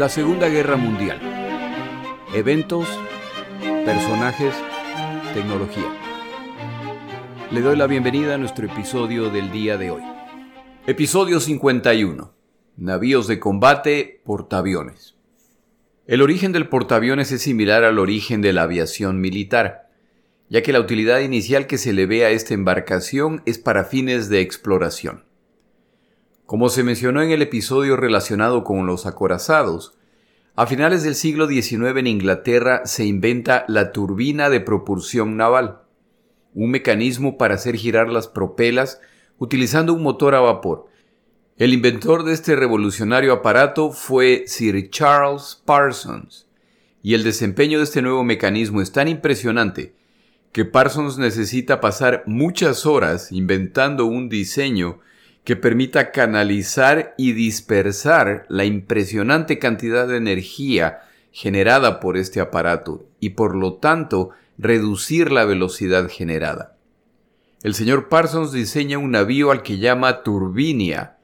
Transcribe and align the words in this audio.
La 0.00 0.08
Segunda 0.08 0.48
Guerra 0.48 0.78
Mundial. 0.78 1.20
Eventos, 2.34 2.88
personajes, 3.84 4.54
tecnología. 5.34 5.94
Le 7.50 7.60
doy 7.60 7.76
la 7.76 7.86
bienvenida 7.86 8.36
a 8.36 8.38
nuestro 8.38 8.64
episodio 8.64 9.28
del 9.28 9.52
día 9.52 9.76
de 9.76 9.90
hoy. 9.90 10.00
Episodio 10.86 11.38
51. 11.38 12.32
Navíos 12.78 13.26
de 13.26 13.38
combate, 13.38 14.22
portaaviones. 14.24 15.16
El 16.06 16.22
origen 16.22 16.52
del 16.52 16.70
portaaviones 16.70 17.30
es 17.30 17.42
similar 17.42 17.84
al 17.84 17.98
origen 17.98 18.40
de 18.40 18.54
la 18.54 18.62
aviación 18.62 19.20
militar, 19.20 19.90
ya 20.48 20.62
que 20.62 20.72
la 20.72 20.80
utilidad 20.80 21.20
inicial 21.20 21.66
que 21.66 21.76
se 21.76 21.92
le 21.92 22.06
ve 22.06 22.24
a 22.24 22.30
esta 22.30 22.54
embarcación 22.54 23.42
es 23.44 23.58
para 23.58 23.84
fines 23.84 24.30
de 24.30 24.40
exploración. 24.40 25.24
Como 26.50 26.68
se 26.68 26.82
mencionó 26.82 27.22
en 27.22 27.30
el 27.30 27.42
episodio 27.42 27.96
relacionado 27.96 28.64
con 28.64 28.84
los 28.84 29.06
acorazados, 29.06 29.94
a 30.56 30.66
finales 30.66 31.04
del 31.04 31.14
siglo 31.14 31.46
XIX 31.46 31.96
en 31.96 32.08
Inglaterra 32.08 32.82
se 32.86 33.04
inventa 33.04 33.64
la 33.68 33.92
turbina 33.92 34.50
de 34.50 34.58
propulsión 34.58 35.36
naval, 35.36 35.82
un 36.52 36.72
mecanismo 36.72 37.38
para 37.38 37.54
hacer 37.54 37.76
girar 37.76 38.08
las 38.08 38.26
propelas 38.26 39.00
utilizando 39.38 39.94
un 39.94 40.02
motor 40.02 40.34
a 40.34 40.40
vapor. 40.40 40.88
El 41.56 41.72
inventor 41.72 42.24
de 42.24 42.32
este 42.32 42.56
revolucionario 42.56 43.32
aparato 43.32 43.92
fue 43.92 44.42
Sir 44.48 44.90
Charles 44.90 45.62
Parsons, 45.64 46.48
y 47.00 47.14
el 47.14 47.22
desempeño 47.22 47.78
de 47.78 47.84
este 47.84 48.02
nuevo 48.02 48.24
mecanismo 48.24 48.82
es 48.82 48.90
tan 48.90 49.06
impresionante 49.06 49.94
que 50.50 50.64
Parsons 50.64 51.16
necesita 51.16 51.80
pasar 51.80 52.24
muchas 52.26 52.86
horas 52.86 53.30
inventando 53.30 54.06
un 54.06 54.28
diseño 54.28 54.98
que 55.44 55.56
permita 55.56 56.10
canalizar 56.10 57.14
y 57.16 57.32
dispersar 57.32 58.44
la 58.48 58.64
impresionante 58.64 59.58
cantidad 59.58 60.06
de 60.06 60.16
energía 60.16 61.00
generada 61.32 62.00
por 62.00 62.16
este 62.16 62.40
aparato 62.40 63.06
y 63.20 63.30
por 63.30 63.56
lo 63.56 63.74
tanto 63.74 64.30
reducir 64.58 65.32
la 65.32 65.44
velocidad 65.44 66.08
generada. 66.08 66.76
El 67.62 67.74
señor 67.74 68.08
Parsons 68.08 68.52
diseña 68.52 68.98
un 68.98 69.10
navío 69.10 69.50
al 69.50 69.62
que 69.62 69.78
llama 69.78 70.22
Turbinia. 70.22 71.16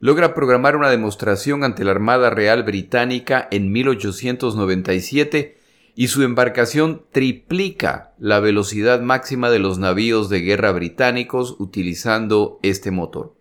Logra 0.00 0.34
programar 0.34 0.76
una 0.76 0.90
demostración 0.90 1.64
ante 1.64 1.84
la 1.84 1.92
Armada 1.92 2.30
Real 2.30 2.64
Británica 2.64 3.48
en 3.50 3.72
1897 3.72 5.61
y 5.94 6.08
su 6.08 6.22
embarcación 6.22 7.04
triplica 7.12 8.14
la 8.18 8.40
velocidad 8.40 9.00
máxima 9.00 9.50
de 9.50 9.58
los 9.58 9.78
navíos 9.78 10.28
de 10.28 10.40
guerra 10.40 10.72
británicos 10.72 11.56
utilizando 11.58 12.58
este 12.62 12.90
motor, 12.90 13.34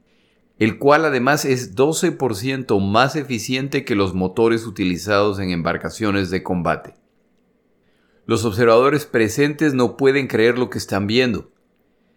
el 0.59 0.77
cual 0.77 1.05
además 1.05 1.45
es 1.45 1.75
12% 1.75 2.79
más 2.81 3.15
eficiente 3.15 3.85
que 3.85 3.95
los 3.95 4.13
motores 4.13 4.65
utilizados 4.65 5.39
en 5.39 5.51
embarcaciones 5.51 6.29
de 6.29 6.43
combate. 6.43 6.95
Los 8.25 8.45
observadores 8.45 9.05
presentes 9.05 9.73
no 9.73 9.97
pueden 9.97 10.27
creer 10.27 10.57
lo 10.57 10.69
que 10.69 10.77
están 10.77 11.07
viendo. 11.07 11.51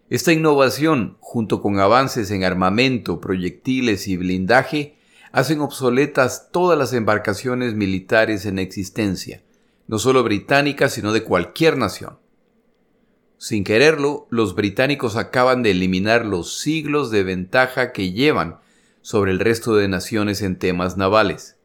Esta 0.09 0.31
innovación, 0.31 1.17
junto 1.19 1.61
con 1.61 1.79
avances 1.79 2.29
en 2.29 2.43
armamento, 2.43 3.19
proyectiles 3.19 4.07
y 4.07 4.17
blindaje, 4.17 4.99
hacen 5.31 5.61
obsoletas 5.61 6.49
todas 6.51 6.77
las 6.77 6.93
embarcaciones 6.93 7.73
militares 7.73 8.45
en 8.45 8.59
existencia, 8.59 9.43
no 9.87 9.99
solo 9.99 10.23
británicas, 10.23 10.93
sino 10.93 11.13
de 11.13 11.23
cualquier 11.23 11.77
nación. 11.77 12.17
Sin 13.37 13.63
quererlo, 13.63 14.27
los 14.29 14.55
británicos 14.55 15.15
acaban 15.15 15.61
de 15.61 15.71
eliminar 15.71 16.25
los 16.25 16.57
siglos 16.59 17.11
de 17.11 17.23
ventaja 17.23 17.91
que 17.91 18.11
llevan 18.11 18.59
sobre 19.01 19.31
el 19.31 19.39
resto 19.39 19.75
de 19.75 19.87
naciones 19.87 20.41
en 20.41 20.57
temas 20.57 20.97
navales. 20.97 21.57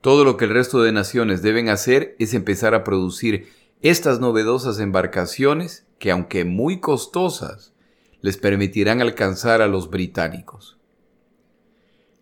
Todo 0.00 0.24
lo 0.24 0.36
que 0.36 0.44
el 0.44 0.52
resto 0.52 0.82
de 0.82 0.92
naciones 0.92 1.42
deben 1.42 1.68
hacer 1.68 2.14
es 2.18 2.34
empezar 2.34 2.74
a 2.74 2.84
producir 2.84 3.48
estas 3.82 4.20
novedosas 4.20 4.78
embarcaciones 4.78 5.86
que, 5.98 6.10
aunque 6.10 6.44
muy 6.44 6.78
costosas, 6.78 7.72
les 8.20 8.36
permitirán 8.36 9.00
alcanzar 9.00 9.62
a 9.62 9.66
los 9.66 9.90
británicos. 9.90 10.78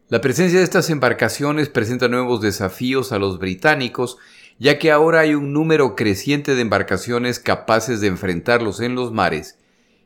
La 0.09 0.21
presencia 0.21 0.59
de 0.59 0.65
estas 0.65 0.88
embarcaciones 0.88 1.69
presenta 1.69 2.09
nuevos 2.09 2.41
desafíos 2.41 3.12
a 3.12 3.19
los 3.19 3.38
británicos 3.38 4.19
ya 4.59 4.78
que 4.78 4.91
ahora 4.91 5.21
hay 5.21 5.34
un 5.34 5.53
número 5.53 5.97
creciente 5.97 6.55
de 6.55 6.62
embarcaciones 6.62 7.39
capaces 7.39 8.00
de 8.00 8.09
enfrentarlos 8.09 8.81
en 8.81 8.94
los 8.94 9.12
mares, 9.12 9.59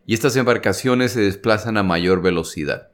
y 0.06 0.15
estas 0.15 0.37
embarcaciones 0.37 1.12
se 1.12 1.21
desplazan 1.21 1.77
a 1.77 1.83
mayor 1.83 2.22
velocidad. 2.22 2.91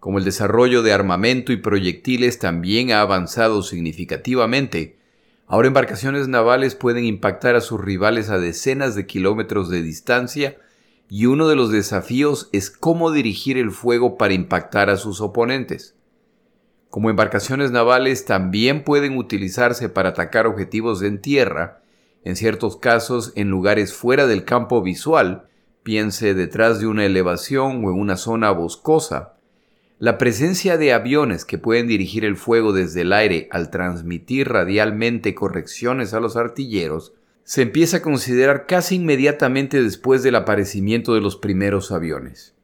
Como 0.00 0.18
el 0.18 0.24
desarrollo 0.24 0.82
de 0.82 0.92
armamento 0.92 1.52
y 1.52 1.56
proyectiles 1.56 2.38
también 2.38 2.92
ha 2.92 3.00
avanzado 3.00 3.62
significativamente, 3.62 4.98
ahora 5.46 5.68
embarcaciones 5.68 6.28
navales 6.28 6.74
pueden 6.74 7.04
impactar 7.04 7.56
a 7.56 7.60
sus 7.60 7.80
rivales 7.80 8.30
a 8.30 8.38
decenas 8.38 8.94
de 8.94 9.06
kilómetros 9.06 9.68
de 9.68 9.82
distancia, 9.82 10.58
y 11.08 11.26
uno 11.26 11.48
de 11.48 11.56
los 11.56 11.70
desafíos 11.70 12.48
es 12.52 12.70
cómo 12.70 13.12
dirigir 13.12 13.58
el 13.58 13.70
fuego 13.70 14.16
para 14.16 14.34
impactar 14.34 14.90
a 14.90 14.96
sus 14.96 15.20
oponentes. 15.20 15.95
Como 16.90 17.10
embarcaciones 17.10 17.70
navales 17.70 18.24
también 18.24 18.84
pueden 18.84 19.16
utilizarse 19.16 19.88
para 19.88 20.10
atacar 20.10 20.46
objetivos 20.46 21.02
en 21.02 21.20
tierra, 21.20 21.82
en 22.24 22.36
ciertos 22.36 22.76
casos 22.76 23.32
en 23.36 23.50
lugares 23.50 23.92
fuera 23.92 24.26
del 24.26 24.44
campo 24.44 24.82
visual, 24.82 25.46
piense 25.82 26.34
detrás 26.34 26.80
de 26.80 26.86
una 26.86 27.04
elevación 27.04 27.84
o 27.84 27.90
en 27.90 28.00
una 28.00 28.16
zona 28.16 28.50
boscosa. 28.50 29.34
La 29.98 30.18
presencia 30.18 30.76
de 30.76 30.92
aviones 30.92 31.44
que 31.44 31.58
pueden 31.58 31.86
dirigir 31.86 32.24
el 32.24 32.36
fuego 32.36 32.72
desde 32.72 33.02
el 33.02 33.12
aire 33.12 33.48
al 33.52 33.70
transmitir 33.70 34.48
radialmente 34.48 35.34
correcciones 35.34 36.12
a 36.12 36.20
los 36.20 36.36
artilleros 36.36 37.12
se 37.44 37.62
empieza 37.62 37.98
a 37.98 38.02
considerar 38.02 38.66
casi 38.66 38.96
inmediatamente 38.96 39.80
después 39.80 40.24
del 40.24 40.34
aparecimiento 40.34 41.14
de 41.14 41.20
los 41.20 41.36
primeros 41.36 41.92
aviones. 41.92 42.54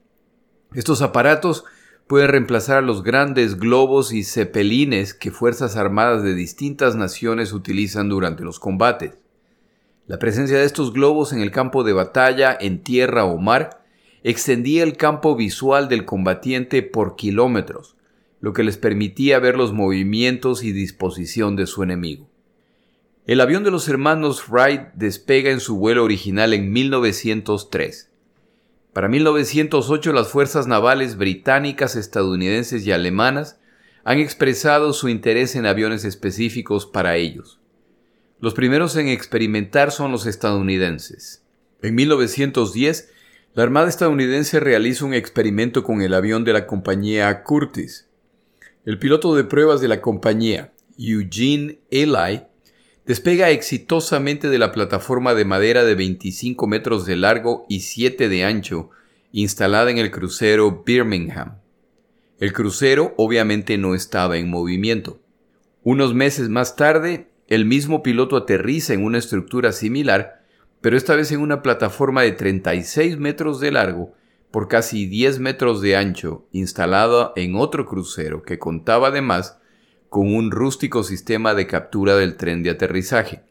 Estos 0.74 1.02
aparatos 1.02 1.64
puede 2.06 2.26
reemplazar 2.26 2.78
a 2.78 2.82
los 2.82 3.02
grandes 3.02 3.58
globos 3.58 4.12
y 4.12 4.24
cepelines 4.24 5.14
que 5.14 5.30
fuerzas 5.30 5.76
armadas 5.76 6.22
de 6.22 6.34
distintas 6.34 6.96
naciones 6.96 7.52
utilizan 7.52 8.08
durante 8.08 8.44
los 8.44 8.58
combates. 8.58 9.18
La 10.06 10.18
presencia 10.18 10.58
de 10.58 10.64
estos 10.64 10.92
globos 10.92 11.32
en 11.32 11.40
el 11.40 11.50
campo 11.50 11.84
de 11.84 11.92
batalla, 11.92 12.56
en 12.60 12.82
tierra 12.82 13.24
o 13.24 13.38
mar, 13.38 13.84
extendía 14.22 14.82
el 14.82 14.96
campo 14.96 15.36
visual 15.36 15.88
del 15.88 16.04
combatiente 16.04 16.82
por 16.82 17.16
kilómetros, 17.16 17.96
lo 18.40 18.52
que 18.52 18.64
les 18.64 18.76
permitía 18.76 19.38
ver 19.38 19.56
los 19.56 19.72
movimientos 19.72 20.64
y 20.64 20.72
disposición 20.72 21.56
de 21.56 21.66
su 21.66 21.82
enemigo. 21.82 22.28
El 23.24 23.40
avión 23.40 23.62
de 23.62 23.70
los 23.70 23.88
hermanos 23.88 24.48
Wright 24.48 24.92
despega 24.94 25.50
en 25.50 25.60
su 25.60 25.76
vuelo 25.76 26.04
original 26.04 26.52
en 26.52 26.72
1903 26.72 28.11
para 28.92 29.08
1908 29.08 30.12
las 30.12 30.28
fuerzas 30.28 30.66
navales 30.66 31.16
británicas, 31.16 31.96
estadounidenses 31.96 32.86
y 32.86 32.92
alemanas 32.92 33.58
han 34.04 34.18
expresado 34.18 34.92
su 34.92 35.08
interés 35.08 35.56
en 35.56 35.64
aviones 35.64 36.04
específicos 36.04 36.86
para 36.86 37.16
ellos. 37.16 37.60
Los 38.40 38.54
primeros 38.54 38.96
en 38.96 39.08
experimentar 39.08 39.92
son 39.92 40.12
los 40.12 40.26
estadounidenses. 40.26 41.42
En 41.80 41.94
1910, 41.94 43.10
la 43.54 43.62
Armada 43.62 43.88
estadounidense 43.88 44.60
realiza 44.60 45.04
un 45.04 45.14
experimento 45.14 45.84
con 45.84 46.02
el 46.02 46.12
avión 46.12 46.44
de 46.44 46.52
la 46.52 46.66
compañía 46.66 47.42
Curtis. 47.44 48.08
El 48.84 48.98
piloto 48.98 49.34
de 49.34 49.44
pruebas 49.44 49.80
de 49.80 49.88
la 49.88 50.00
compañía, 50.00 50.72
Eugene 50.98 51.78
Eli, 51.90 52.42
despega 53.04 53.50
exitosamente 53.50 54.48
de 54.48 54.58
la 54.58 54.72
plataforma 54.72 55.34
de 55.34 55.44
madera 55.44 55.84
de 55.84 55.94
25 55.94 56.66
metros 56.66 57.04
de 57.04 57.16
largo 57.16 57.66
y 57.68 57.80
7 57.80 58.28
de 58.28 58.44
ancho, 58.44 58.90
instalada 59.32 59.90
en 59.90 59.98
el 59.98 60.10
crucero 60.10 60.82
Birmingham. 60.86 61.58
El 62.38 62.52
crucero 62.52 63.14
obviamente 63.16 63.78
no 63.78 63.94
estaba 63.94 64.36
en 64.36 64.50
movimiento. 64.50 65.20
Unos 65.82 66.14
meses 66.14 66.48
más 66.48 66.76
tarde, 66.76 67.28
el 67.48 67.64
mismo 67.64 68.02
piloto 68.02 68.36
aterriza 68.36 68.94
en 68.94 69.04
una 69.04 69.18
estructura 69.18 69.72
similar, 69.72 70.42
pero 70.80 70.96
esta 70.96 71.16
vez 71.16 71.32
en 71.32 71.40
una 71.40 71.62
plataforma 71.62 72.22
de 72.22 72.32
36 72.32 73.16
metros 73.18 73.60
de 73.60 73.72
largo 73.72 74.14
por 74.50 74.68
casi 74.68 75.06
10 75.06 75.38
metros 75.40 75.80
de 75.80 75.96
ancho, 75.96 76.46
instalada 76.52 77.32
en 77.36 77.56
otro 77.56 77.86
crucero 77.86 78.42
que 78.42 78.58
contaba 78.58 79.08
además 79.08 79.58
con 80.12 80.34
un 80.34 80.50
rústico 80.50 81.04
sistema 81.04 81.54
de 81.54 81.66
captura 81.66 82.16
del 82.16 82.36
tren 82.36 82.62
de 82.62 82.68
aterrizaje. 82.68 83.44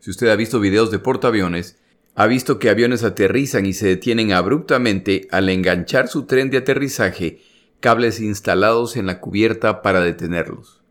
Si 0.00 0.10
usted 0.10 0.26
ha 0.26 0.34
visto 0.34 0.58
videos 0.58 0.90
de 0.90 0.98
portaaviones, 0.98 1.78
ha 2.16 2.26
visto 2.26 2.58
que 2.58 2.70
aviones 2.70 3.04
aterrizan 3.04 3.66
y 3.66 3.72
se 3.72 3.86
detienen 3.86 4.32
abruptamente 4.32 5.28
al 5.30 5.48
enganchar 5.48 6.08
su 6.08 6.24
tren 6.24 6.50
de 6.50 6.56
aterrizaje 6.56 7.40
cables 7.78 8.18
instalados 8.18 8.96
en 8.96 9.06
la 9.06 9.20
cubierta 9.20 9.80
para 9.80 10.00
detenerlos. 10.00 10.82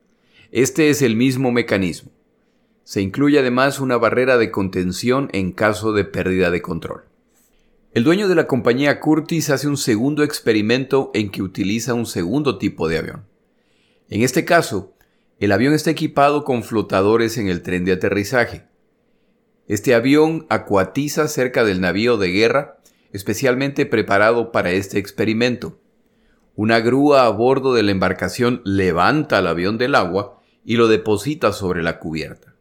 Este 0.50 0.90
es 0.90 1.02
el 1.02 1.18
mismo 1.18 1.52
mecanismo. 1.52 2.12
Se 2.86 3.02
incluye 3.02 3.38
además 3.38 3.82
una 3.82 3.98
barrera 3.98 4.38
de 4.38 4.50
contención 4.50 5.28
en 5.34 5.52
caso 5.52 5.92
de 5.92 6.06
pérdida 6.06 6.52
de 6.52 6.62
control. 6.62 7.04
El 7.94 8.06
dueño 8.06 8.30
de 8.30 8.36
la 8.36 8.48
compañía 8.48 9.02
Curtis 9.02 9.50
hace 9.50 9.68
un 9.68 9.76
segundo 9.76 10.24
experimento 10.24 11.12
en 11.14 11.32
que 11.32 11.42
utiliza 11.42 11.94
un 11.94 12.06
segundo 12.06 12.58
tipo 12.58 12.88
de 12.88 13.00
avión. 13.00 13.26
En 14.10 14.24
este 14.24 14.44
caso, 14.44 14.96
El 15.40 15.54
avión 15.54 15.74
está 15.74 15.90
equipado 15.90 16.44
con 16.44 16.64
flotadores 16.64 17.38
en 17.38 17.48
el 17.48 17.62
tren 17.62 17.86
de 17.86 17.94
aterrizaje. 17.94 18.66
Este 19.70 19.96
avión 19.96 20.46
acuatiza 20.50 21.30
cerca 21.30 21.64
del 21.64 21.80
navío 21.80 22.18
de 22.18 22.28
guerra, 22.28 22.78
especialmente 23.14 23.86
preparado 23.86 24.52
para 24.52 24.72
este 24.72 25.00
experimento. 25.00 25.80
Una 26.56 26.82
grúa 26.82 27.26
a 27.26 27.30
bordo 27.30 27.74
de 27.74 27.84
la 27.84 27.92
embarcación 27.92 28.62
levanta 28.66 29.40
el 29.40 29.48
avión 29.48 29.78
del 29.78 29.96
agua 29.96 30.42
y 30.66 30.76
lo 30.76 30.90
deposita 30.90 31.54
sobre 31.54 31.84
la 31.84 32.00
cubierta. 32.00 32.54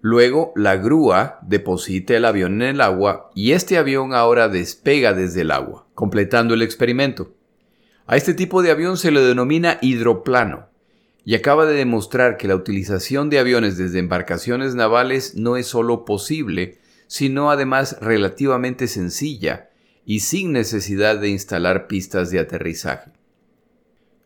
Luego, 0.00 0.52
la 0.54 0.76
grúa 0.76 1.40
deposita 1.42 2.16
el 2.16 2.24
avión 2.24 2.62
en 2.62 2.76
el 2.76 2.80
agua 2.80 3.30
y 3.34 3.50
este 3.50 3.78
avión 3.78 4.14
ahora 4.14 4.48
despega 4.48 5.12
desde 5.12 5.40
el 5.40 5.50
agua, 5.50 5.88
completando 5.94 6.54
el 6.54 6.62
experimento. 6.62 7.34
A 8.06 8.16
este 8.16 8.34
tipo 8.34 8.62
de 8.62 8.70
avión 8.70 8.96
se 8.96 9.10
le 9.10 9.20
denomina 9.20 9.78
hidroplano 9.80 10.68
y 11.24 11.36
acaba 11.36 11.66
de 11.66 11.74
demostrar 11.74 12.36
que 12.36 12.48
la 12.48 12.56
utilización 12.56 13.30
de 13.30 13.38
aviones 13.38 13.76
desde 13.76 14.00
embarcaciones 14.00 14.74
navales 14.74 15.36
no 15.36 15.56
es 15.56 15.68
solo 15.68 16.04
posible, 16.04 16.78
sino 17.06 17.50
además 17.50 17.96
relativamente 18.00 18.88
sencilla 18.88 19.70
y 20.04 20.20
sin 20.20 20.52
necesidad 20.52 21.18
de 21.18 21.28
instalar 21.28 21.86
pistas 21.86 22.30
de 22.30 22.40
aterrizaje. 22.40 23.12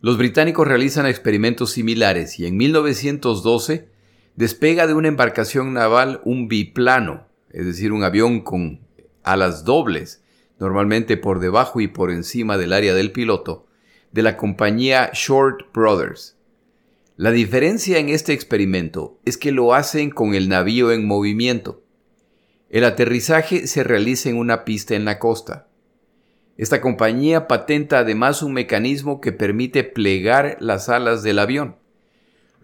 Los 0.01 0.17
británicos 0.17 0.67
realizan 0.67 1.07
experimentos 1.07 1.73
similares 1.73 2.39
y 2.39 2.47
en 2.47 2.57
1912 2.57 3.89
despega 4.37 4.87
de 4.87 4.95
una 4.95 5.09
embarcación 5.09 5.75
naval 5.75 6.21
un 6.25 6.49
biplano, 6.49 7.27
es 7.51 7.67
decir, 7.67 7.93
un 7.93 8.05
avión 8.05 8.41
con 8.41 8.81
alas 9.23 9.65
dobles, 9.65 10.23
normalmente 10.59 11.17
por 11.17 11.41
debajo 11.41 11.81
y 11.81 11.89
por 11.89 12.11
encima 12.11 12.57
del 12.57 12.73
área 12.73 12.95
del 12.95 13.13
piloto, 13.13 13.66
de 14.13 14.23
la 14.23 14.37
compañía 14.37 15.11
Short 15.13 15.73
Brothers. 15.73 16.37
La 17.17 17.31
diferencia 17.31 17.99
en 17.99 18.09
este 18.09 18.33
experimento 18.33 19.19
es 19.25 19.39
que 19.39 19.53
lo 19.53 19.75
hacen 19.75 20.11
con 20.11 20.35
el 20.35 20.49
navío 20.49 20.93
en 20.93 21.07
movimiento. 21.07 21.83
El 22.69 22.85
aterrizaje 22.85 23.67
se 23.67 23.85
realiza 23.85 24.29
en 24.29 24.37
una 24.37 24.65
pista 24.65 24.95
en 24.95 25.05
la 25.05 25.19
costa. 25.19 25.69
Esta 26.57 26.81
compañía 26.81 27.49
patenta 27.49 27.99
además 27.99 28.43
un 28.43 28.53
mecanismo 28.53 29.21
que 29.21 29.33
permite 29.33 29.85
plegar 29.85 30.57
las 30.61 30.89
alas 30.89 31.23
del 31.23 31.39
avión 31.39 31.77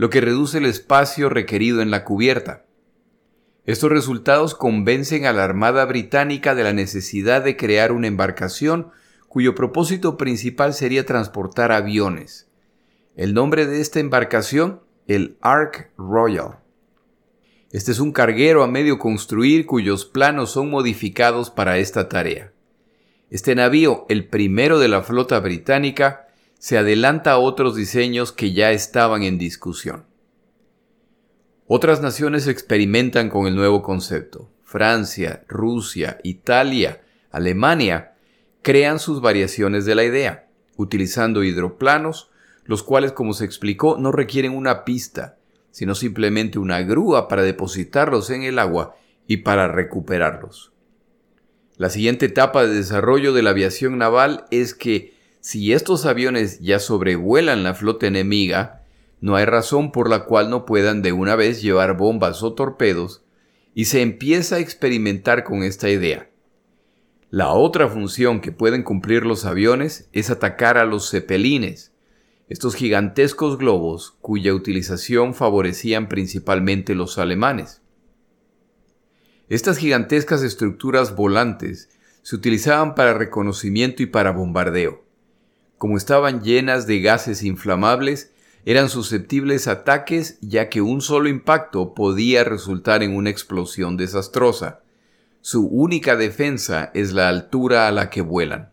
lo 0.03 0.11
que 0.11 0.21
reduce 0.21 0.59
el 0.59 0.67
espacio 0.67 1.29
requerido 1.29 1.81
en 1.81 1.93
la 1.93 2.05
cubierta. 2.05 2.65
Estos 3.67 3.91
resultados 3.91 4.56
convencen 4.56 5.27
a 5.27 5.33
la 5.33 5.44
Armada 5.44 5.85
Británica 5.85 6.55
de 6.55 6.65
la 6.65 6.73
necesidad 6.73 7.44
de 7.44 7.56
crear 7.56 7.93
una 7.93 8.09
embarcación 8.09 8.91
cuyo 9.32 9.55
propósito 9.55 10.19
principal 10.19 10.75
sería 10.75 11.06
transportar 11.06 11.73
aviones. 11.73 12.50
El 13.17 13.32
nombre 13.32 13.64
de 13.64 13.81
esta 13.81 13.99
embarcación, 13.99 14.82
el 15.06 15.38
Ark 15.40 15.90
Royal. 15.96 16.58
Este 17.70 17.93
es 17.93 17.99
un 17.99 18.12
carguero 18.12 18.62
a 18.62 18.67
medio 18.67 18.99
construir 18.99 19.64
cuyos 19.64 20.05
planos 20.05 20.50
son 20.50 20.69
modificados 20.69 21.49
para 21.49 21.79
esta 21.79 22.11
tarea. 22.11 22.52
Este 23.31 23.55
navío, 23.55 24.05
el 24.11 24.29
primero 24.29 24.79
de 24.79 24.88
la 24.88 25.00
flota 25.00 25.40
británica, 25.40 26.29
se 26.58 26.76
adelanta 26.76 27.32
a 27.32 27.38
otros 27.38 27.75
diseños 27.75 28.32
que 28.32 28.52
ya 28.52 28.70
estaban 28.73 29.23
en 29.23 29.38
discusión. 29.38 30.05
Otras 31.67 32.02
naciones 32.02 32.49
experimentan 32.49 33.31
con 33.31 33.46
el 33.46 33.56
nuevo 33.56 33.82
concepto. 33.82 34.50
Francia, 34.62 35.43
Rusia, 35.49 36.19
Italia, 36.23 37.00
Alemania 37.31 38.12
crean 38.62 38.99
sus 38.99 39.20
variaciones 39.20 39.85
de 39.85 39.94
la 39.94 40.05
idea, 40.05 40.49
utilizando 40.76 41.43
hidroplanos, 41.44 42.31
los 42.64 42.82
cuales, 42.82 43.12
como 43.12 43.35
se 43.35 43.44
explicó, 43.44 43.97
no 43.99 44.12
requieren 44.12 44.56
una 44.56 44.85
pista, 44.85 45.37
sino 45.70 45.94
simplemente 45.94 46.59
una 46.59 46.82
grúa 46.82 47.29
para 47.29 47.43
depositarlos 47.43 48.31
en 48.31 48.44
el 48.44 48.59
agua 48.59 48.94
y 49.26 49.38
para 49.38 49.69
recuperarlos. 49.69 50.73
La 51.76 51.91
siguiente 51.91 52.26
etapa 52.26 52.67
de 52.67 52.75
desarrollo 52.75 53.32
de 53.32 53.43
la 53.43 53.50
aviación 53.50 53.99
naval 53.99 54.44
es 54.50 54.75
que 54.75 55.15
si 55.41 55.73
estos 55.73 56.06
aviones 56.06 56.61
ya 56.61 56.79
sobrevuelan 56.79 57.65
la 57.65 57.75
flota 57.75 58.06
enemiga, 58.06 58.85
no 59.20 59.35
hay 59.35 59.44
razón 59.44 59.91
por 59.91 60.08
la 60.08 60.25
cual 60.25 60.50
no 60.50 60.67
puedan 60.67 61.03
de 61.03 61.12
una 61.12 61.35
vez 61.35 61.62
llevar 61.62 61.97
bombas 61.97 62.43
o 62.43 62.53
torpedos, 62.53 63.25
y 63.75 63.87
se 63.87 64.03
empieza 64.03 64.56
a 64.56 64.58
experimentar 64.61 65.43
con 65.43 65.62
esta 65.62 65.88
idea. 65.88 66.29
La 67.32 67.52
otra 67.52 67.88
función 67.88 68.40
que 68.40 68.52
pueden 68.52 68.84
cumplir 68.84 69.26
los 69.26 69.44
aviones 69.44 70.08
es 70.12 70.31
atacar 70.31 70.79
a 70.79 70.84
los 70.84 71.11
cepelines, 71.11 71.90
estos 72.49 72.76
gigantescos 72.76 73.58
globos 73.58 74.14
cuya 74.20 74.55
utilización 74.55 75.34
favorecían 75.34 76.08
principalmente 76.08 76.94
los 76.94 77.19
alemanes. 77.19 77.82
Estas 79.49 79.79
gigantescas 79.79 80.44
estructuras 80.44 81.17
volantes 81.17 81.88
se 82.23 82.37
utilizaban 82.37 82.94
para 82.94 83.14
reconocimiento 83.14 84.05
y 84.05 84.06
para 84.06 84.31
bombardeo 84.31 85.02
como 85.82 85.96
estaban 85.96 86.44
llenas 86.44 86.87
de 86.87 87.00
gases 87.00 87.43
inflamables, 87.43 88.31
eran 88.64 88.88
susceptibles 88.88 89.67
a 89.67 89.73
ataques 89.73 90.38
ya 90.40 90.69
que 90.69 90.81
un 90.81 91.00
solo 91.00 91.29
impacto 91.29 91.93
podía 91.93 92.44
resultar 92.44 93.02
en 93.02 93.17
una 93.17 93.31
explosión 93.31 93.96
desastrosa. 93.96 94.82
Su 95.44 95.67
única 95.67 96.15
defensa 96.15 96.93
es 96.94 97.12
la 97.12 97.29
altura 97.29 97.89
a 97.89 97.91
la 97.91 98.11
que 98.11 98.21
vuelan. 98.21 98.71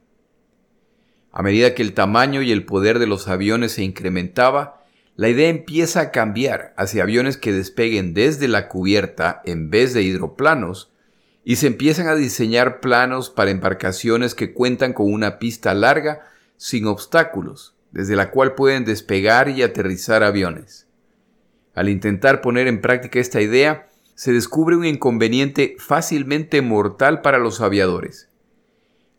A 1.31 1.41
medida 1.41 1.73
que 1.73 1.81
el 1.81 1.95
tamaño 1.95 2.43
y 2.43 2.51
el 2.51 2.63
poder 2.63 2.99
de 2.99 3.07
los 3.07 3.27
aviones 3.27 3.71
se 3.71 3.83
incrementaba, 3.83 4.85
la 5.15 5.29
idea 5.29 5.49
empieza 5.49 5.99
a 5.99 6.11
cambiar 6.11 6.75
hacia 6.77 7.01
aviones 7.01 7.37
que 7.37 7.51
despeguen 7.51 8.13
desde 8.13 8.47
la 8.47 8.67
cubierta 8.67 9.41
en 9.45 9.71
vez 9.71 9.95
de 9.95 10.03
hidroplanos, 10.03 10.91
y 11.43 11.55
se 11.55 11.65
empiezan 11.65 12.07
a 12.07 12.13
diseñar 12.13 12.81
planos 12.81 13.31
para 13.31 13.49
embarcaciones 13.49 14.35
que 14.35 14.53
cuentan 14.53 14.93
con 14.93 15.11
una 15.11 15.39
pista 15.39 15.73
larga 15.73 16.27
sin 16.55 16.85
obstáculos, 16.85 17.73
desde 17.91 18.15
la 18.15 18.29
cual 18.29 18.53
pueden 18.53 18.85
despegar 18.85 19.49
y 19.49 19.63
aterrizar 19.63 20.21
aviones. 20.21 20.87
Al 21.73 21.89
intentar 21.89 22.41
poner 22.41 22.67
en 22.67 22.79
práctica 22.79 23.19
esta 23.19 23.41
idea, 23.41 23.88
se 24.19 24.33
descubre 24.33 24.75
un 24.75 24.83
inconveniente 24.83 25.77
fácilmente 25.79 26.61
mortal 26.61 27.21
para 27.21 27.37
los 27.37 27.61
aviadores. 27.61 28.27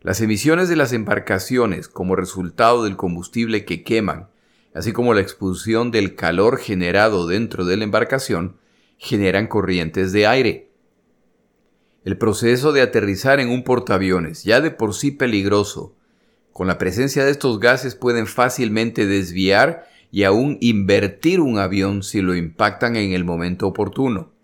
Las 0.02 0.21
emisiones 0.21 0.69
de 0.69 0.76
las 0.76 0.92
embarcaciones 0.92 1.88
como 1.88 2.16
resultado 2.16 2.85
del 2.85 2.99
combustible 2.99 3.64
que 3.64 3.83
queman, 3.83 4.28
así 4.75 4.92
como 4.92 5.14
la 5.14 5.23
expulsión 5.23 5.90
del 5.90 6.16
calor 6.16 6.59
generado 6.59 7.26
dentro 7.26 7.64
de 7.64 7.78
la 7.78 7.85
embarcación, 7.85 8.59
generan 8.99 9.47
corrientes 9.47 10.12
de 10.12 10.26
aire. 10.26 10.71
El 12.04 12.19
proceso 12.19 12.73
de 12.73 12.83
aterrizar 12.83 13.40
en 13.40 13.49
un 13.49 13.64
portaaviones, 13.64 14.45
ya 14.45 14.61
de 14.61 14.71
por 14.71 14.92
sí 14.92 15.12
peligroso, 15.12 15.97
con 16.52 16.66
la 16.66 16.76
presencia 16.76 17.25
de 17.25 17.30
estos 17.30 17.59
gases 17.59 17.95
pueden 17.95 18.26
fácilmente 18.26 19.07
desviar 19.07 19.88
y 20.11 20.25
aún 20.25 20.59
invertir 20.61 21.40
un 21.40 21.59
avión 21.59 22.02
si 22.02 22.21
lo 22.21 22.35
impactan 22.35 22.97
en 22.97 23.14
el 23.14 23.25
momento 23.25 23.66
oportuno. 23.66 24.38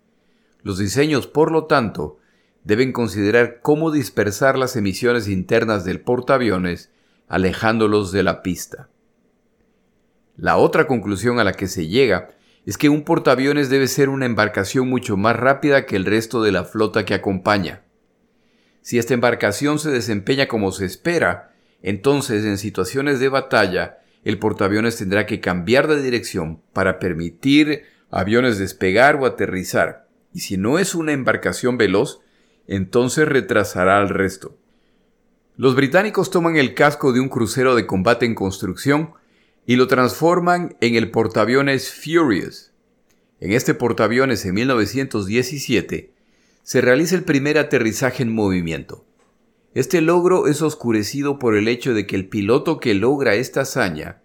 Los 0.67 0.79
diseños, 0.79 1.27
por 1.27 1.53
lo 1.53 1.63
tanto, 1.63 2.19
deben 2.65 2.91
considerar 2.91 3.61
cómo 3.61 3.89
dispersar 3.89 4.57
las 4.57 4.75
emisiones 4.75 5.29
internas 5.29 5.85
del 5.85 6.01
portaaviones 6.01 6.91
alejándolos 7.29 8.11
de 8.11 8.21
la 8.23 8.41
pista. 8.43 8.89
La 10.35 10.57
otra 10.57 10.85
conclusión 10.85 11.39
a 11.39 11.45
la 11.45 11.53
que 11.53 11.67
se 11.67 11.87
llega 11.87 12.31
es 12.65 12.77
que 12.77 12.89
un 12.89 13.03
portaaviones 13.03 13.69
debe 13.69 13.87
ser 13.87 14.09
una 14.09 14.25
embarcación 14.25 14.89
mucho 14.89 15.15
más 15.15 15.37
rápida 15.37 15.85
que 15.85 15.95
el 15.95 16.03
resto 16.03 16.43
de 16.43 16.51
la 16.51 16.65
flota 16.65 17.05
que 17.05 17.13
acompaña. 17.13 17.83
Si 18.81 18.99
esta 18.99 19.13
embarcación 19.13 19.79
se 19.79 19.89
desempeña 19.89 20.49
como 20.49 20.73
se 20.73 20.83
espera, 20.83 21.53
entonces, 21.81 22.43
en 22.43 22.57
situaciones 22.57 23.21
de 23.21 23.29
batalla, 23.29 23.99
el 24.25 24.37
portaaviones 24.37 24.97
tendrá 24.97 25.25
que 25.27 25.39
cambiar 25.39 25.87
de 25.87 26.01
dirección 26.01 26.61
para 26.73 26.99
permitir 26.99 27.83
aviones 28.11 28.57
despegar 28.57 29.15
o 29.15 29.25
aterrizar. 29.25 30.06
Y 30.37 30.41
si 30.41 30.55
no 30.55 30.77
es 30.77 30.93
una 30.93 31.13
embarcación 31.13 31.79
veloz, 31.79 32.19
entonces 32.67 33.27
retrasará 33.27 33.97
al 33.97 34.09
resto. 34.09 34.55
Los 35.55 35.75
británicos 35.75 36.29
toman 36.29 36.57
el 36.57 36.75
casco 36.75 37.11
de 37.11 37.19
un 37.19 37.27
crucero 37.27 37.73
de 37.73 37.87
combate 37.87 38.27
en 38.27 38.35
construcción 38.35 39.13
y 39.65 39.77
lo 39.77 39.87
transforman 39.87 40.77
en 40.79 40.93
el 40.93 41.09
portaaviones 41.09 41.91
Furious. 41.91 42.71
En 43.39 43.51
este 43.51 43.73
portaaviones 43.73 44.45
en 44.45 44.53
1917 44.53 46.11
se 46.61 46.81
realiza 46.81 47.15
el 47.15 47.23
primer 47.23 47.57
aterrizaje 47.57 48.21
en 48.21 48.31
movimiento. 48.31 49.05
Este 49.73 50.01
logro 50.01 50.45
es 50.45 50.61
oscurecido 50.61 51.39
por 51.39 51.55
el 51.55 51.67
hecho 51.67 51.95
de 51.95 52.05
que 52.05 52.15
el 52.15 52.29
piloto 52.29 52.79
que 52.79 52.93
logra 52.93 53.33
esta 53.33 53.61
hazaña 53.61 54.21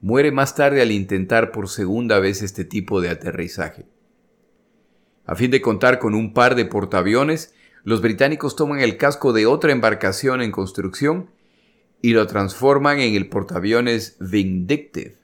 muere 0.00 0.32
más 0.32 0.56
tarde 0.56 0.82
al 0.82 0.90
intentar 0.90 1.52
por 1.52 1.68
segunda 1.68 2.18
vez 2.18 2.42
este 2.42 2.64
tipo 2.64 3.00
de 3.00 3.10
aterrizaje. 3.10 3.86
A 5.26 5.34
fin 5.34 5.50
de 5.50 5.60
contar 5.60 5.98
con 5.98 6.14
un 6.14 6.34
par 6.34 6.54
de 6.54 6.64
portaaviones, 6.64 7.54
los 7.82 8.00
británicos 8.00 8.56
toman 8.56 8.80
el 8.80 8.96
casco 8.96 9.32
de 9.32 9.46
otra 9.46 9.72
embarcación 9.72 10.42
en 10.42 10.50
construcción 10.50 11.30
y 12.02 12.12
lo 12.12 12.26
transforman 12.26 13.00
en 13.00 13.14
el 13.14 13.28
portaaviones 13.28 14.16
Vindictive. 14.20 15.16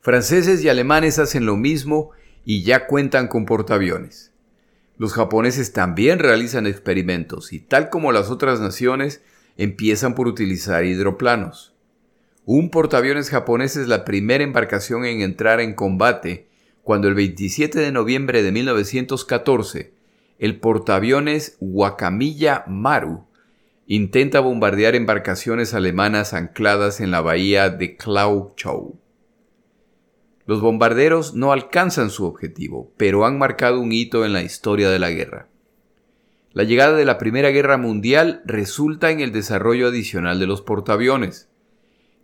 Franceses 0.00 0.62
y 0.62 0.68
alemanes 0.68 1.18
hacen 1.18 1.46
lo 1.46 1.56
mismo 1.56 2.10
y 2.44 2.62
ya 2.62 2.86
cuentan 2.86 3.28
con 3.28 3.44
portaaviones. 3.44 4.32
Los 4.96 5.12
japoneses 5.12 5.72
también 5.72 6.18
realizan 6.18 6.66
experimentos 6.66 7.52
y 7.52 7.60
tal 7.60 7.90
como 7.90 8.10
las 8.10 8.30
otras 8.30 8.60
naciones 8.60 9.22
empiezan 9.56 10.14
por 10.14 10.26
utilizar 10.26 10.84
hidroplanos. 10.84 11.74
Un 12.44 12.70
portaaviones 12.70 13.30
japonés 13.30 13.76
es 13.76 13.86
la 13.86 14.04
primera 14.04 14.42
embarcación 14.42 15.04
en 15.04 15.20
entrar 15.20 15.60
en 15.60 15.74
combate 15.74 16.47
cuando 16.88 17.08
el 17.08 17.14
27 17.14 17.80
de 17.80 17.92
noviembre 17.92 18.42
de 18.42 18.50
1914 18.50 19.92
el 20.38 20.58
portaaviones 20.58 21.58
Wakamiya 21.60 22.64
Maru 22.66 23.26
intenta 23.86 24.40
bombardear 24.40 24.94
embarcaciones 24.94 25.74
alemanas 25.74 26.32
ancladas 26.32 27.02
en 27.02 27.10
la 27.10 27.20
bahía 27.20 27.68
de 27.68 27.98
Klauchau. 27.98 28.98
Los 30.46 30.62
bombarderos 30.62 31.34
no 31.34 31.52
alcanzan 31.52 32.08
su 32.08 32.24
objetivo, 32.24 32.90
pero 32.96 33.26
han 33.26 33.36
marcado 33.36 33.80
un 33.80 33.92
hito 33.92 34.24
en 34.24 34.32
la 34.32 34.40
historia 34.40 34.88
de 34.88 34.98
la 34.98 35.10
guerra. 35.10 35.46
La 36.54 36.64
llegada 36.64 36.96
de 36.96 37.04
la 37.04 37.18
Primera 37.18 37.50
Guerra 37.50 37.76
Mundial 37.76 38.40
resulta 38.46 39.10
en 39.10 39.20
el 39.20 39.30
desarrollo 39.30 39.88
adicional 39.88 40.38
de 40.38 40.46
los 40.46 40.62
portaaviones. 40.62 41.50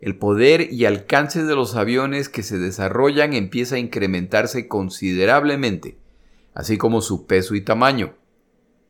El 0.01 0.17
poder 0.17 0.71
y 0.73 0.85
alcance 0.85 1.43
de 1.43 1.55
los 1.55 1.75
aviones 1.75 2.29
que 2.29 2.43
se 2.43 2.57
desarrollan 2.57 3.33
empieza 3.33 3.75
a 3.75 3.79
incrementarse 3.79 4.67
considerablemente, 4.67 5.97
así 6.53 6.77
como 6.77 7.01
su 7.01 7.25
peso 7.25 7.55
y 7.55 7.61
tamaño. 7.61 8.15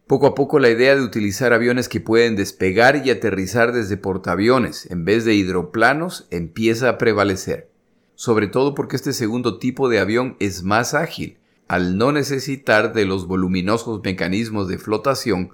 Poco 0.07 0.27
a 0.27 0.35
poco 0.35 0.59
la 0.59 0.69
idea 0.69 0.95
de 0.95 1.01
utilizar 1.01 1.53
aviones 1.53 1.89
que 1.89 1.99
pueden 1.99 2.35
despegar 2.35 3.05
y 3.05 3.09
aterrizar 3.09 3.71
desde 3.71 3.97
portaaviones 3.97 4.89
en 4.91 5.05
vez 5.05 5.25
de 5.25 5.33
hidroplanos 5.33 6.27
empieza 6.29 6.89
a 6.89 6.97
prevalecer 6.97 7.69
sobre 8.15 8.47
todo 8.47 8.73
porque 8.73 8.95
este 8.95 9.13
segundo 9.13 9.59
tipo 9.59 9.89
de 9.89 9.99
avión 9.99 10.37
es 10.39 10.63
más 10.63 10.93
ágil, 10.93 11.37
al 11.67 11.97
no 11.97 12.11
necesitar 12.11 12.93
de 12.93 13.05
los 13.05 13.27
voluminosos 13.27 14.01
mecanismos 14.03 14.67
de 14.67 14.77
flotación 14.77 15.51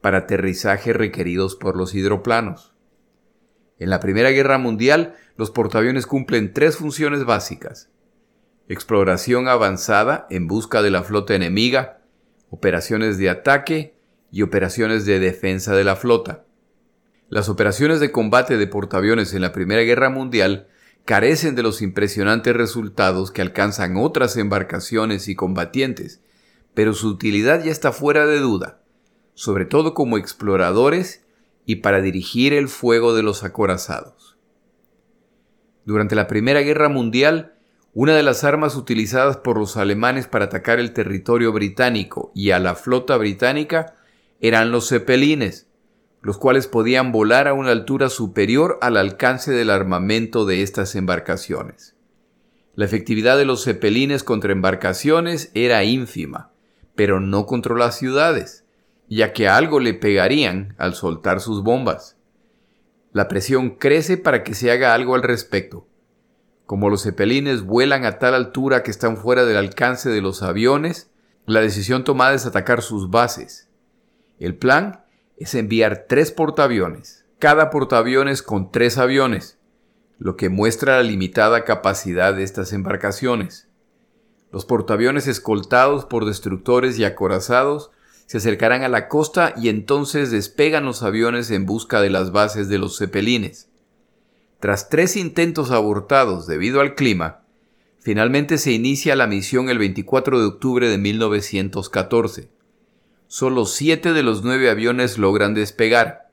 para 0.00 0.18
aterrizaje 0.18 0.92
requeridos 0.92 1.54
por 1.54 1.76
los 1.76 1.94
hidroplanos. 1.94 2.69
En 3.80 3.88
la 3.88 3.98
Primera 3.98 4.30
Guerra 4.30 4.58
Mundial, 4.58 5.16
los 5.36 5.50
portaaviones 5.50 6.06
cumplen 6.06 6.52
tres 6.52 6.76
funciones 6.76 7.24
básicas. 7.24 7.88
Exploración 8.68 9.48
avanzada 9.48 10.26
en 10.28 10.46
busca 10.46 10.82
de 10.82 10.90
la 10.90 11.02
flota 11.02 11.34
enemiga, 11.34 12.02
operaciones 12.50 13.16
de 13.16 13.30
ataque 13.30 13.94
y 14.30 14.42
operaciones 14.42 15.06
de 15.06 15.18
defensa 15.18 15.74
de 15.74 15.84
la 15.84 15.96
flota. 15.96 16.44
Las 17.30 17.48
operaciones 17.48 18.00
de 18.00 18.12
combate 18.12 18.58
de 18.58 18.66
portaaviones 18.66 19.32
en 19.32 19.40
la 19.40 19.52
Primera 19.52 19.82
Guerra 19.82 20.10
Mundial 20.10 20.68
carecen 21.06 21.54
de 21.54 21.62
los 21.62 21.80
impresionantes 21.80 22.54
resultados 22.54 23.32
que 23.32 23.40
alcanzan 23.40 23.96
otras 23.96 24.36
embarcaciones 24.36 25.26
y 25.26 25.34
combatientes, 25.34 26.20
pero 26.74 26.92
su 26.92 27.08
utilidad 27.08 27.64
ya 27.64 27.72
está 27.72 27.92
fuera 27.92 28.26
de 28.26 28.40
duda, 28.40 28.82
sobre 29.32 29.64
todo 29.64 29.94
como 29.94 30.18
exploradores 30.18 31.22
y 31.66 31.76
para 31.76 32.00
dirigir 32.00 32.52
el 32.52 32.68
fuego 32.68 33.14
de 33.14 33.22
los 33.22 33.44
acorazados. 33.44 34.36
Durante 35.84 36.14
la 36.14 36.26
Primera 36.26 36.60
Guerra 36.60 36.88
Mundial, 36.88 37.54
una 37.92 38.14
de 38.14 38.22
las 38.22 38.44
armas 38.44 38.76
utilizadas 38.76 39.38
por 39.38 39.58
los 39.58 39.76
alemanes 39.76 40.28
para 40.28 40.44
atacar 40.44 40.78
el 40.78 40.92
territorio 40.92 41.52
británico 41.52 42.30
y 42.34 42.52
a 42.52 42.58
la 42.60 42.74
flota 42.74 43.16
británica 43.16 43.94
eran 44.40 44.70
los 44.70 44.88
cepelines, 44.88 45.66
los 46.22 46.38
cuales 46.38 46.66
podían 46.68 47.12
volar 47.12 47.48
a 47.48 47.54
una 47.54 47.70
altura 47.70 48.08
superior 48.08 48.78
al 48.82 48.96
alcance 48.96 49.50
del 49.52 49.70
armamento 49.70 50.44
de 50.44 50.62
estas 50.62 50.94
embarcaciones. 50.94 51.96
La 52.76 52.84
efectividad 52.84 53.36
de 53.36 53.44
los 53.44 53.64
cepelines 53.64 54.22
contra 54.22 54.52
embarcaciones 54.52 55.50
era 55.54 55.82
ínfima, 55.82 56.52
pero 56.94 57.20
no 57.20 57.46
contra 57.46 57.74
las 57.74 57.98
ciudades, 57.98 58.64
ya 59.16 59.32
que 59.32 59.48
algo 59.48 59.80
le 59.80 59.92
pegarían 59.92 60.74
al 60.78 60.94
soltar 60.94 61.40
sus 61.40 61.62
bombas. 61.62 62.16
La 63.12 63.26
presión 63.26 63.70
crece 63.70 64.16
para 64.16 64.44
que 64.44 64.54
se 64.54 64.70
haga 64.70 64.94
algo 64.94 65.16
al 65.16 65.24
respecto. 65.24 65.88
Como 66.64 66.88
los 66.88 67.02
cepelines 67.02 67.62
vuelan 67.62 68.04
a 68.04 68.20
tal 68.20 68.34
altura 68.34 68.84
que 68.84 68.92
están 68.92 69.16
fuera 69.16 69.44
del 69.44 69.56
alcance 69.56 70.08
de 70.08 70.20
los 70.20 70.44
aviones, 70.44 71.10
la 71.44 71.60
decisión 71.60 72.04
tomada 72.04 72.34
es 72.34 72.46
atacar 72.46 72.82
sus 72.82 73.10
bases. 73.10 73.68
El 74.38 74.54
plan 74.54 75.04
es 75.36 75.56
enviar 75.56 76.06
tres 76.08 76.30
portaaviones, 76.30 77.26
cada 77.40 77.68
portaaviones 77.70 78.42
con 78.42 78.70
tres 78.70 78.96
aviones, 78.96 79.58
lo 80.18 80.36
que 80.36 80.50
muestra 80.50 80.98
la 80.98 81.02
limitada 81.02 81.64
capacidad 81.64 82.32
de 82.32 82.44
estas 82.44 82.72
embarcaciones. 82.72 83.68
Los 84.52 84.64
portaaviones 84.66 85.26
escoltados 85.26 86.04
por 86.04 86.26
destructores 86.26 86.96
y 86.98 87.04
acorazados 87.04 87.90
se 88.30 88.36
acercarán 88.36 88.84
a 88.84 88.88
la 88.88 89.08
costa 89.08 89.54
y 89.56 89.70
entonces 89.70 90.30
despegan 90.30 90.84
los 90.84 91.02
aviones 91.02 91.50
en 91.50 91.66
busca 91.66 92.00
de 92.00 92.10
las 92.10 92.30
bases 92.30 92.68
de 92.68 92.78
los 92.78 92.96
cepelines. 92.96 93.68
Tras 94.60 94.88
tres 94.88 95.16
intentos 95.16 95.72
abortados 95.72 96.46
debido 96.46 96.80
al 96.80 96.94
clima, 96.94 97.42
finalmente 97.98 98.58
se 98.58 98.70
inicia 98.70 99.16
la 99.16 99.26
misión 99.26 99.68
el 99.68 99.78
24 99.78 100.38
de 100.38 100.46
octubre 100.46 100.88
de 100.88 100.98
1914 100.98 102.50
solo 103.26 103.64
siete 103.64 104.12
de 104.12 104.22
los 104.22 104.44
nueve 104.44 104.70
aviones 104.70 105.18
logran 105.18 105.52
despegar. 105.52 106.32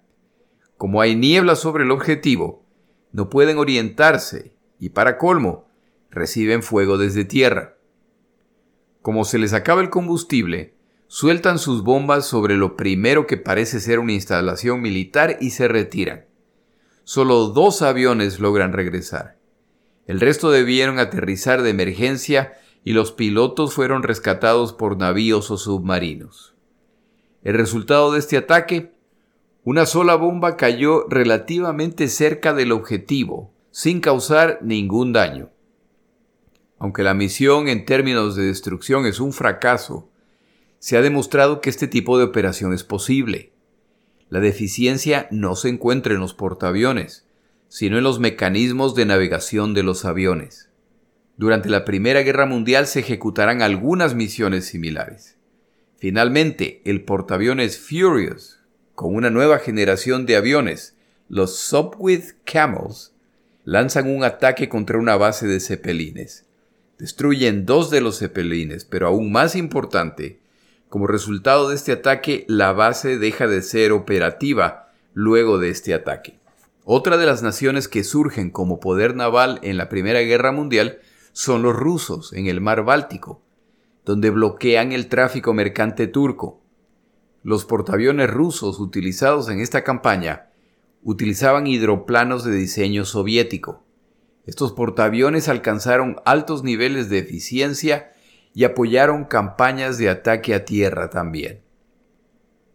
Como 0.77 1.01
hay 1.01 1.15
niebla 1.15 1.55
sobre 1.55 1.83
el 1.83 1.89
objetivo, 1.89 2.63
no 3.11 3.31
pueden 3.31 3.57
orientarse 3.57 4.53
y 4.79 4.89
para 4.89 5.17
colmo, 5.17 5.67
reciben 6.11 6.61
fuego 6.61 6.99
desde 6.99 7.25
tierra. 7.25 7.77
Como 9.01 9.25
se 9.25 9.39
les 9.39 9.53
acaba 9.53 9.81
el 9.81 9.89
combustible, 9.89 10.76
sueltan 11.07 11.57
sus 11.57 11.83
bombas 11.83 12.25
sobre 12.25 12.55
lo 12.55 12.75
primero 12.75 13.27
que 13.27 13.37
parece 13.37 13.79
ser 13.79 13.99
una 13.99 14.13
instalación 14.13 14.81
militar 14.81 15.37
y 15.39 15.51
se 15.51 15.67
retiran. 15.67 16.25
Solo 17.03 17.47
dos 17.47 17.81
aviones 17.81 18.39
logran 18.39 18.73
regresar. 18.73 19.37
El 20.05 20.19
resto 20.19 20.51
debieron 20.51 20.99
aterrizar 20.99 21.61
de 21.61 21.69
emergencia 21.69 22.53
y 22.83 22.93
los 22.93 23.11
pilotos 23.11 23.73
fueron 23.73 24.03
rescatados 24.03 24.73
por 24.73 24.97
navíos 24.97 25.51
o 25.51 25.57
submarinos. 25.57 26.55
El 27.43 27.55
resultado 27.55 28.11
de 28.11 28.19
este 28.19 28.37
ataque, 28.37 28.93
una 29.63 29.85
sola 29.85 30.15
bomba 30.15 30.57
cayó 30.57 31.05
relativamente 31.09 32.07
cerca 32.07 32.53
del 32.53 32.71
objetivo, 32.71 33.53
sin 33.71 33.99
causar 33.99 34.59
ningún 34.61 35.13
daño. 35.13 35.49
Aunque 36.79 37.03
la 37.03 37.13
misión 37.13 37.67
en 37.67 37.85
términos 37.85 38.35
de 38.35 38.43
destrucción 38.45 39.05
es 39.05 39.19
un 39.19 39.33
fracaso, 39.33 40.09
se 40.79 40.97
ha 40.97 41.01
demostrado 41.01 41.61
que 41.61 41.69
este 41.69 41.87
tipo 41.87 42.17
de 42.17 42.25
operación 42.25 42.73
es 42.73 42.83
posible. 42.83 43.51
La 44.29 44.39
deficiencia 44.39 45.27
no 45.31 45.55
se 45.55 45.69
encuentra 45.69 46.13
en 46.13 46.19
los 46.19 46.33
portaaviones, 46.33 47.25
sino 47.69 47.97
en 47.97 48.03
los 48.03 48.19
mecanismos 48.19 48.95
de 48.95 49.05
navegación 49.05 49.73
de 49.73 49.83
los 49.83 50.05
aviones. 50.05 50.69
Durante 51.37 51.69
la 51.69 51.85
Primera 51.85 52.21
Guerra 52.21 52.45
Mundial 52.45 52.87
se 52.87 52.99
ejecutarán 52.99 53.61
algunas 53.61 54.15
misiones 54.15 54.65
similares. 54.65 55.37
Finalmente, 55.97 56.81
el 56.85 57.03
portaaviones 57.03 57.77
Furious, 57.77 58.59
con 58.95 59.15
una 59.15 59.29
nueva 59.29 59.59
generación 59.59 60.25
de 60.25 60.35
aviones, 60.35 60.95
los 61.29 61.57
Sopwith 61.57 62.35
Camels, 62.43 63.13
lanzan 63.63 64.09
un 64.09 64.23
ataque 64.23 64.69
contra 64.69 64.97
una 64.97 65.17
base 65.17 65.47
de 65.47 65.59
cepelines. 65.59 66.45
Destruyen 66.97 67.65
dos 67.65 67.91
de 67.91 68.01
los 68.01 68.17
cepelines, 68.17 68.85
pero 68.85 69.07
aún 69.07 69.31
más 69.31 69.55
importante, 69.55 70.39
como 70.89 71.07
resultado 71.07 71.69
de 71.69 71.75
este 71.75 71.91
ataque, 71.91 72.45
la 72.47 72.71
base 72.71 73.17
deja 73.17 73.47
de 73.47 73.61
ser 73.61 73.91
operativa 73.91 74.89
luego 75.13 75.57
de 75.57 75.69
este 75.69 75.93
ataque. 75.93 76.39
Otra 76.85 77.17
de 77.17 77.25
las 77.25 77.43
naciones 77.43 77.87
que 77.87 78.05
surgen 78.05 78.49
como 78.49 78.79
poder 78.79 79.15
naval 79.15 79.59
en 79.63 79.75
la 79.75 79.89
Primera 79.89 80.21
Guerra 80.21 80.53
Mundial 80.53 80.99
son 81.33 81.61
los 81.61 81.75
rusos 81.75 82.31
en 82.31 82.47
el 82.47 82.61
mar 82.61 82.85
Báltico, 82.85 83.41
donde 84.05 84.29
bloquean 84.29 84.93
el 84.93 85.07
tráfico 85.07 85.53
mercante 85.53 86.07
turco. 86.07 86.61
Los 87.43 87.65
portaaviones 87.65 88.29
rusos 88.29 88.79
utilizados 88.79 89.49
en 89.49 89.59
esta 89.59 89.83
campaña 89.83 90.47
utilizaban 91.03 91.67
hidroplanos 91.67 92.45
de 92.45 92.51
diseño 92.51 93.03
soviético. 93.03 93.83
Estos 94.45 94.71
portaaviones 94.71 95.49
alcanzaron 95.49 96.21
altos 96.23 96.63
niveles 96.63 97.09
de 97.09 97.19
eficiencia 97.19 98.11
y 98.57 98.63
apoyaron 98.63 99.25
campañas 99.25 99.99
de 99.99 100.09
ataque 100.09 100.55
a 100.55 100.65
tierra 100.65 101.11
también. 101.11 101.61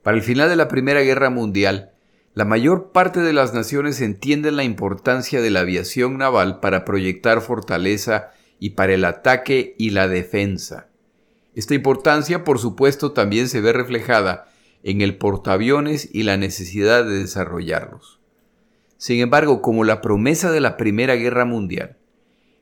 Para 0.05 0.17
el 0.17 0.23
final 0.23 0.49
de 0.49 0.55
la 0.55 0.69
Primera 0.69 1.01
Guerra 1.01 1.29
Mundial, 1.29 1.91
la 2.35 2.45
mayor 2.45 2.93
parte 2.93 3.19
de 3.19 3.33
las 3.33 3.53
naciones 3.53 4.01
entienden 4.01 4.55
la 4.55 4.63
importancia 4.63 5.43
de 5.43 5.51
la 5.51 5.59
aviación 5.59 6.19
naval 6.19 6.61
para 6.61 6.85
proyectar 6.85 7.41
fortaleza 7.41 8.31
y 8.61 8.71
para 8.71 8.95
el 8.95 9.05
ataque 9.05 9.75
y 9.77 9.91
la 9.91 10.07
defensa. 10.07 10.87
Esta 11.57 11.75
importancia, 11.75 12.45
por 12.45 12.61
supuesto, 12.61 13.11
también 13.11 13.49
se 13.49 13.61
ve 13.61 13.73
reflejada 13.73 14.47
en 14.85 15.01
el 15.01 15.19
portaaviones 15.19 16.09
y 16.13 16.23
la 16.23 16.37
necesidad 16.37 17.05
de 17.05 17.19
desarrollarlos. 17.19 18.21
Sin 18.99 19.19
embargo, 19.19 19.63
como 19.63 19.83
la 19.83 20.01
promesa 20.01 20.53
de 20.53 20.61
la 20.61 20.77
Primera 20.77 21.17
Guerra 21.17 21.45
Mundial 21.45 21.97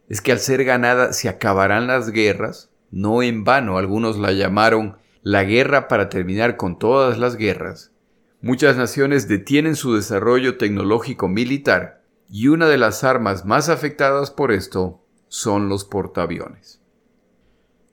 es 0.08 0.22
que 0.22 0.32
al 0.32 0.38
ser 0.38 0.64
ganada 0.64 1.12
se 1.12 1.28
acabarán 1.28 1.86
las 1.86 2.08
guerras, 2.12 2.70
no 2.90 3.22
en 3.22 3.44
vano 3.44 3.78
algunos 3.78 4.18
la 4.18 4.32
llamaron 4.32 4.98
la 5.22 5.44
guerra 5.44 5.88
para 5.88 6.08
terminar 6.08 6.56
con 6.56 6.78
todas 6.78 7.18
las 7.18 7.36
guerras. 7.36 7.92
Muchas 8.40 8.76
naciones 8.76 9.28
detienen 9.28 9.76
su 9.76 9.94
desarrollo 9.94 10.56
tecnológico 10.56 11.28
militar 11.28 12.02
y 12.28 12.48
una 12.48 12.68
de 12.68 12.78
las 12.78 13.04
armas 13.04 13.44
más 13.44 13.68
afectadas 13.68 14.30
por 14.30 14.52
esto 14.52 15.04
son 15.28 15.68
los 15.68 15.84
portaaviones. 15.84 16.80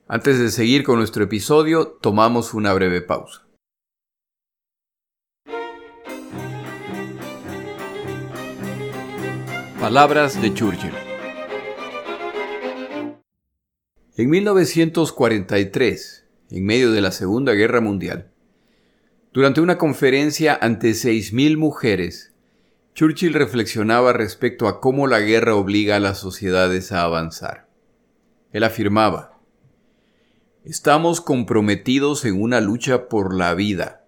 Antes 0.06 0.38
de 0.38 0.50
seguir 0.50 0.84
con 0.84 0.96
nuestro 0.96 1.24
episodio, 1.24 1.98
tomamos 2.00 2.54
una 2.54 2.72
breve 2.72 3.02
pausa. 3.02 3.46
Palabras 9.78 10.40
de 10.40 10.52
Churchill. 10.54 11.07
En 14.18 14.28
1943, 14.30 16.24
en 16.50 16.66
medio 16.66 16.90
de 16.90 17.00
la 17.00 17.12
Segunda 17.12 17.52
Guerra 17.52 17.80
Mundial, 17.80 18.32
durante 19.32 19.60
una 19.60 19.78
conferencia 19.78 20.58
ante 20.60 20.90
6.000 20.90 21.56
mujeres, 21.56 22.32
Churchill 22.96 23.32
reflexionaba 23.32 24.12
respecto 24.12 24.66
a 24.66 24.80
cómo 24.80 25.06
la 25.06 25.20
guerra 25.20 25.54
obliga 25.54 25.94
a 25.94 26.00
las 26.00 26.18
sociedades 26.18 26.90
a 26.90 27.02
avanzar. 27.02 27.68
Él 28.50 28.64
afirmaba, 28.64 29.38
Estamos 30.64 31.20
comprometidos 31.20 32.24
en 32.24 32.42
una 32.42 32.60
lucha 32.60 33.08
por 33.08 33.32
la 33.32 33.54
vida. 33.54 34.04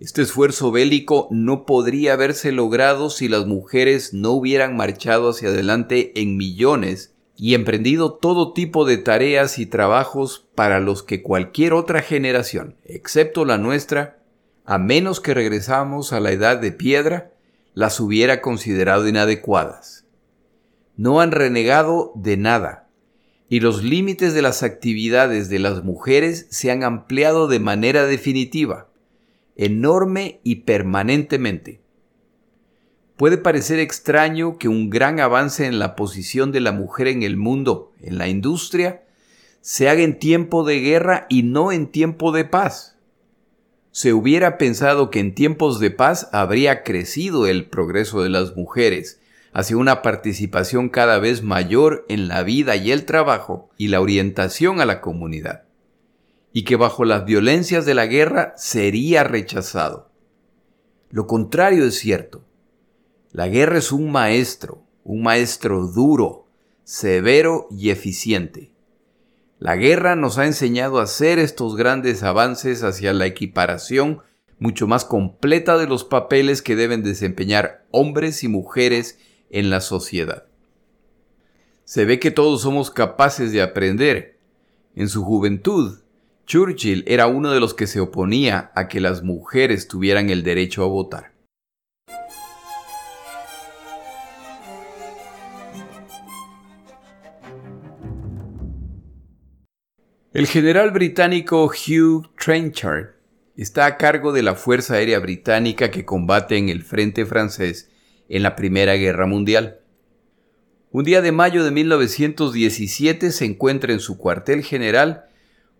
Este 0.00 0.22
esfuerzo 0.22 0.72
bélico 0.72 1.28
no 1.30 1.64
podría 1.64 2.14
haberse 2.14 2.50
logrado 2.50 3.08
si 3.08 3.28
las 3.28 3.46
mujeres 3.46 4.12
no 4.14 4.32
hubieran 4.32 4.76
marchado 4.76 5.30
hacia 5.30 5.50
adelante 5.50 6.10
en 6.20 6.36
millones 6.36 7.11
y 7.42 7.54
emprendido 7.54 8.12
todo 8.12 8.52
tipo 8.52 8.84
de 8.84 8.98
tareas 8.98 9.58
y 9.58 9.66
trabajos 9.66 10.48
para 10.54 10.78
los 10.78 11.02
que 11.02 11.22
cualquier 11.22 11.72
otra 11.72 12.00
generación, 12.00 12.76
excepto 12.84 13.44
la 13.44 13.58
nuestra, 13.58 14.22
a 14.64 14.78
menos 14.78 15.20
que 15.20 15.34
regresamos 15.34 16.12
a 16.12 16.20
la 16.20 16.30
edad 16.30 16.58
de 16.58 16.70
piedra, 16.70 17.32
las 17.74 17.98
hubiera 17.98 18.40
considerado 18.42 19.08
inadecuadas. 19.08 20.06
No 20.96 21.20
han 21.20 21.32
renegado 21.32 22.12
de 22.14 22.36
nada, 22.36 22.88
y 23.48 23.58
los 23.58 23.82
límites 23.82 24.34
de 24.34 24.42
las 24.42 24.62
actividades 24.62 25.48
de 25.48 25.58
las 25.58 25.82
mujeres 25.82 26.46
se 26.48 26.70
han 26.70 26.84
ampliado 26.84 27.48
de 27.48 27.58
manera 27.58 28.06
definitiva, 28.06 28.88
enorme 29.56 30.38
y 30.44 30.60
permanentemente. 30.60 31.81
Puede 33.16 33.38
parecer 33.38 33.78
extraño 33.78 34.58
que 34.58 34.68
un 34.68 34.90
gran 34.90 35.20
avance 35.20 35.66
en 35.66 35.78
la 35.78 35.94
posición 35.96 36.50
de 36.50 36.60
la 36.60 36.72
mujer 36.72 37.08
en 37.08 37.22
el 37.22 37.36
mundo, 37.36 37.92
en 38.00 38.18
la 38.18 38.28
industria, 38.28 39.02
se 39.60 39.88
haga 39.88 40.02
en 40.02 40.18
tiempo 40.18 40.64
de 40.64 40.80
guerra 40.80 41.26
y 41.28 41.42
no 41.42 41.72
en 41.72 41.86
tiempo 41.86 42.32
de 42.32 42.44
paz. 42.44 42.96
Se 43.92 44.12
hubiera 44.12 44.58
pensado 44.58 45.10
que 45.10 45.20
en 45.20 45.34
tiempos 45.34 45.78
de 45.78 45.90
paz 45.90 46.28
habría 46.32 46.82
crecido 46.82 47.46
el 47.46 47.66
progreso 47.66 48.22
de 48.22 48.30
las 48.30 48.56
mujeres 48.56 49.20
hacia 49.52 49.76
una 49.76 50.00
participación 50.00 50.88
cada 50.88 51.18
vez 51.18 51.42
mayor 51.42 52.06
en 52.08 52.26
la 52.26 52.42
vida 52.42 52.74
y 52.76 52.90
el 52.90 53.04
trabajo 53.04 53.70
y 53.76 53.88
la 53.88 54.00
orientación 54.00 54.80
a 54.80 54.86
la 54.86 55.02
comunidad, 55.02 55.64
y 56.52 56.64
que 56.64 56.76
bajo 56.76 57.04
las 57.04 57.26
violencias 57.26 57.84
de 57.84 57.94
la 57.94 58.06
guerra 58.06 58.54
sería 58.56 59.24
rechazado. 59.24 60.10
Lo 61.10 61.26
contrario 61.26 61.84
es 61.84 61.98
cierto. 61.98 62.42
La 63.32 63.48
guerra 63.48 63.78
es 63.78 63.92
un 63.92 64.12
maestro, 64.12 64.84
un 65.04 65.22
maestro 65.22 65.86
duro, 65.86 66.48
severo 66.84 67.66
y 67.70 67.88
eficiente. 67.88 68.72
La 69.58 69.76
guerra 69.76 70.16
nos 70.16 70.36
ha 70.36 70.44
enseñado 70.44 70.98
a 71.00 71.04
hacer 71.04 71.38
estos 71.38 71.74
grandes 71.74 72.22
avances 72.24 72.82
hacia 72.82 73.14
la 73.14 73.24
equiparación 73.24 74.20
mucho 74.58 74.86
más 74.86 75.06
completa 75.06 75.78
de 75.78 75.86
los 75.86 76.04
papeles 76.04 76.60
que 76.60 76.76
deben 76.76 77.02
desempeñar 77.02 77.86
hombres 77.90 78.44
y 78.44 78.48
mujeres 78.48 79.18
en 79.48 79.70
la 79.70 79.80
sociedad. 79.80 80.44
Se 81.84 82.04
ve 82.04 82.18
que 82.18 82.32
todos 82.32 82.60
somos 82.60 82.90
capaces 82.90 83.50
de 83.50 83.62
aprender. 83.62 84.38
En 84.94 85.08
su 85.08 85.24
juventud, 85.24 86.00
Churchill 86.46 87.02
era 87.06 87.28
uno 87.28 87.50
de 87.50 87.60
los 87.60 87.72
que 87.72 87.86
se 87.86 87.98
oponía 87.98 88.72
a 88.74 88.88
que 88.88 89.00
las 89.00 89.22
mujeres 89.22 89.88
tuvieran 89.88 90.28
el 90.28 90.42
derecho 90.42 90.84
a 90.84 90.88
votar. 90.88 91.31
El 100.34 100.46
general 100.46 100.92
británico 100.92 101.66
Hugh 101.66 102.30
Trenchard 102.42 103.10
está 103.54 103.84
a 103.84 103.98
cargo 103.98 104.32
de 104.32 104.42
la 104.42 104.54
Fuerza 104.54 104.94
Aérea 104.94 105.18
Británica 105.18 105.90
que 105.90 106.06
combate 106.06 106.56
en 106.56 106.70
el 106.70 106.84
frente 106.84 107.26
francés 107.26 107.90
en 108.30 108.42
la 108.42 108.56
Primera 108.56 108.94
Guerra 108.94 109.26
Mundial. 109.26 109.80
Un 110.90 111.04
día 111.04 111.20
de 111.20 111.32
mayo 111.32 111.64
de 111.64 111.70
1917 111.70 113.30
se 113.30 113.44
encuentra 113.44 113.92
en 113.92 114.00
su 114.00 114.16
cuartel 114.16 114.62
general 114.62 115.26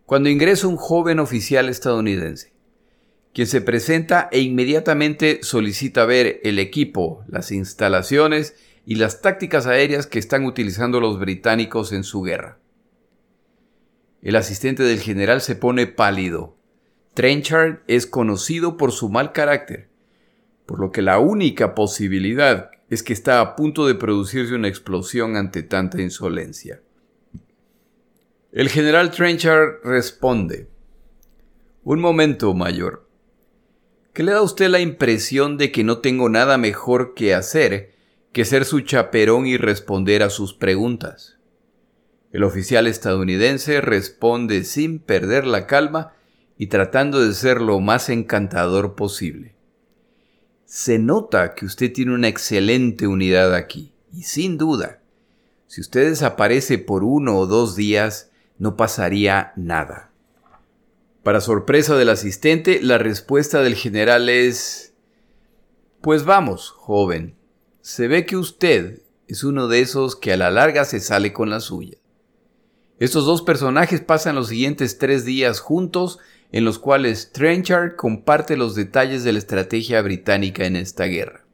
cuando 0.05 0.29
ingresa 0.29 0.67
un 0.67 0.77
joven 0.77 1.19
oficial 1.19 1.71
estadounidense, 1.71 2.53
quien 3.33 3.47
se 3.47 3.63
presenta 3.63 4.29
e 4.33 4.41
inmediatamente 4.41 5.41
solicita 5.41 6.05
ver 6.05 6.41
el 6.45 6.59
equipo, 6.59 7.25
las 7.27 7.53
instalaciones 7.53 8.55
y 8.85 8.97
las 8.97 9.23
tácticas 9.23 9.67
aéreas 9.67 10.07
que 10.07 10.19
están 10.19 10.45
utilizando 10.45 11.01
los 11.01 11.19
británicos 11.19 11.91
en 11.95 12.05
su 12.05 12.21
guerra. 12.21 12.59
El 14.23 14.37
asistente 14.37 14.85
del 14.85 15.01
general 15.01 15.41
se 15.41 15.57
pone 15.57 15.89
pálido. 15.89 16.57
Trenchard 17.15 17.81
es 17.89 18.07
conocido 18.07 18.77
por 18.77 18.93
su 18.93 19.09
mal 19.09 19.33
carácter, 19.33 19.89
por 20.65 20.79
lo 20.79 20.93
que 20.93 21.03
la 21.03 21.19
única 21.19 21.75
posibilidad 21.75 22.71
es 22.89 23.03
que 23.03 23.13
está 23.13 23.41
a 23.41 23.57
punto 23.57 23.87
de 23.87 23.97
producirse 23.97 24.55
una 24.55 24.69
explosión 24.69 25.37
ante 25.37 25.63
tanta 25.65 26.01
insolencia. 26.01 26.81
El 28.53 28.69
general 28.69 29.11
Trenchard 29.11 29.83
responde, 29.83 30.69
Un 31.83 32.01
momento, 32.01 32.55
mayor. 32.55 33.09
¿Qué 34.13 34.23
le 34.23 34.33
da 34.33 34.39
a 34.39 34.43
usted 34.43 34.69
la 34.69 34.81
impresión 34.81 35.57
de 35.57 35.73
que 35.73 35.85
no 35.85 35.99
tengo 35.99 36.29
nada 36.29 36.59
mejor 36.59 37.15
que 37.15 37.35
hacer 37.35 37.93
que 38.33 38.45
ser 38.45 38.65
su 38.65 38.81
chaperón 38.81 39.47
y 39.47 39.57
responder 39.57 40.23
a 40.23 40.31
sus 40.31 40.55
preguntas? 40.55 41.39
El 42.33 42.45
oficial 42.45 42.87
estadounidense 42.87 43.83
responde 43.83 44.65
sin 44.65 44.99
perder 44.99 45.47
la 45.47 45.67
calma 45.67 46.15
y 46.57 46.69
tratando 46.69 47.21
de 47.21 47.35
ser 47.35 47.61
lo 47.61 47.79
más 47.81 48.09
encantador 48.09 48.95
posible. 48.95 49.55
Se 50.65 50.99
nota 50.99 51.55
que 51.55 51.67
usted 51.67 51.93
tiene 51.93 52.15
una 52.15 52.29
excelente 52.29 53.07
unidad 53.07 53.55
aquí, 53.55 53.93
y 54.11 54.23
sin 54.23 54.57
duda, 54.57 55.03
si 55.67 55.83
usted 55.83 56.09
desaparece 56.09 56.79
por 56.79 57.05
uno 57.05 57.37
o 57.37 57.47
dos 57.47 57.77
días, 57.77 58.31
no 58.59 58.77
pasaría 58.77 59.53
nada. 59.57 60.11
Para 61.23 61.43
sorpresa 61.43 61.97
del 61.97 62.09
asistente, 62.09 62.81
la 62.83 62.97
respuesta 62.97 63.63
del 63.63 63.75
general 63.75 64.31
es 64.31 64.95
Pues 66.01 66.25
vamos, 66.25 66.71
joven, 66.71 67.37
se 67.83 68.09
ve 68.09 68.25
que 68.25 68.37
usted 68.37 69.03
es 69.29 69.45
uno 69.45 69.69
de 69.69 69.81
esos 69.81 70.17
que 70.17 70.33
a 70.33 70.37
la 70.39 70.51
larga 70.51 70.87
se 70.87 71.01
sale 71.01 71.33
con 71.33 71.51
la 71.51 71.61
suya. 71.61 71.99
Estos 73.03 73.27
dos 73.27 73.43
personajes 73.43 74.01
pasan 74.01 74.37
los 74.37 74.47
siguientes 74.47 74.97
tres 74.97 75.25
días 75.25 75.59
juntos 75.59 76.21
en 76.53 76.65
los 76.65 76.79
cuales 76.79 77.33
Trenchard 77.33 77.97
comparte 77.97 78.57
los 78.57 78.77
detalles 78.77 79.25
de 79.25 79.33
la 79.33 79.41
estrategia 79.41 80.01
británica 80.03 80.67
en 80.67 80.77
esta 80.77 81.07
guerra. 81.07 81.45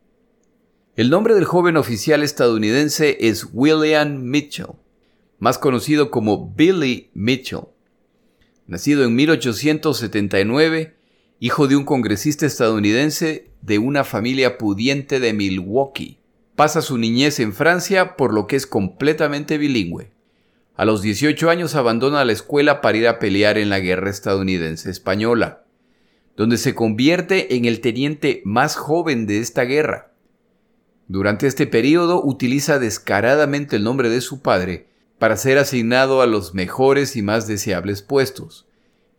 El 0.95 1.09
nombre 1.09 1.35
del 1.35 1.47
joven 1.47 1.79
oficial 1.79 2.23
estadounidense 2.23 3.17
es 3.21 3.49
William 3.51 4.25
Mitchell, 4.25 4.75
más 5.39 5.57
conocido 5.57 6.11
como 6.11 6.53
Billy 6.55 7.09
Mitchell. 7.15 7.69
Nacido 8.67 9.05
en 9.05 9.15
1879, 9.15 10.97
hijo 11.41 11.67
de 11.67 11.77
un 11.77 11.87
congresista 11.87 12.45
estadounidense 12.45 13.53
de 13.63 13.79
una 13.79 14.05
familia 14.05 14.59
pudiente 14.59 15.19
de 15.19 15.33
Milwaukee, 15.33 16.19
pasa 16.57 16.83
su 16.83 16.99
niñez 16.99 17.41
en 17.41 17.55
Francia 17.55 18.17
por 18.17 18.35
lo 18.35 18.47
que 18.47 18.57
es 18.57 18.67
completamente 18.67 19.57
bilingüe. 19.57 20.18
A 20.79 20.85
los 20.85 21.03
18 21.03 21.51
años 21.51 21.75
abandona 21.75 22.25
la 22.25 22.31
escuela 22.31 22.81
para 22.81 22.97
ir 22.97 23.09
a 23.09 23.19
pelear 23.19 23.59
en 23.59 23.69
la 23.69 23.81
guerra 23.81 24.11
estadounidense 24.11 24.89
española, 24.93 25.65
donde 26.37 26.57
se 26.57 26.77
convierte 26.77 27.57
en 27.57 27.65
el 27.65 27.81
teniente 27.81 28.43
más 28.45 28.77
joven 28.77 29.27
de 29.27 29.41
esta 29.41 29.65
guerra. 29.65 30.13
Durante 31.09 31.49
este 31.49 31.67
periodo 31.67 32.25
utiliza 32.25 32.79
descaradamente 32.79 33.75
el 33.75 33.83
nombre 33.83 34.09
de 34.09 34.21
su 34.21 34.41
padre 34.41 34.87
para 35.19 35.37
ser 35.37 35.59
asignado 35.59 36.23
a 36.23 36.29
los 36.29 36.55
mejores 36.55 37.17
y 37.17 37.23
más 37.23 37.49
deseables 37.49 38.03
puestos, 38.03 38.69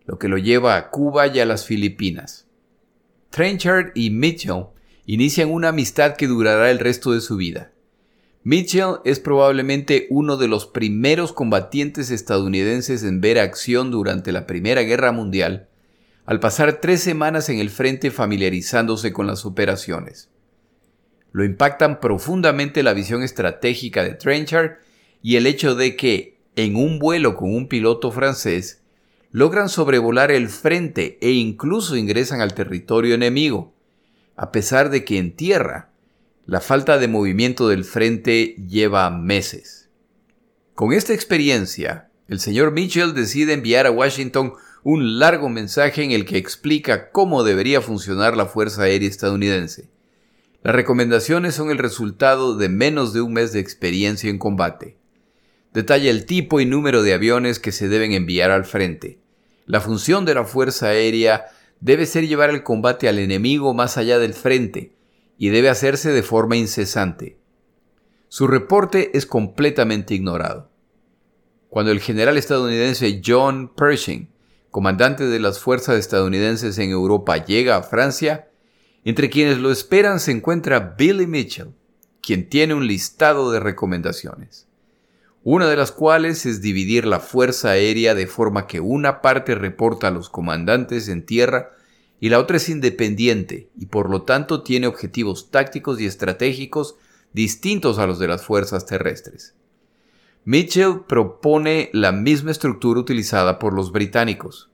lo 0.06 0.18
que 0.18 0.30
lo 0.30 0.38
lleva 0.38 0.78
a 0.78 0.90
Cuba 0.92 1.28
y 1.28 1.42
a 1.42 1.46
las 1.46 1.66
Filipinas. 1.66 2.48
Trenchard 3.32 3.92
y 3.96 4.12
Mitchell 4.12 4.68
inician 5.06 5.52
una 5.52 5.68
amistad 5.70 6.16
que 6.16 6.28
durará 6.28 6.72
el 6.72 6.80
resto 6.80 7.12
de 7.12 7.20
su 7.20 7.36
vida. 7.36 7.74
Mitchell 8.50 8.96
es 9.06 9.20
probablemente 9.20 10.08
uno 10.10 10.36
de 10.36 10.48
los 10.48 10.66
primeros 10.66 11.34
combatientes 11.34 12.10
estadounidenses 12.10 13.04
en 13.04 13.22
ver 13.22 13.38
acción 13.38 13.92
durante 13.92 14.32
la 14.32 14.48
Primera 14.48 14.82
Guerra 14.82 15.12
Mundial, 15.12 15.68
al 16.26 16.40
pasar 16.40 16.82
tres 16.82 17.00
semanas 17.00 17.50
en 17.50 17.60
el 17.60 17.70
frente 17.70 18.10
familiarizándose 18.10 19.14
con 19.14 19.28
las 19.28 19.46
operaciones. 19.46 20.32
Lo 21.32 21.44
impactan 21.44 22.00
profundamente 22.00 22.82
la 22.82 22.94
visión 22.94 23.22
estratégica 23.22 24.04
de 24.04 24.16
Trenchard 24.16 24.80
y 25.22 25.36
el 25.36 25.46
hecho 25.46 25.76
de 25.76 25.96
que, 25.96 26.40
en 26.56 26.76
un 26.76 26.98
vuelo 26.98 27.36
con 27.36 27.54
un 27.54 27.68
piloto 27.68 28.12
francés, 28.12 28.82
logran 29.30 29.70
sobrevolar 29.70 30.32
el 30.32 30.50
frente 30.50 31.20
e 31.22 31.34
incluso 31.34 31.96
ingresan 31.96 32.42
al 32.42 32.56
territorio 32.56 33.14
enemigo, 33.14 33.76
a 34.36 34.52
pesar 34.52 34.90
de 34.90 35.06
que 35.06 35.20
en 35.20 35.36
tierra 35.36 35.89
la 36.50 36.62
falta 36.62 36.98
de 36.98 37.08
movimiento 37.08 37.68
del 37.68 37.86
frente 37.86 38.56
lleva 38.68 39.12
meses. 39.12 39.88
Con 40.74 40.94
esta 40.94 41.14
experiencia, 41.14 42.10
el 42.28 42.40
señor 42.40 42.72
Mitchell 42.72 43.14
decide 43.14 43.54
enviar 43.54 43.86
a 43.86 43.92
Washington 43.92 44.54
un 44.82 45.20
largo 45.20 45.48
mensaje 45.48 46.02
en 46.02 46.10
el 46.10 46.26
que 46.26 46.40
explica 46.40 47.12
cómo 47.12 47.44
debería 47.44 47.82
funcionar 47.82 48.36
la 48.36 48.48
Fuerza 48.48 48.82
Aérea 48.82 49.08
estadounidense. 49.08 49.92
Las 50.64 50.74
recomendaciones 50.74 51.54
son 51.54 51.70
el 51.70 51.78
resultado 51.78 52.58
de 52.58 52.68
menos 52.68 53.14
de 53.14 53.22
un 53.22 53.34
mes 53.34 53.54
de 53.54 53.60
experiencia 53.60 54.32
en 54.32 54.40
combate. 54.40 54.98
Detalla 55.72 56.10
el 56.10 56.26
tipo 56.26 56.60
y 56.60 56.66
número 56.66 57.04
de 57.04 57.14
aviones 57.14 57.60
que 57.60 57.72
se 57.72 57.90
deben 57.90 58.12
enviar 58.14 58.50
al 58.50 58.66
frente. 58.66 59.20
La 59.68 59.82
función 59.82 60.26
de 60.26 60.34
la 60.34 60.46
Fuerza 60.46 60.88
Aérea 60.88 61.46
debe 61.80 62.08
ser 62.08 62.28
llevar 62.28 62.50
el 62.50 62.64
combate 62.64 63.08
al 63.08 63.20
enemigo 63.20 63.76
más 63.76 63.98
allá 63.98 64.18
del 64.18 64.34
frente, 64.34 64.94
y 65.40 65.50
debe 65.50 65.70
hacerse 65.70 66.12
de 66.12 66.22
forma 66.22 66.58
incesante. 66.58 67.40
Su 68.28 68.46
reporte 68.46 69.18
es 69.18 69.26
completamente 69.26 70.14
ignorado. 70.14 70.70
Cuando 71.70 71.94
el 71.94 72.02
general 72.02 72.38
estadounidense 72.38 73.22
John 73.26 73.74
Pershing, 73.74 74.30
comandante 74.70 75.26
de 75.26 75.40
las 75.40 75.60
fuerzas 75.60 75.98
estadounidenses 75.98 76.78
en 76.78 76.90
Europa, 76.90 77.38
llega 77.38 77.78
a 77.78 77.84
Francia, 77.84 78.50
entre 79.06 79.30
quienes 79.30 79.60
lo 79.60 79.72
esperan 79.72 80.20
se 80.20 80.32
encuentra 80.32 80.96
Billy 80.98 81.26
Mitchell, 81.26 81.74
quien 82.22 82.50
tiene 82.50 82.74
un 82.74 82.86
listado 82.86 83.50
de 83.50 83.62
recomendaciones, 83.62 84.68
una 85.44 85.70
de 85.70 85.78
las 85.78 85.94
cuales 85.94 86.46
es 86.46 86.62
dividir 86.62 87.06
la 87.06 87.22
fuerza 87.22 87.70
aérea 87.70 88.14
de 88.14 88.28
forma 88.28 88.68
que 88.68 88.82
una 88.82 89.22
parte 89.22 89.56
reporta 89.56 90.10
a 90.10 90.12
los 90.12 90.30
comandantes 90.30 91.08
en 91.08 91.26
tierra 91.26 91.72
y 92.20 92.30
la 92.30 92.40
otra 92.40 92.58
es 92.58 92.70
independiente 92.70 93.70
y 93.78 93.86
por 93.86 94.10
lo 94.10 94.24
tanto 94.24 94.64
tiene 94.64 94.88
objetivos 94.88 95.52
tácticos 95.52 96.00
y 96.00 96.06
estratégicos 96.06 96.96
distintos 97.34 98.00
a 98.00 98.08
los 98.08 98.20
de 98.20 98.28
las 98.28 98.44
fuerzas 98.44 98.86
terrestres. 98.86 99.56
Mitchell 100.46 101.02
propone 101.08 101.90
la 101.94 102.12
misma 102.12 102.52
estructura 102.52 103.00
utilizada 103.00 103.60
por 103.60 103.74
los 103.74 103.92
británicos. 103.92 104.70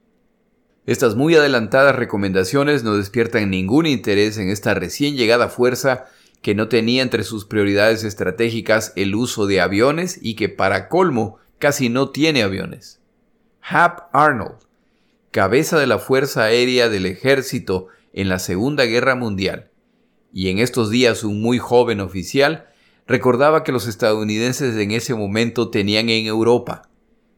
Estas 0.85 1.15
muy 1.15 1.35
adelantadas 1.35 1.95
recomendaciones 1.95 2.83
no 2.83 2.95
despiertan 2.95 3.49
ningún 3.49 3.85
interés 3.85 4.37
en 4.37 4.49
esta 4.49 4.73
recién 4.73 5.15
llegada 5.15 5.49
fuerza 5.49 6.05
que 6.41 6.53
no 6.53 6.67
tenía 6.67 7.01
entre 7.01 7.23
sus 7.23 7.45
prioridades 7.45 8.03
estratégicas 8.03 8.93
el 8.95 9.15
uso 9.15 9.47
de 9.47 9.61
aviones 9.61 10.19
y 10.21 10.35
que 10.35 10.47
para 10.47 10.89
colmo 10.89 11.39
casi 11.57 11.89
no 11.89 12.09
tiene 12.09 12.43
aviones. 12.43 12.99
Hap 13.61 14.13
Arnold, 14.13 14.59
cabeza 15.35 15.77
de 15.77 15.85
la 15.85 15.99
Fuerza 15.99 16.45
Aérea 16.45 16.87
del 16.87 17.05
Ejército 17.05 17.87
en 18.13 18.29
la 18.29 18.39
Segunda 18.39 18.85
Guerra 18.85 19.15
Mundial, 19.15 19.69
y 20.31 20.47
en 20.47 20.59
estos 20.59 20.89
días 20.89 21.25
un 21.25 21.41
muy 21.41 21.57
joven 21.57 21.99
oficial, 21.99 22.69
recordaba 23.05 23.65
que 23.65 23.73
los 23.73 23.85
estadounidenses 23.85 24.77
en 24.77 24.91
ese 24.91 25.13
momento 25.13 25.69
tenían 25.71 26.07
en 26.07 26.25
Europa 26.25 26.87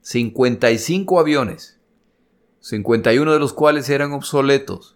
55 0.02 1.20
aviones, 1.20 1.80
51 2.60 3.34
de 3.34 3.40
los 3.40 3.54
cuales 3.54 3.90
eran 3.90 4.12
obsoletos, 4.12 4.96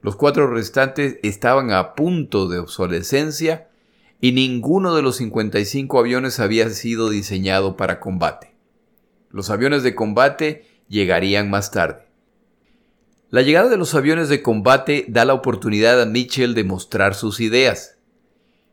los 0.00 0.16
cuatro 0.16 0.46
restantes 0.46 1.18
estaban 1.22 1.70
a 1.70 1.94
punto 1.94 2.48
de 2.48 2.60
obsolescencia 2.60 3.68
y 4.22 4.32
ninguno 4.32 4.94
de 4.94 5.02
los 5.02 5.16
55 5.16 5.98
aviones 5.98 6.40
había 6.40 6.70
sido 6.70 7.10
diseñado 7.10 7.76
para 7.76 8.00
combate. 8.00 8.54
Los 9.28 9.50
aviones 9.50 9.82
de 9.82 9.94
combate 9.94 10.64
llegarían 10.88 11.50
más 11.50 11.70
tarde. 11.70 12.10
La 13.32 13.40
llegada 13.40 13.70
de 13.70 13.78
los 13.78 13.94
aviones 13.94 14.28
de 14.28 14.42
combate 14.42 15.06
da 15.08 15.24
la 15.24 15.32
oportunidad 15.32 16.02
a 16.02 16.04
Mitchell 16.04 16.52
de 16.52 16.64
mostrar 16.64 17.14
sus 17.14 17.40
ideas. 17.40 17.96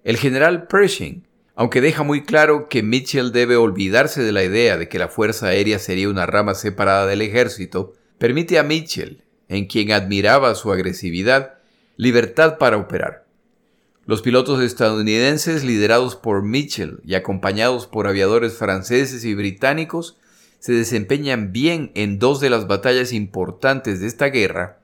El 0.03 0.17
general 0.17 0.67
Pershing, 0.67 1.25
aunque 1.55 1.79
deja 1.79 2.03
muy 2.03 2.25
claro 2.25 2.67
que 2.67 2.83
Mitchell 2.83 3.31
debe 3.31 3.55
olvidarse 3.55 4.21
de 4.21 4.33
la 4.33 4.43
idea 4.43 4.75
de 4.75 4.89
que 4.89 4.99
la 4.99 5.07
Fuerza 5.07 5.47
Aérea 5.47 5.79
sería 5.79 6.09
una 6.09 6.25
rama 6.25 6.55
separada 6.55 7.05
del 7.05 7.21
ejército, 7.21 7.93
permite 8.17 8.59
a 8.59 8.63
Mitchell, 8.63 9.23
en 9.47 9.65
quien 9.65 9.93
admiraba 9.93 10.53
su 10.55 10.73
agresividad, 10.73 11.59
libertad 11.95 12.57
para 12.57 12.75
operar. 12.75 13.25
Los 14.05 14.21
pilotos 14.21 14.61
estadounidenses, 14.61 15.63
liderados 15.63 16.17
por 16.17 16.43
Mitchell 16.43 16.99
y 17.05 17.15
acompañados 17.15 17.87
por 17.87 18.07
aviadores 18.07 18.55
franceses 18.55 19.23
y 19.23 19.35
británicos, 19.35 20.18
se 20.59 20.73
desempeñan 20.73 21.51
bien 21.51 21.91
en 21.95 22.19
dos 22.19 22.39
de 22.39 22.49
las 22.49 22.67
batallas 22.67 23.13
importantes 23.13 24.01
de 24.01 24.07
esta 24.07 24.27
guerra, 24.27 24.79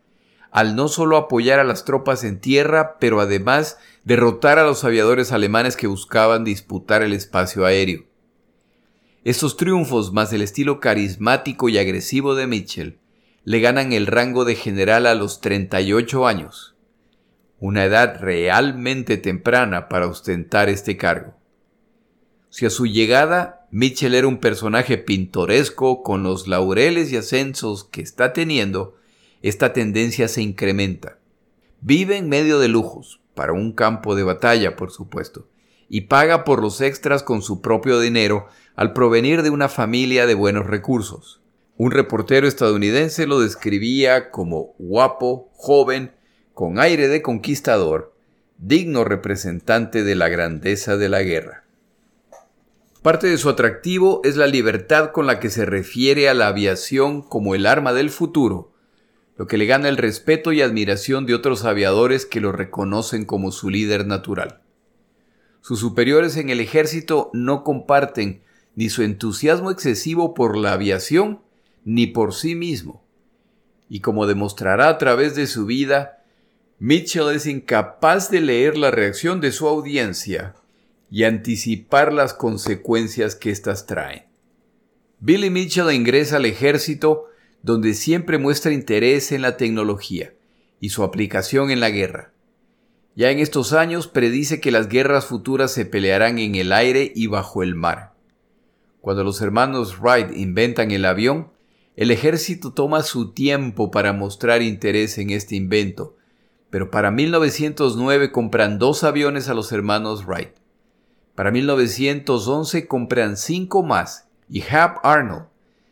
al 0.51 0.75
no 0.75 0.87
solo 0.87 1.17
apoyar 1.17 1.59
a 1.59 1.65
las 1.65 1.83
tropas 1.83 2.23
en 2.23 2.39
tierra, 2.39 2.97
pero 2.97 3.19
además 3.19 3.77
derrotar 4.05 4.57
a 4.57 4.63
los 4.63 4.85
aviadores 4.85 5.33
alemanes 5.33 5.75
que 5.75 5.87
buscaban 5.87 6.45
disputar 6.45 7.03
el 7.03 7.11
espacio 7.11 7.65
aéreo. 7.65 8.05
Estos 9.25 9.57
triunfos, 9.57 10.13
más 10.13 10.31
el 10.31 10.41
estilo 10.41 10.79
carismático 10.79 11.67
y 11.67 11.77
agresivo 11.77 12.35
de 12.35 12.47
Mitchell, 12.47 12.99
le 13.43 13.59
ganan 13.59 13.91
el 13.91 14.07
rango 14.07 14.45
de 14.45 14.55
general 14.55 15.07
a 15.07 15.15
los 15.15 15.41
38 15.41 16.25
años, 16.25 16.75
una 17.59 17.83
edad 17.83 18.19
realmente 18.21 19.17
temprana 19.17 19.89
para 19.89 20.07
ostentar 20.07 20.69
este 20.69 20.95
cargo. 20.95 21.35
Si 22.55 22.65
a 22.65 22.69
su 22.69 22.85
llegada 22.85 23.67
Mitchell 23.69 24.15
era 24.15 24.29
un 24.29 24.37
personaje 24.37 24.97
pintoresco 24.97 26.03
con 26.03 26.23
los 26.23 26.47
laureles 26.47 27.11
y 27.11 27.17
ascensos 27.17 27.83
que 27.83 27.99
está 27.99 28.31
teniendo, 28.31 28.95
esta 29.41 29.73
tendencia 29.73 30.29
se 30.29 30.41
incrementa. 30.41 31.17
Vive 31.81 32.15
en 32.15 32.29
medio 32.29 32.57
de 32.59 32.69
lujos, 32.69 33.19
para 33.33 33.51
un 33.51 33.73
campo 33.73 34.15
de 34.15 34.23
batalla, 34.23 34.77
por 34.77 34.91
supuesto, 34.91 35.49
y 35.89 36.03
paga 36.03 36.45
por 36.45 36.61
los 36.61 36.79
extras 36.79 37.23
con 37.23 37.41
su 37.41 37.59
propio 37.59 37.99
dinero 37.99 38.47
al 38.77 38.93
provenir 38.93 39.43
de 39.43 39.49
una 39.49 39.67
familia 39.67 40.25
de 40.25 40.35
buenos 40.35 40.65
recursos. 40.65 41.41
Un 41.75 41.91
reportero 41.91 42.47
estadounidense 42.47 43.27
lo 43.27 43.41
describía 43.41 44.31
como 44.31 44.75
guapo, 44.79 45.49
joven, 45.55 46.13
con 46.53 46.79
aire 46.79 47.09
de 47.09 47.21
conquistador, 47.21 48.13
digno 48.57 49.03
representante 49.03 50.05
de 50.05 50.15
la 50.15 50.29
grandeza 50.29 50.95
de 50.95 51.09
la 51.09 51.21
guerra. 51.21 51.64
Parte 53.05 53.27
de 53.27 53.37
su 53.37 53.49
atractivo 53.49 54.19
es 54.23 54.35
la 54.35 54.47
libertad 54.47 55.11
con 55.11 55.27
la 55.27 55.39
que 55.39 55.51
se 55.51 55.63
refiere 55.63 56.27
a 56.27 56.33
la 56.33 56.47
aviación 56.47 57.21
como 57.21 57.53
el 57.53 57.67
arma 57.67 57.93
del 57.93 58.09
futuro, 58.09 58.73
lo 59.37 59.45
que 59.45 59.59
le 59.59 59.67
gana 59.67 59.89
el 59.89 59.97
respeto 59.97 60.51
y 60.51 60.63
admiración 60.63 61.27
de 61.27 61.35
otros 61.35 61.65
aviadores 61.65 62.25
que 62.25 62.41
lo 62.41 62.51
reconocen 62.51 63.25
como 63.25 63.51
su 63.51 63.69
líder 63.69 64.07
natural. 64.07 64.63
Sus 65.61 65.81
superiores 65.81 66.35
en 66.35 66.49
el 66.49 66.59
ejército 66.59 67.29
no 67.31 67.63
comparten 67.63 68.41
ni 68.73 68.89
su 68.89 69.03
entusiasmo 69.03 69.69
excesivo 69.69 70.33
por 70.33 70.57
la 70.57 70.73
aviación 70.73 71.41
ni 71.83 72.07
por 72.07 72.33
sí 72.33 72.55
mismo. 72.55 73.03
Y 73.87 73.99
como 73.99 74.25
demostrará 74.25 74.89
a 74.89 74.97
través 74.97 75.35
de 75.35 75.45
su 75.45 75.67
vida, 75.67 76.23
Mitchell 76.79 77.35
es 77.35 77.45
incapaz 77.45 78.31
de 78.31 78.41
leer 78.41 78.75
la 78.75 78.89
reacción 78.89 79.41
de 79.41 79.51
su 79.51 79.67
audiencia 79.67 80.55
y 81.09 81.23
anticipar 81.23 82.13
las 82.13 82.33
consecuencias 82.33 83.35
que 83.35 83.51
éstas 83.51 83.85
traen. 83.85 84.23
Billy 85.19 85.49
Mitchell 85.49 85.91
ingresa 85.91 86.37
al 86.37 86.45
ejército 86.45 87.25
donde 87.61 87.93
siempre 87.93 88.37
muestra 88.37 88.73
interés 88.73 89.31
en 89.31 89.41
la 89.41 89.57
tecnología 89.57 90.33
y 90.79 90.89
su 90.89 91.03
aplicación 91.03 91.71
en 91.71 91.79
la 91.79 91.89
guerra. 91.89 92.31
Ya 93.15 93.31
en 93.31 93.39
estos 93.39 93.73
años 93.73 94.07
predice 94.07 94.59
que 94.59 94.71
las 94.71 94.89
guerras 94.89 95.25
futuras 95.25 95.71
se 95.71 95.85
pelearán 95.85 96.37
en 96.37 96.55
el 96.55 96.73
aire 96.73 97.11
y 97.15 97.27
bajo 97.27 97.63
el 97.63 97.73
mar. 97.73 98.13
Cuando 98.99 99.23
los 99.23 99.41
hermanos 99.41 99.99
Wright 99.99 100.35
inventan 100.35 100.91
el 100.91 101.05
avión, 101.05 101.51
el 101.95 102.11
ejército 102.11 102.73
toma 102.73 103.03
su 103.03 103.31
tiempo 103.31 103.89
para 103.89 104.11
mostrar 104.11 104.61
interés 104.61 105.17
en 105.17 105.29
este 105.29 105.55
invento, 105.55 106.17
pero 106.69 106.91
para 106.91 107.09
1909 107.09 108.31
compran 108.31 108.79
dos 108.79 109.05
aviones 109.05 109.47
a 109.47 109.53
los 109.53 109.71
hermanos 109.71 110.25
Wright. 110.25 110.49
Para 111.35 111.51
1911 111.51 112.87
compran 112.87 113.35
cinco 113.35 113.83
más 113.83 114.27
y 114.49 114.63
Hap 114.63 115.05
Arnold. 115.05 115.47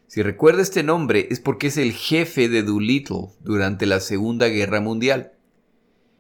Si 0.08 0.22
recuerda 0.22 0.62
este 0.62 0.84
nombre 0.84 1.28
es 1.32 1.42
porque 1.42 1.68
es 1.68 1.78
el 1.78 1.92
jefe 1.92 2.48
de 2.48 2.64
Doolittle 2.64 3.28
durante 3.42 3.86
la 3.86 4.00
Segunda 4.00 4.48
Guerra 4.48 4.80
Mundial. 4.80 5.34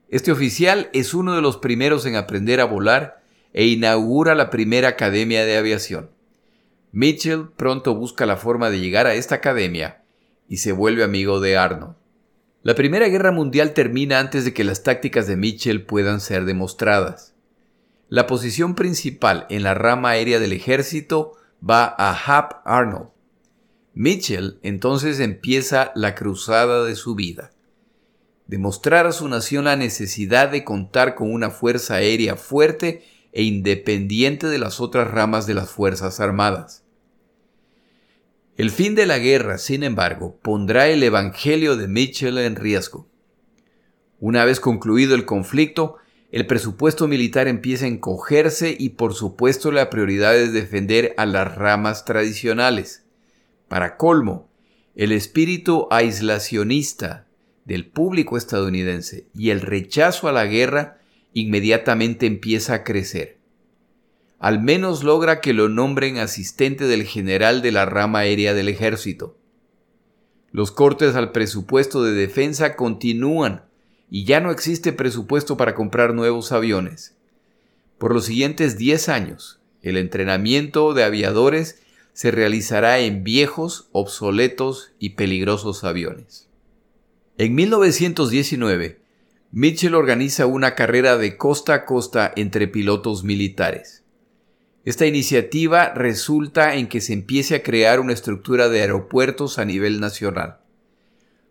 Este 0.09 0.31
oficial 0.31 0.89
es 0.93 1.13
uno 1.13 1.35
de 1.35 1.41
los 1.41 1.57
primeros 1.57 2.05
en 2.05 2.15
aprender 2.15 2.59
a 2.59 2.65
volar 2.65 3.23
e 3.53 3.65
inaugura 3.65 4.35
la 4.35 4.49
primera 4.49 4.89
academia 4.89 5.45
de 5.45 5.57
aviación. 5.57 6.09
Mitchell 6.91 7.49
pronto 7.55 7.95
busca 7.95 8.25
la 8.25 8.35
forma 8.37 8.69
de 8.69 8.79
llegar 8.79 9.07
a 9.07 9.13
esta 9.13 9.35
academia 9.35 10.03
y 10.49 10.57
se 10.57 10.71
vuelve 10.73 11.03
amigo 11.03 11.39
de 11.39 11.57
Arnold. 11.57 11.95
La 12.61 12.75
Primera 12.75 13.07
Guerra 13.07 13.31
Mundial 13.31 13.73
termina 13.73 14.19
antes 14.19 14.45
de 14.45 14.53
que 14.53 14.63
las 14.63 14.83
tácticas 14.83 15.27
de 15.27 15.35
Mitchell 15.35 15.85
puedan 15.85 16.21
ser 16.21 16.45
demostradas. 16.45 17.32
La 18.09 18.27
posición 18.27 18.75
principal 18.75 19.45
en 19.49 19.63
la 19.63 19.73
rama 19.73 20.09
aérea 20.09 20.39
del 20.39 20.53
ejército 20.53 21.33
va 21.67 21.85
a 21.97 22.13
Hap 22.13 22.61
Arnold. 22.65 23.09
Mitchell 23.93 24.59
entonces 24.63 25.19
empieza 25.19 25.91
la 25.95 26.15
cruzada 26.15 26.83
de 26.83 26.95
su 26.95 27.15
vida. 27.15 27.51
Demostrar 28.47 29.07
a 29.07 29.11
su 29.11 29.27
nación 29.27 29.65
la 29.65 29.75
necesidad 29.75 30.49
de 30.49 30.63
contar 30.63 31.15
con 31.15 31.31
una 31.31 31.49
fuerza 31.49 31.95
aérea 31.95 32.35
fuerte 32.35 33.03
e 33.31 33.43
independiente 33.43 34.47
de 34.47 34.59
las 34.59 34.79
otras 34.79 35.09
ramas 35.09 35.47
de 35.47 35.53
las 35.53 35.69
Fuerzas 35.69 36.19
Armadas. 36.19 36.83
El 38.57 38.69
fin 38.69 38.93
de 38.93 39.07
la 39.07 39.17
guerra, 39.17 39.57
sin 39.57 39.83
embargo, 39.83 40.37
pondrá 40.43 40.87
el 40.87 41.01
Evangelio 41.01 41.75
de 41.75 41.87
Mitchell 41.87 42.37
en 42.37 42.55
riesgo. 42.55 43.07
Una 44.19 44.45
vez 44.45 44.59
concluido 44.59 45.15
el 45.15 45.25
conflicto, 45.25 45.97
el 46.33 46.47
presupuesto 46.47 47.07
militar 47.07 47.47
empieza 47.47 47.85
a 47.85 47.89
encogerse 47.89 48.75
y 48.77 48.89
por 48.89 49.13
supuesto 49.13 49.71
la 49.71 49.91
prioridad 49.91 50.35
es 50.35 50.51
defender 50.51 51.13
a 51.15 51.27
las 51.27 51.53
ramas 51.53 52.05
tradicionales. 52.05 53.05
Para 53.67 53.97
colmo, 53.97 54.49
el 54.95 55.11
espíritu 55.11 55.87
aislacionista 55.91 57.27
del 57.65 57.85
público 57.85 58.35
estadounidense 58.35 59.27
y 59.35 59.51
el 59.51 59.61
rechazo 59.61 60.27
a 60.27 60.31
la 60.31 60.45
guerra 60.45 60.97
inmediatamente 61.33 62.25
empieza 62.25 62.73
a 62.73 62.83
crecer. 62.83 63.37
Al 64.39 64.59
menos 64.59 65.03
logra 65.03 65.39
que 65.39 65.53
lo 65.53 65.69
nombren 65.69 66.17
asistente 66.17 66.85
del 66.85 67.03
general 67.03 67.61
de 67.61 67.71
la 67.71 67.85
rama 67.85 68.19
aérea 68.19 68.55
del 68.55 68.69
ejército. 68.69 69.37
Los 70.51 70.71
cortes 70.71 71.13
al 71.13 71.31
presupuesto 71.31 72.03
de 72.03 72.13
defensa 72.13 72.75
continúan 72.75 73.65
y 74.15 74.25
ya 74.25 74.39
no 74.39 74.51
existe 74.51 74.93
presupuesto 74.93 75.57
para 75.57 75.73
comprar 75.73 76.13
nuevos 76.13 76.51
aviones. 76.51 77.15
Por 77.97 78.13
los 78.13 78.25
siguientes 78.25 78.77
10 78.77 79.09
años, 79.09 79.59
el 79.81 79.97
entrenamiento 79.97 80.93
de 80.93 81.03
aviadores 81.03 81.81
se 82.13 82.29
realizará 82.29 82.99
en 82.99 83.23
viejos, 83.23 83.89
obsoletos 83.91 84.91
y 84.99 85.15
peligrosos 85.15 85.83
aviones. 85.83 86.47
En 87.39 87.55
1919, 87.55 88.99
Mitchell 89.51 89.95
organiza 89.95 90.45
una 90.45 90.75
carrera 90.75 91.17
de 91.17 91.35
costa 91.35 91.73
a 91.73 91.85
costa 91.85 92.31
entre 92.35 92.67
pilotos 92.67 93.23
militares. 93.23 94.03
Esta 94.85 95.07
iniciativa 95.07 95.91
resulta 95.91 96.75
en 96.75 96.87
que 96.87 97.01
se 97.01 97.13
empiece 97.13 97.55
a 97.55 97.63
crear 97.63 97.99
una 97.99 98.13
estructura 98.13 98.69
de 98.69 98.81
aeropuertos 98.81 99.57
a 99.57 99.65
nivel 99.65 99.99
nacional. 99.99 100.59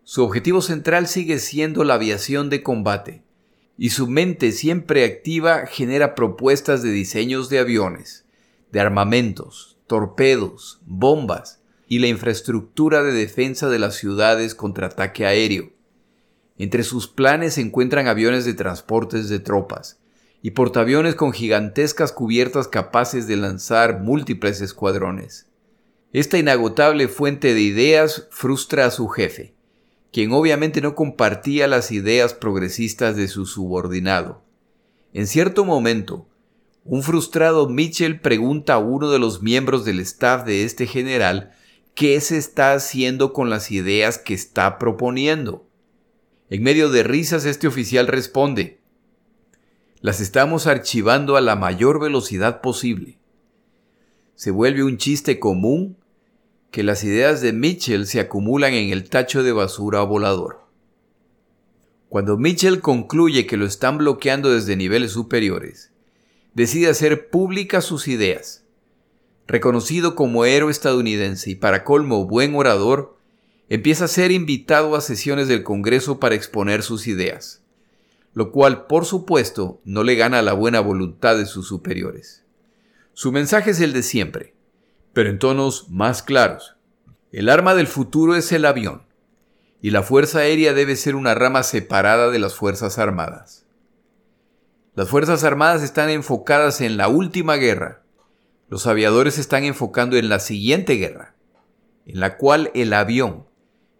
Su 0.05 0.23
objetivo 0.23 0.61
central 0.61 1.07
sigue 1.07 1.39
siendo 1.39 1.85
la 1.85 1.93
aviación 1.93 2.49
de 2.49 2.61
combate, 2.61 3.23
y 3.77 3.91
su 3.91 4.07
mente 4.07 4.51
siempre 4.51 5.05
activa 5.05 5.65
genera 5.65 6.13
propuestas 6.13 6.83
de 6.83 6.91
diseños 6.91 7.49
de 7.49 7.59
aviones, 7.59 8.25
de 8.71 8.81
armamentos, 8.81 9.77
torpedos, 9.87 10.81
bombas 10.85 11.61
y 11.87 11.99
la 11.99 12.07
infraestructura 12.07 13.01
de 13.01 13.13
defensa 13.13 13.69
de 13.69 13.79
las 13.79 13.95
ciudades 13.95 14.55
contra 14.55 14.87
ataque 14.87 15.25
aéreo. 15.25 15.71
Entre 16.57 16.83
sus 16.83 17.07
planes 17.07 17.53
se 17.53 17.61
encuentran 17.61 18.07
aviones 18.07 18.43
de 18.43 18.53
transportes 18.53 19.29
de 19.29 19.39
tropas 19.39 20.01
y 20.41 20.51
portaaviones 20.51 21.15
con 21.15 21.31
gigantescas 21.31 22.11
cubiertas 22.11 22.67
capaces 22.67 23.25
de 23.25 23.37
lanzar 23.37 24.01
múltiples 24.01 24.59
escuadrones. 24.59 25.47
Esta 26.11 26.37
inagotable 26.37 27.07
fuente 27.07 27.53
de 27.53 27.61
ideas 27.61 28.27
frustra 28.31 28.85
a 28.85 28.91
su 28.91 29.07
jefe, 29.07 29.55
quien 30.13 30.31
obviamente 30.31 30.79
no 30.79 30.93
compartía 30.93 31.67
las 31.67 31.91
ideas 31.91 32.35
progresistas 32.35 33.15
de 33.15 33.27
su 33.27 33.47
subordinado. 33.47 34.43
En 35.11 35.25
cierto 35.25 35.65
momento, 35.65 36.29
un 36.85 37.01
frustrado 37.01 37.67
Mitchell 37.67 38.21
pregunta 38.21 38.75
a 38.75 38.77
uno 38.77 39.09
de 39.09 39.17
los 39.17 39.41
miembros 39.41 39.85
del 39.85 39.99
staff 39.99 40.45
de 40.45 40.65
este 40.65 40.85
general 40.85 41.53
qué 41.95 42.21
se 42.21 42.37
está 42.37 42.73
haciendo 42.73 43.33
con 43.33 43.49
las 43.49 43.71
ideas 43.71 44.19
que 44.19 44.35
está 44.35 44.77
proponiendo. 44.77 45.67
En 46.51 46.61
medio 46.61 46.91
de 46.91 47.01
risas 47.01 47.45
este 47.45 47.65
oficial 47.65 48.05
responde, 48.05 48.81
las 49.99 50.19
estamos 50.19 50.67
archivando 50.67 51.37
a 51.37 51.41
la 51.41 51.55
mayor 51.55 51.99
velocidad 51.99 52.61
posible. 52.61 53.17
Se 54.35 54.51
vuelve 54.51 54.83
un 54.83 54.97
chiste 54.97 55.39
común 55.39 55.97
que 56.73 56.81
las 56.81 57.03
ideas 57.03 57.39
de 57.41 57.53
Mitchell 57.53 58.07
se 58.07 58.19
acumulan 58.19 58.73
en 58.73 58.89
el 58.89 59.07
tacho 59.07 59.43
de 59.43 59.51
basura 59.51 60.01
volador. 60.01 60.61
Cuando 62.09 62.35
Mitchell 62.35 62.81
concluye 62.81 63.45
que 63.45 63.57
lo 63.57 63.67
están 63.67 63.99
bloqueando 63.99 64.51
desde 64.51 64.75
niveles 64.75 65.11
superiores, 65.11 65.91
decide 66.55 66.89
hacer 66.89 67.29
públicas 67.29 67.85
sus 67.85 68.07
ideas. 68.07 68.65
Reconocido 69.45 70.15
como 70.15 70.45
héroe 70.45 70.71
estadounidense 70.71 71.51
y 71.51 71.55
para 71.55 71.83
colmo 71.83 72.25
buen 72.25 72.55
orador, 72.55 73.19
empieza 73.69 74.05
a 74.05 74.07
ser 74.07 74.31
invitado 74.31 74.95
a 74.95 75.01
sesiones 75.01 75.47
del 75.47 75.61
Congreso 75.61 76.19
para 76.19 76.33
exponer 76.33 76.81
sus 76.81 77.05
ideas, 77.05 77.61
lo 78.33 78.51
cual 78.51 78.87
por 78.87 79.05
supuesto 79.05 79.79
no 79.85 80.03
le 80.03 80.15
gana 80.15 80.41
la 80.41 80.53
buena 80.53 80.79
voluntad 80.79 81.37
de 81.37 81.45
sus 81.45 81.67
superiores. 81.67 82.43
Su 83.13 83.31
mensaje 83.31 83.69
es 83.69 83.79
el 83.79 83.93
de 83.93 84.01
siempre, 84.01 84.52
pero 85.13 85.29
en 85.29 85.39
tonos 85.39 85.89
más 85.89 86.23
claros. 86.23 86.75
El 87.31 87.49
arma 87.49 87.75
del 87.75 87.87
futuro 87.87 88.35
es 88.35 88.51
el 88.51 88.65
avión, 88.65 89.03
y 89.81 89.91
la 89.91 90.03
Fuerza 90.03 90.39
Aérea 90.39 90.73
debe 90.73 90.95
ser 90.95 91.15
una 91.15 91.35
rama 91.35 91.63
separada 91.63 92.29
de 92.29 92.39
las 92.39 92.55
Fuerzas 92.55 92.97
Armadas. 92.99 93.65
Las 94.95 95.09
Fuerzas 95.09 95.43
Armadas 95.43 95.83
están 95.83 96.09
enfocadas 96.09 96.79
en 96.81 96.97
la 96.97 97.07
última 97.07 97.55
guerra. 97.55 98.03
Los 98.69 98.87
aviadores 98.87 99.37
están 99.37 99.63
enfocando 99.63 100.17
en 100.17 100.29
la 100.29 100.39
siguiente 100.39 100.95
guerra, 100.95 101.35
en 102.05 102.19
la 102.19 102.37
cual 102.37 102.71
el 102.73 102.93
avión, 102.93 103.45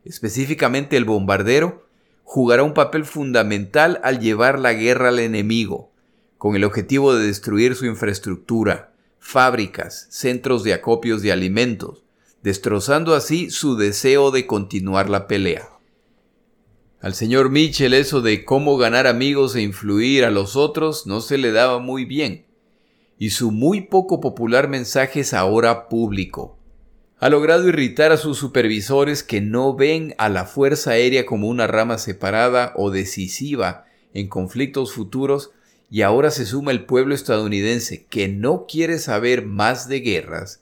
específicamente 0.06 0.98
el 0.98 1.06
bombardero, 1.06 1.88
jugará 2.24 2.64
un 2.64 2.74
papel 2.74 3.06
fundamental 3.06 4.00
al 4.04 4.20
llevar 4.20 4.60
la 4.60 4.74
guerra 4.74 5.10
al 5.10 5.20
enemigo, 5.20 5.92
con 6.38 6.56
el 6.56 6.64
objetivo 6.64 7.16
de 7.16 7.28
destruir 7.28 7.76
su 7.76 7.86
infraestructura, 7.86 8.93
fábricas, 9.24 10.08
centros 10.12 10.64
de 10.64 10.74
acopios 10.74 11.22
de 11.22 11.32
alimentos, 11.32 12.04
destrozando 12.44 13.16
así 13.16 13.50
su 13.50 13.78
deseo 13.78 14.32
de 14.32 14.46
continuar 14.46 15.10
la 15.10 15.28
pelea. 15.28 15.70
Al 17.00 17.14
señor 17.16 17.50
Mitchell 17.50 17.94
eso 17.94 18.22
de 18.22 18.46
cómo 18.46 18.78
ganar 18.78 19.08
amigos 19.08 19.56
e 19.56 19.62
influir 19.62 20.26
a 20.26 20.32
los 20.32 20.56
otros 20.56 21.08
no 21.08 21.22
se 21.22 21.38
le 21.38 21.52
daba 21.52 21.80
muy 21.80 22.06
bien, 22.06 22.46
y 23.18 23.30
su 23.30 23.52
muy 23.52 23.82
poco 23.82 24.20
popular 24.20 24.68
mensaje 24.68 25.22
es 25.22 25.34
ahora 25.34 25.88
público 25.88 26.60
ha 27.24 27.30
logrado 27.30 27.70
irritar 27.70 28.12
a 28.12 28.18
sus 28.18 28.38
supervisores 28.38 29.24
que 29.24 29.40
no 29.40 29.74
ven 29.74 30.14
a 30.18 30.28
la 30.28 30.44
Fuerza 30.44 30.92
Aérea 30.92 31.26
como 31.26 31.48
una 31.48 31.68
rama 31.68 31.98
separada 31.98 32.74
o 32.76 32.92
decisiva 32.92 33.86
en 34.14 34.28
conflictos 34.28 34.92
futuros 34.92 35.52
y 35.94 36.02
ahora 36.02 36.32
se 36.32 36.48
suma 36.48 36.72
el 36.72 36.86
pueblo 36.86 37.14
estadounidense 37.14 38.08
que 38.10 38.28
no 38.28 38.66
quiere 38.68 38.98
saber 38.98 39.46
más 39.46 39.88
de 39.88 40.00
guerras 40.00 40.60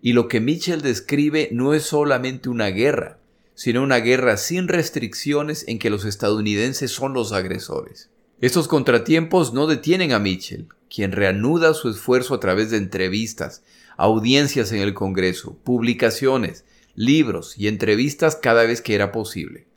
y 0.00 0.12
lo 0.12 0.26
que 0.26 0.40
Mitchell 0.40 0.82
describe 0.82 1.50
no 1.52 1.72
es 1.72 1.84
solamente 1.84 2.48
una 2.48 2.66
guerra, 2.66 3.20
sino 3.54 3.84
una 3.84 3.98
guerra 3.98 4.36
sin 4.36 4.66
restricciones 4.66 5.64
en 5.68 5.78
que 5.78 5.88
los 5.88 6.04
estadounidenses 6.04 6.90
son 6.90 7.14
los 7.14 7.30
agresores. 7.30 8.10
Estos 8.40 8.66
contratiempos 8.66 9.54
no 9.54 9.68
detienen 9.68 10.10
a 10.10 10.18
Mitchell, 10.18 10.66
quien 10.92 11.12
reanuda 11.12 11.74
su 11.74 11.88
esfuerzo 11.88 12.34
a 12.34 12.40
través 12.40 12.72
de 12.72 12.78
entrevistas, 12.78 13.62
audiencias 13.96 14.72
en 14.72 14.80
el 14.80 14.94
Congreso, 14.94 15.56
publicaciones, 15.62 16.64
libros 16.96 17.56
y 17.56 17.68
entrevistas 17.68 18.34
cada 18.34 18.64
vez 18.64 18.80
que 18.80 18.96
era 18.96 19.12
posible. 19.12 19.68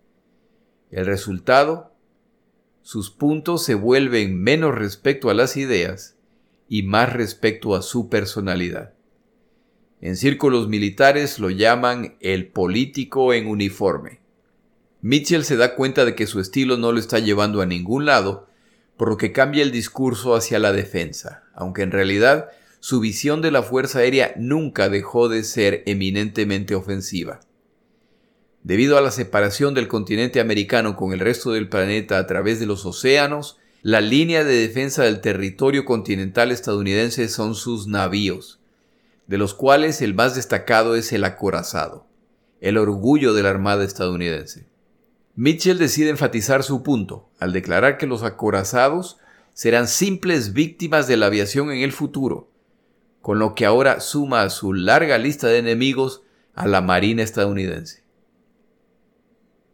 El 0.89 1.06
resultado, 1.06 1.95
sus 2.86 3.10
puntos 3.10 3.63
se 3.63 3.74
vuelven 3.74 4.39
menos 4.39 4.76
respecto 4.76 5.32
a 5.32 5.34
las 5.34 5.58
ideas 5.58 6.17
y 6.69 6.84
más 6.84 7.12
respecto 7.12 7.74
a 7.74 7.82
su 7.82 8.10
personalidad. 8.10 8.93
En 10.02 10.15
círculos 10.15 10.67
militares 10.67 11.39
lo 11.39 11.50
llaman 11.50 12.15
el 12.19 12.48
político 12.48 13.34
en 13.34 13.48
uniforme. 13.48 14.19
Mitchell 15.02 15.43
se 15.43 15.58
da 15.58 15.74
cuenta 15.74 16.06
de 16.06 16.13
que 16.13 16.28
su 16.28 16.39
estilo 16.39 16.78
no 16.78 16.91
lo 16.91 17.00
está 17.00 17.17
llevando 17.17 17.63
a 17.63 17.65
ningún 17.65 18.06
lado, 18.06 18.48
por 18.98 19.10
lo 19.10 19.17
que 19.17 19.32
cambia 19.32 19.63
el 19.63 19.71
discurso 19.71 20.36
hacia 20.36 20.60
la 20.60 20.71
defensa, 20.71 21.41
aunque 21.56 21.82
en 21.82 21.89
realidad 21.89 22.50
su 22.82 23.00
visión 23.00 23.41
de 23.41 23.50
la 23.50 23.63
Fuerza 23.63 24.00
Aérea 24.00 24.36
nunca 24.38 24.89
dejó 24.89 25.28
de 25.28 25.43
ser 25.43 25.82
eminentemente 25.88 26.76
ofensiva. 26.76 27.39
Debido 28.65 28.97
a 28.97 29.01
la 29.01 29.12
separación 29.12 29.75
del 29.75 29.88
continente 29.88 30.39
americano 30.39 30.95
con 30.95 31.13
el 31.13 31.19
resto 31.19 31.51
del 31.51 31.69
planeta 31.69 32.17
a 32.17 32.25
través 32.25 32.60
de 32.60 32.65
los 32.65 32.84
océanos, 32.88 33.60
la 33.84 34.01
línea 34.01 34.43
de 34.43 34.56
defensa 34.56 35.04
del 35.04 35.21
territorio 35.21 35.86
continental 35.86 36.51
estadounidense 36.51 37.30
son 37.30 37.54
sus 37.54 37.86
navíos, 37.86 38.60
de 39.28 39.38
los 39.38 39.54
cuales 39.54 40.01
el 40.01 40.15
más 40.15 40.34
destacado 40.34 40.95
es 40.95 41.13
el 41.13 41.25
acorazado, 41.25 42.08
el 42.60 42.80
orgullo 42.80 43.36
de 43.36 43.43
la 43.43 43.51
Armada 43.51 43.84
estadounidense. 43.84 44.65
Mitchell 45.36 45.78
decide 45.78 46.10
enfatizar 46.10 46.63
su 46.63 46.82
punto 46.82 47.30
al 47.38 47.54
declarar 47.54 47.99
que 47.99 48.08
los 48.08 48.23
acorazados 48.23 49.17
serán 49.54 49.88
simples 49.88 50.54
víctimas 50.54 51.08
de 51.08 51.17
la 51.17 51.28
aviación 51.28 51.69
en 51.69 51.84
el 51.84 51.91
futuro, 51.91 52.49
con 53.21 53.38
lo 53.38 53.54
que 53.54 53.67
ahora 53.67 53.99
suma 53.99 54.41
a 54.41 54.49
su 54.49 54.73
larga 54.73 55.19
lista 55.19 55.49
de 55.49 55.60
enemigos 55.60 56.23
a 56.56 56.65
la 56.65 56.82
Marina 56.82 57.21
estadounidense. 57.21 58.05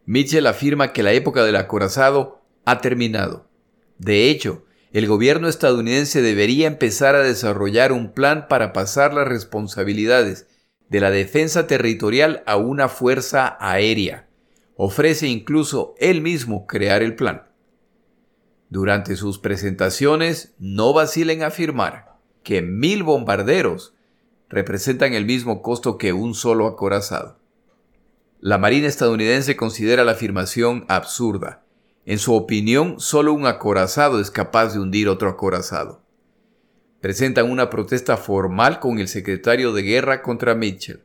Mitchell 0.05 0.47
afirma 0.47 0.93
que 0.93 1.03
la 1.03 1.13
época 1.13 1.43
del 1.43 1.55
acorazado 1.55 2.41
ha 2.65 2.81
terminado 2.81 3.51
de 4.01 4.31
hecho, 4.31 4.65
el 4.93 5.05
gobierno 5.05 5.47
estadounidense 5.47 6.23
debería 6.23 6.65
empezar 6.65 7.13
a 7.13 7.21
desarrollar 7.21 7.91
un 7.91 8.13
plan 8.13 8.47
para 8.49 8.73
pasar 8.73 9.13
las 9.13 9.27
responsabilidades 9.27 10.47
de 10.89 10.99
la 11.01 11.11
defensa 11.11 11.67
territorial 11.67 12.41
a 12.47 12.57
una 12.57 12.89
fuerza 12.89 13.57
aérea. 13.59 14.27
Ofrece 14.75 15.27
incluso 15.27 15.93
él 15.99 16.21
mismo 16.21 16.65
crear 16.65 17.03
el 17.03 17.15
plan. 17.15 17.43
Durante 18.71 19.15
sus 19.17 19.37
presentaciones, 19.37 20.55
no 20.57 20.93
vacila 20.93 21.31
en 21.31 21.43
afirmar 21.43 22.17
que 22.41 22.63
mil 22.63 23.03
bombarderos 23.03 23.93
representan 24.49 25.13
el 25.13 25.25
mismo 25.25 25.61
costo 25.61 25.99
que 25.99 26.11
un 26.11 26.33
solo 26.33 26.65
acorazado. 26.65 27.40
La 28.41 28.57
Marina 28.57 28.87
estadounidense 28.87 29.55
considera 29.55 30.03
la 30.03 30.13
afirmación 30.13 30.83
absurda 30.89 31.63
en 32.05 32.17
su 32.17 32.33
opinión, 32.33 32.99
solo 32.99 33.33
un 33.33 33.45
acorazado 33.45 34.19
es 34.19 34.31
capaz 34.31 34.73
de 34.73 34.79
hundir 34.79 35.07
otro 35.07 35.29
acorazado. 35.29 36.03
Presentan 36.99 37.49
una 37.49 37.69
protesta 37.69 38.17
formal 38.17 38.79
con 38.79 38.99
el 38.99 39.07
secretario 39.07 39.71
de 39.71 39.83
guerra 39.83 40.23
contra 40.23 40.55
Mitchell. 40.55 41.03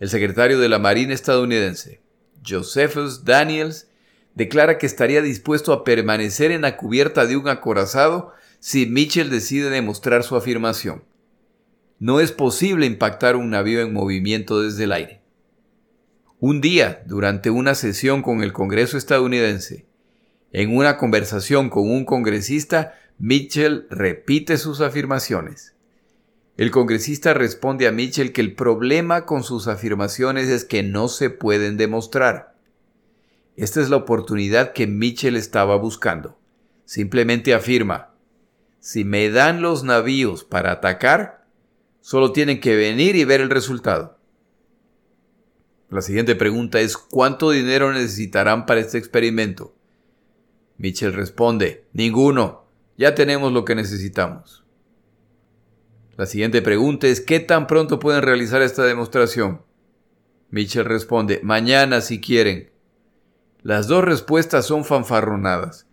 El 0.00 0.08
secretario 0.08 0.58
de 0.58 0.68
la 0.68 0.78
Marina 0.78 1.12
estadounidense, 1.12 2.00
Josephus 2.46 3.24
Daniels, 3.24 3.88
declara 4.34 4.78
que 4.78 4.86
estaría 4.86 5.20
dispuesto 5.20 5.72
a 5.74 5.84
permanecer 5.84 6.50
en 6.52 6.62
la 6.62 6.76
cubierta 6.76 7.26
de 7.26 7.36
un 7.36 7.48
acorazado 7.48 8.32
si 8.60 8.86
Mitchell 8.86 9.28
decide 9.28 9.68
demostrar 9.68 10.22
su 10.22 10.36
afirmación. 10.36 11.04
No 11.98 12.20
es 12.20 12.32
posible 12.32 12.86
impactar 12.86 13.36
un 13.36 13.50
navío 13.50 13.80
en 13.82 13.92
movimiento 13.92 14.62
desde 14.62 14.84
el 14.84 14.92
aire. 14.92 15.27
Un 16.40 16.60
día, 16.60 17.02
durante 17.04 17.50
una 17.50 17.74
sesión 17.74 18.22
con 18.22 18.44
el 18.44 18.52
Congreso 18.52 18.96
estadounidense, 18.96 19.86
en 20.52 20.76
una 20.76 20.96
conversación 20.96 21.68
con 21.68 21.90
un 21.90 22.04
congresista, 22.04 22.94
Mitchell 23.18 23.88
repite 23.90 24.56
sus 24.56 24.80
afirmaciones. 24.80 25.74
El 26.56 26.70
congresista 26.70 27.34
responde 27.34 27.88
a 27.88 27.92
Mitchell 27.92 28.32
que 28.32 28.40
el 28.40 28.54
problema 28.54 29.26
con 29.26 29.42
sus 29.42 29.66
afirmaciones 29.66 30.48
es 30.48 30.64
que 30.64 30.84
no 30.84 31.08
se 31.08 31.28
pueden 31.28 31.76
demostrar. 31.76 32.54
Esta 33.56 33.80
es 33.80 33.90
la 33.90 33.96
oportunidad 33.96 34.72
que 34.72 34.86
Mitchell 34.86 35.34
estaba 35.34 35.74
buscando. 35.74 36.38
Simplemente 36.84 37.52
afirma, 37.52 38.14
si 38.78 39.04
me 39.04 39.28
dan 39.28 39.60
los 39.60 39.82
navíos 39.82 40.44
para 40.44 40.70
atacar, 40.70 41.44
solo 42.00 42.30
tienen 42.30 42.60
que 42.60 42.76
venir 42.76 43.16
y 43.16 43.24
ver 43.24 43.40
el 43.40 43.50
resultado. 43.50 44.17
La 45.90 46.02
siguiente 46.02 46.34
pregunta 46.34 46.80
es, 46.80 46.98
¿cuánto 46.98 47.50
dinero 47.50 47.92
necesitarán 47.92 48.66
para 48.66 48.80
este 48.80 48.98
experimento? 48.98 49.74
Mitchell 50.76 51.14
responde, 51.14 51.86
ninguno, 51.92 52.66
ya 52.98 53.14
tenemos 53.14 53.52
lo 53.52 53.64
que 53.64 53.74
necesitamos. 53.74 54.64
La 56.16 56.26
siguiente 56.26 56.60
pregunta 56.60 57.06
es, 57.06 57.22
¿qué 57.22 57.40
tan 57.40 57.66
pronto 57.66 57.98
pueden 57.98 58.22
realizar 58.22 58.60
esta 58.60 58.84
demostración? 58.84 59.62
Mitchell 60.50 60.84
responde, 60.84 61.40
mañana 61.42 62.02
si 62.02 62.20
quieren. 62.20 62.70
Las 63.62 63.88
dos 63.88 64.04
respuestas 64.04 64.66
son 64.66 64.84
fanfarronadas, 64.84 65.86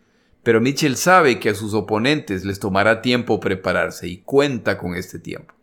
pero 0.43 0.61
Mitchell 0.61 0.97
sabe 0.97 1.39
que 1.39 1.49
a 1.49 1.55
sus 1.55 1.73
oponentes 1.73 2.43
les 2.43 2.59
tomará 2.59 3.01
tiempo 3.01 3.39
prepararse 3.39 4.07
y 4.07 4.17
cuenta 4.17 4.77
con 4.77 4.93
este 4.95 5.19
tiempo. 5.19 5.54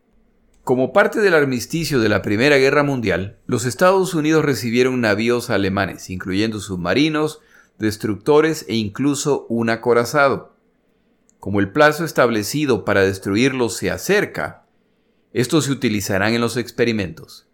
Como 0.65 0.93
parte 0.93 1.21
del 1.21 1.35
armisticio 1.35 1.99
de 1.99 2.09
la 2.09 2.23
Primera 2.23 2.57
Guerra 2.57 2.85
Mundial, 2.85 3.37
los 3.47 3.65
Estados 3.65 4.15
Unidos 4.15 4.45
recibieron 4.45 5.01
navíos 5.01 5.51
alemanes, 5.51 6.09
incluyendo 6.09 6.61
submarinos, 6.61 7.41
destructores 7.81 8.65
e 8.69 8.77
incluso 8.77 9.45
un 9.49 9.71
acorazado. 9.71 10.55
Como 11.41 11.59
el 11.59 11.73
plazo 11.73 12.05
establecido 12.05 12.85
para 12.85 13.03
destruirlos 13.03 13.77
se 13.77 13.91
acerca, 13.91 14.65
estos 15.33 15.65
se 15.65 15.73
utilizarán 15.73 16.33
en 16.33 16.41
los 16.41 16.57
experimentos. 16.57 17.49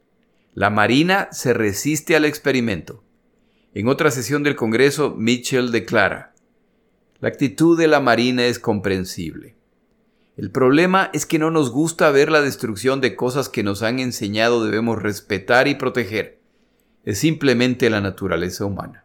La 0.52 0.68
Marina 0.68 1.28
se 1.32 1.54
resiste 1.54 2.14
al 2.14 2.26
experimento. 2.26 3.02
En 3.72 3.88
otra 3.88 4.10
sesión 4.10 4.42
del 4.42 4.54
Congreso, 4.54 5.14
Mitchell 5.16 5.72
declara, 5.72 6.34
la 7.20 7.28
actitud 7.28 7.78
de 7.78 7.88
la 7.88 8.00
Marina 8.00 8.44
es 8.44 8.58
comprensible. 8.58 9.57
El 10.38 10.52
problema 10.52 11.10
es 11.12 11.26
que 11.26 11.40
no 11.40 11.50
nos 11.50 11.72
gusta 11.72 12.12
ver 12.12 12.30
la 12.30 12.40
destrucción 12.40 13.00
de 13.00 13.16
cosas 13.16 13.48
que 13.48 13.64
nos 13.64 13.82
han 13.82 13.98
enseñado 13.98 14.64
debemos 14.64 15.02
respetar 15.02 15.66
y 15.66 15.74
proteger. 15.74 16.38
Es 17.02 17.18
simplemente 17.18 17.90
la 17.90 18.00
naturaleza 18.00 18.64
humana. 18.64 19.04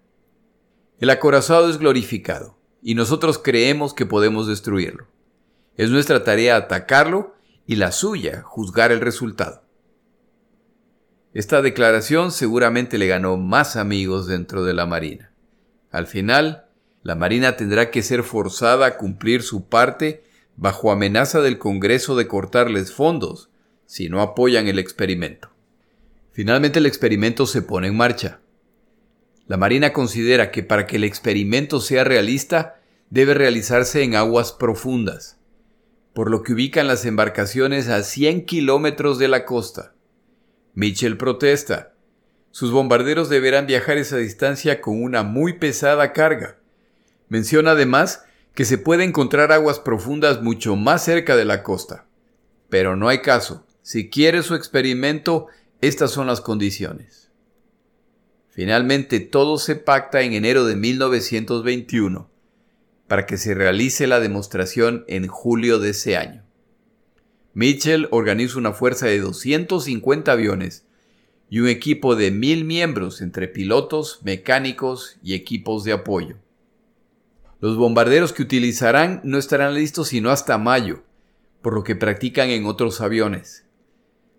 El 0.99 1.09
acorazado 1.09 1.71
es 1.71 1.79
glorificado 1.79 2.59
y 2.83 2.93
nosotros 2.93 3.39
creemos 3.39 3.95
que 3.95 4.05
podemos 4.05 4.45
destruirlo. 4.45 5.07
Es 5.75 5.89
nuestra 5.89 6.23
tarea 6.23 6.55
atacarlo 6.55 7.33
y 7.65 7.77
la 7.77 7.91
suya 7.91 8.43
juzgar 8.43 8.91
el 8.91 9.01
resultado. 9.01 9.63
Esta 11.33 11.63
declaración 11.63 12.31
seguramente 12.31 12.99
le 12.99 13.07
ganó 13.07 13.37
más 13.37 13.75
amigos 13.75 14.27
dentro 14.27 14.63
de 14.63 14.75
la 14.75 14.85
Marina. 14.85 15.31
Al 15.89 16.05
final, 16.05 16.67
la 17.01 17.15
Marina 17.15 17.57
tendrá 17.57 17.89
que 17.89 18.03
ser 18.03 18.21
forzada 18.21 18.85
a 18.85 18.97
cumplir 18.97 19.41
su 19.41 19.67
parte 19.67 20.31
bajo 20.55 20.91
amenaza 20.91 21.41
del 21.41 21.57
Congreso 21.57 22.15
de 22.15 22.27
cortarles 22.27 22.91
fondos 22.91 23.49
si 23.85 24.09
no 24.09 24.21
apoyan 24.21 24.67
el 24.67 24.79
experimento. 24.79 25.49
Finalmente 26.31 26.79
el 26.79 26.85
experimento 26.85 27.45
se 27.45 27.61
pone 27.61 27.87
en 27.87 27.97
marcha. 27.97 28.39
La 29.47 29.57
Marina 29.57 29.93
considera 29.93 30.51
que 30.51 30.63
para 30.63 30.87
que 30.87 30.95
el 30.95 31.03
experimento 31.03 31.79
sea 31.79 32.03
realista 32.03 32.79
debe 33.09 33.33
realizarse 33.33 34.01
en 34.01 34.15
aguas 34.15 34.51
profundas, 34.51 35.37
por 36.13 36.31
lo 36.31 36.41
que 36.41 36.53
ubican 36.53 36.87
las 36.87 37.05
embarcaciones 37.05 37.89
a 37.89 38.03
100 38.03 38.45
kilómetros 38.45 39.19
de 39.19 39.27
la 39.27 39.45
costa. 39.45 39.93
Mitchell 40.73 41.17
protesta. 41.17 41.93
Sus 42.49 42.71
bombarderos 42.71 43.29
deberán 43.29 43.67
viajar 43.67 43.97
esa 43.97 44.17
distancia 44.17 44.81
con 44.81 45.01
una 45.03 45.23
muy 45.23 45.53
pesada 45.53 46.13
carga. 46.13 46.57
Menciona 47.29 47.71
además 47.71 48.25
que 48.53 48.65
se 48.65 48.77
puede 48.77 49.03
encontrar 49.03 49.51
aguas 49.51 49.79
profundas 49.79 50.41
mucho 50.41 50.75
más 50.75 51.03
cerca 51.03 51.35
de 51.35 51.45
la 51.45 51.63
costa. 51.63 52.05
Pero 52.69 52.95
no 52.95 53.09
hay 53.09 53.21
caso. 53.21 53.65
Si 53.81 54.09
quiere 54.09 54.43
su 54.43 54.55
experimento, 54.55 55.47
estas 55.81 56.11
son 56.11 56.27
las 56.27 56.41
condiciones. 56.41 57.31
Finalmente 58.49 59.19
todo 59.19 59.57
se 59.57 59.75
pacta 59.75 60.21
en 60.21 60.33
enero 60.33 60.65
de 60.65 60.75
1921 60.75 62.29
para 63.07 63.25
que 63.25 63.37
se 63.37 63.53
realice 63.53 64.07
la 64.07 64.19
demostración 64.19 65.03
en 65.07 65.27
julio 65.27 65.79
de 65.79 65.89
ese 65.89 66.17
año. 66.17 66.43
Mitchell 67.53 68.07
organiza 68.11 68.57
una 68.57 68.73
fuerza 68.73 69.07
de 69.07 69.19
250 69.19 70.31
aviones 70.31 70.85
y 71.49 71.59
un 71.59 71.67
equipo 71.67 72.15
de 72.15 72.31
mil 72.31 72.65
miembros 72.65 73.21
entre 73.21 73.47
pilotos, 73.47 74.21
mecánicos 74.23 75.17
y 75.21 75.33
equipos 75.33 75.83
de 75.83 75.91
apoyo. 75.91 76.37
Los 77.63 77.77
bombarderos 77.77 78.33
que 78.33 78.41
utilizarán 78.41 79.21
no 79.23 79.37
estarán 79.37 79.73
listos 79.73 80.09
sino 80.09 80.31
hasta 80.31 80.57
mayo, 80.57 81.03
por 81.61 81.73
lo 81.73 81.85
que 81.85 81.95
practican 81.95 82.49
en 82.49 82.65
otros 82.65 82.99
aviones. 82.99 83.63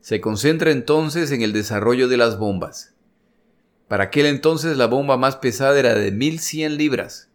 Se 0.02 0.20
concentra 0.20 0.70
entonces 0.70 1.30
en 1.30 1.40
el 1.40 1.54
desarrollo 1.54 2.06
de 2.06 2.18
las 2.18 2.38
bombas. 2.38 2.92
Para 3.88 4.04
aquel 4.04 4.26
entonces 4.26 4.76
la 4.76 4.88
bomba 4.88 5.16
más 5.16 5.36
pesada 5.36 5.78
era 5.78 5.94
de 5.94 6.12
1100 6.12 6.76
libras. 6.76 7.30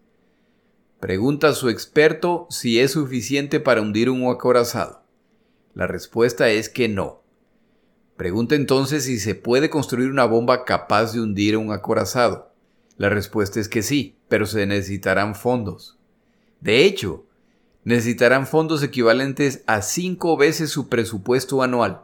Pregunta 0.99 1.47
a 1.47 1.53
su 1.53 1.69
experto 1.69 2.45
si 2.51 2.79
es 2.79 2.91
suficiente 2.91 3.59
para 3.59 3.81
hundir 3.81 4.11
un 4.11 4.29
acorazado. 4.29 5.01
La 5.73 5.87
respuesta 5.87 6.51
es 6.51 6.69
que 6.69 6.87
no. 6.87 7.23
Pregunta 8.15 8.53
entonces 8.53 9.05
si 9.05 9.17
se 9.17 9.33
puede 9.33 9.71
construir 9.71 10.11
una 10.11 10.25
bomba 10.25 10.65
capaz 10.65 11.13
de 11.13 11.21
hundir 11.21 11.57
un 11.57 11.71
acorazado. 11.71 12.53
La 12.97 13.09
respuesta 13.09 13.59
es 13.59 13.67
que 13.67 13.81
sí, 13.81 14.18
pero 14.29 14.45
se 14.45 14.65
necesitarán 14.65 15.35
fondos. 15.35 15.97
De 16.61 16.85
hecho, 16.85 17.25
necesitarán 17.83 18.47
fondos 18.47 18.83
equivalentes 18.83 19.63
a 19.67 19.81
cinco 19.81 20.37
veces 20.37 20.69
su 20.69 20.87
presupuesto 20.87 21.61
anual. 21.61 22.03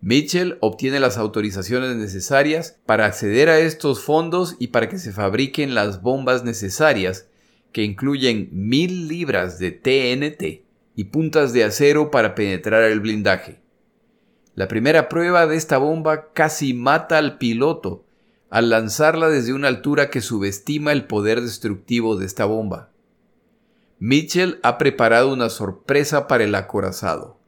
Mitchell 0.00 0.56
obtiene 0.60 0.98
las 0.98 1.18
autorizaciones 1.18 1.94
necesarias 1.96 2.78
para 2.86 3.04
acceder 3.04 3.50
a 3.50 3.60
estos 3.60 4.00
fondos 4.02 4.56
y 4.58 4.68
para 4.68 4.88
que 4.88 4.98
se 4.98 5.12
fabriquen 5.12 5.74
las 5.74 6.00
bombas 6.00 6.42
necesarias 6.42 7.26
que 7.72 7.82
incluyen 7.82 8.48
mil 8.50 9.08
libras 9.08 9.58
de 9.58 9.72
TNT 9.72 10.64
y 10.96 11.04
puntas 11.04 11.52
de 11.52 11.64
acero 11.64 12.10
para 12.10 12.34
penetrar 12.34 12.82
el 12.84 13.00
blindaje. 13.00 13.60
La 14.54 14.68
primera 14.68 15.08
prueba 15.08 15.46
de 15.46 15.56
esta 15.56 15.78
bomba 15.78 16.32
casi 16.32 16.74
mata 16.74 17.18
al 17.18 17.38
piloto 17.38 18.04
al 18.50 18.68
lanzarla 18.68 19.28
desde 19.28 19.52
una 19.52 19.68
altura 19.68 20.10
que 20.10 20.20
subestima 20.20 20.90
el 20.92 21.06
poder 21.06 21.40
destructivo 21.40 22.16
de 22.16 22.26
esta 22.26 22.44
bomba. 22.44 22.90
Mitchell 24.00 24.58
ha 24.62 24.76
preparado 24.76 25.32
una 25.32 25.50
sorpresa 25.50 26.26
para 26.26 26.44
el 26.44 26.54
acorazado. 26.56 27.38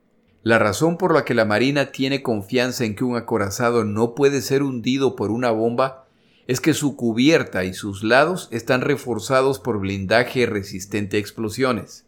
La 0.45 0.59
razón 0.59 0.99
por 0.99 1.13
la 1.13 1.25
que 1.25 1.35
la 1.35 1.45
Marina 1.45 1.93
tiene 1.93 2.23
confianza 2.23 2.85
en 2.85 2.95
que 2.95 3.05
un 3.05 3.17
acorazado 3.17 3.85
no 3.85 4.15
puede 4.15 4.41
ser 4.41 4.63
hundido 4.63 5.17
por 5.17 5.31
una 5.31 5.51
bomba 5.51 6.07
es 6.47 6.61
que 6.61 6.75
su 6.75 6.97
cubierta 6.97 7.65
y 7.65 7.75
sus 7.75 8.03
lados 8.03 8.49
están 8.51 8.81
reforzados 8.81 9.59
por 9.59 9.79
blindaje 9.79 10.47
resistente 10.47 11.17
a 11.17 11.21
explosiones, 11.21 12.05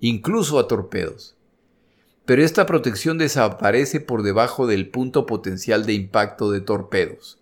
incluso 0.00 0.58
a 0.58 0.68
torpedos. 0.68 1.36
Pero 2.24 2.42
esta 2.42 2.66
protección 2.66 3.18
desaparece 3.18 4.00
por 4.00 4.22
debajo 4.22 4.66
del 4.66 4.88
punto 4.88 5.26
potencial 5.26 5.86
de 5.86 5.92
impacto 5.92 6.50
de 6.50 6.60
torpedos. 6.60 7.38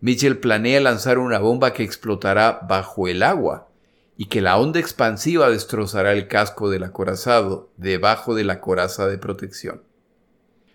Mitchell 0.00 0.38
planea 0.38 0.80
lanzar 0.80 1.18
una 1.18 1.38
bomba 1.38 1.72
que 1.72 1.82
explotará 1.82 2.60
bajo 2.68 3.08
el 3.08 3.22
agua 3.22 3.68
y 4.16 4.26
que 4.26 4.40
la 4.40 4.58
onda 4.58 4.80
expansiva 4.80 5.50
destrozará 5.50 6.12
el 6.12 6.28
casco 6.28 6.70
del 6.70 6.84
acorazado 6.84 7.70
debajo 7.76 8.34
de 8.34 8.44
la 8.44 8.60
coraza 8.60 9.06
de 9.06 9.18
protección. 9.18 9.82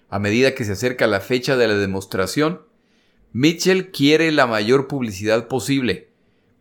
A 0.09 0.19
medida 0.19 0.53
que 0.53 0.63
se 0.63 0.73
acerca 0.73 1.07
la 1.07 1.19
fecha 1.19 1.57
de 1.57 1.67
la 1.67 1.75
demostración, 1.75 2.61
Mitchell 3.33 3.91
quiere 3.91 4.31
la 4.31 4.47
mayor 4.47 4.87
publicidad 4.87 5.47
posible, 5.47 6.09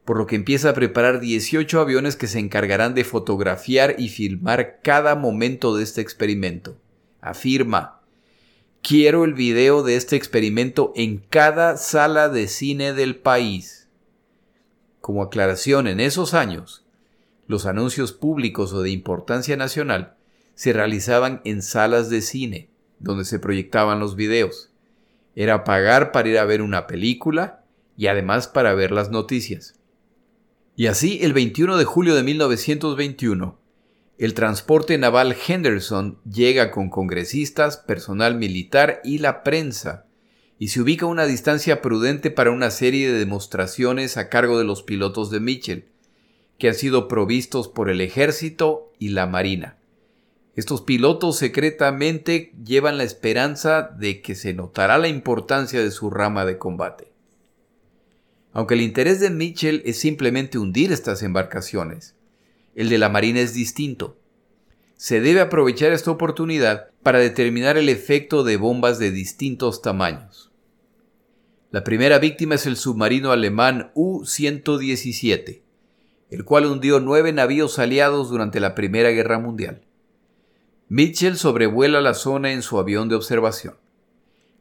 por 0.04 0.18
lo 0.18 0.26
que 0.26 0.36
empieza 0.36 0.70
a 0.70 0.74
preparar 0.74 1.20
18 1.20 1.80
aviones 1.80 2.16
que 2.16 2.26
se 2.26 2.38
encargarán 2.38 2.94
de 2.94 3.04
fotografiar 3.04 3.94
y 3.98 4.08
filmar 4.08 4.80
cada 4.82 5.14
momento 5.14 5.76
de 5.76 5.84
este 5.84 6.00
experimento. 6.00 6.76
Afirma, 7.20 8.00
quiero 8.84 9.24
el 9.24 9.32
video 9.32 9.82
de 9.82 9.96
este 9.96 10.14
experimento 10.14 10.92
en 10.94 11.16
cada 11.16 11.78
sala 11.78 12.28
de 12.28 12.48
cine 12.48 12.92
del 12.92 13.16
país. 13.16 13.88
Como 15.00 15.22
aclaración, 15.22 15.86
en 15.86 16.00
esos 16.00 16.34
años, 16.34 16.84
los 17.46 17.64
anuncios 17.64 18.12
públicos 18.12 18.74
o 18.74 18.82
de 18.82 18.90
importancia 18.90 19.56
nacional 19.56 20.16
se 20.54 20.74
realizaban 20.74 21.40
en 21.44 21.62
salas 21.62 22.10
de 22.10 22.20
cine, 22.20 22.68
donde 22.98 23.24
se 23.24 23.38
proyectaban 23.38 24.00
los 24.00 24.16
videos. 24.16 24.70
Era 25.34 25.64
pagar 25.64 26.12
para 26.12 26.28
ir 26.28 26.38
a 26.38 26.44
ver 26.44 26.60
una 26.60 26.86
película 26.86 27.64
y 27.96 28.08
además 28.08 28.48
para 28.48 28.74
ver 28.74 28.92
las 28.92 29.10
noticias. 29.10 29.80
Y 30.76 30.88
así, 30.88 31.20
el 31.22 31.32
21 31.32 31.78
de 31.78 31.84
julio 31.86 32.14
de 32.14 32.22
1921, 32.22 33.58
el 34.16 34.34
transporte 34.34 34.96
naval 34.96 35.36
Henderson 35.46 36.18
llega 36.24 36.70
con 36.70 36.88
congresistas, 36.88 37.78
personal 37.78 38.36
militar 38.36 39.00
y 39.02 39.18
la 39.18 39.42
prensa, 39.42 40.06
y 40.58 40.68
se 40.68 40.80
ubica 40.80 41.06
a 41.06 41.08
una 41.08 41.26
distancia 41.26 41.82
prudente 41.82 42.30
para 42.30 42.52
una 42.52 42.70
serie 42.70 43.10
de 43.10 43.18
demostraciones 43.18 44.16
a 44.16 44.28
cargo 44.28 44.56
de 44.56 44.64
los 44.64 44.84
pilotos 44.84 45.30
de 45.30 45.40
Mitchell, 45.40 45.88
que 46.58 46.68
han 46.68 46.74
sido 46.74 47.08
provistos 47.08 47.66
por 47.66 47.90
el 47.90 48.00
ejército 48.00 48.92
y 49.00 49.08
la 49.08 49.26
marina. 49.26 49.78
Estos 50.54 50.82
pilotos 50.82 51.36
secretamente 51.36 52.52
llevan 52.64 52.98
la 52.98 53.02
esperanza 53.02 53.82
de 53.82 54.22
que 54.22 54.36
se 54.36 54.54
notará 54.54 54.98
la 54.98 55.08
importancia 55.08 55.82
de 55.82 55.90
su 55.90 56.10
rama 56.10 56.44
de 56.44 56.58
combate. 56.58 57.12
Aunque 58.52 58.74
el 58.74 58.82
interés 58.82 59.18
de 59.18 59.30
Mitchell 59.30 59.82
es 59.84 59.98
simplemente 59.98 60.58
hundir 60.58 60.92
estas 60.92 61.24
embarcaciones, 61.24 62.14
el 62.74 62.88
de 62.88 62.98
la 62.98 63.08
Marina 63.08 63.40
es 63.40 63.54
distinto. 63.54 64.18
Se 64.96 65.20
debe 65.20 65.40
aprovechar 65.40 65.92
esta 65.92 66.10
oportunidad 66.10 66.90
para 67.02 67.18
determinar 67.18 67.76
el 67.76 67.88
efecto 67.88 68.44
de 68.44 68.56
bombas 68.56 68.98
de 68.98 69.10
distintos 69.10 69.82
tamaños. 69.82 70.50
La 71.70 71.82
primera 71.82 72.18
víctima 72.18 72.54
es 72.54 72.66
el 72.66 72.76
submarino 72.76 73.32
alemán 73.32 73.90
U-117, 73.94 75.60
el 76.30 76.44
cual 76.44 76.66
hundió 76.66 77.00
nueve 77.00 77.32
navíos 77.32 77.78
aliados 77.78 78.30
durante 78.30 78.60
la 78.60 78.74
Primera 78.74 79.10
Guerra 79.10 79.38
Mundial. 79.38 79.82
Mitchell 80.88 81.36
sobrevuela 81.36 82.00
la 82.00 82.14
zona 82.14 82.52
en 82.52 82.62
su 82.62 82.78
avión 82.78 83.08
de 83.08 83.16
observación. 83.16 83.74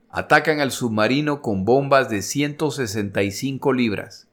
Atacan 0.09 0.59
al 0.59 0.72
submarino 0.72 1.41
con 1.41 1.66
bombas 1.66 2.09
de 2.09 2.22
165 2.22 3.74
libras. 3.74 4.28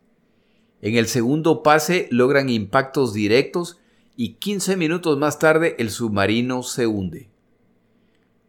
En 0.82 0.96
el 0.96 1.06
segundo 1.06 1.62
pase 1.62 2.08
logran 2.10 2.48
impactos 2.48 3.12
directos 3.12 3.78
y 4.16 4.34
15 4.34 4.76
minutos 4.76 5.18
más 5.18 5.38
tarde 5.38 5.76
el 5.78 5.90
submarino 5.90 6.62
se 6.62 6.86
hunde. 6.86 7.30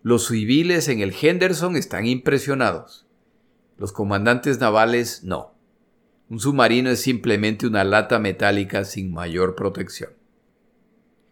Los 0.04 0.28
civiles 0.28 0.88
en 0.88 1.02
el 1.02 1.14
Henderson 1.20 1.76
están 1.76 2.06
impresionados. 2.06 3.06
Los 3.78 3.92
comandantes 3.92 4.60
navales 4.60 5.24
no. 5.24 5.54
Un 6.30 6.40
submarino 6.40 6.90
es 6.90 7.02
simplemente 7.02 7.68
una 7.68 7.84
lata 7.84 8.18
metálica 8.18 8.86
sin 8.86 9.14
mayor 9.14 9.56
protección. 9.56 10.12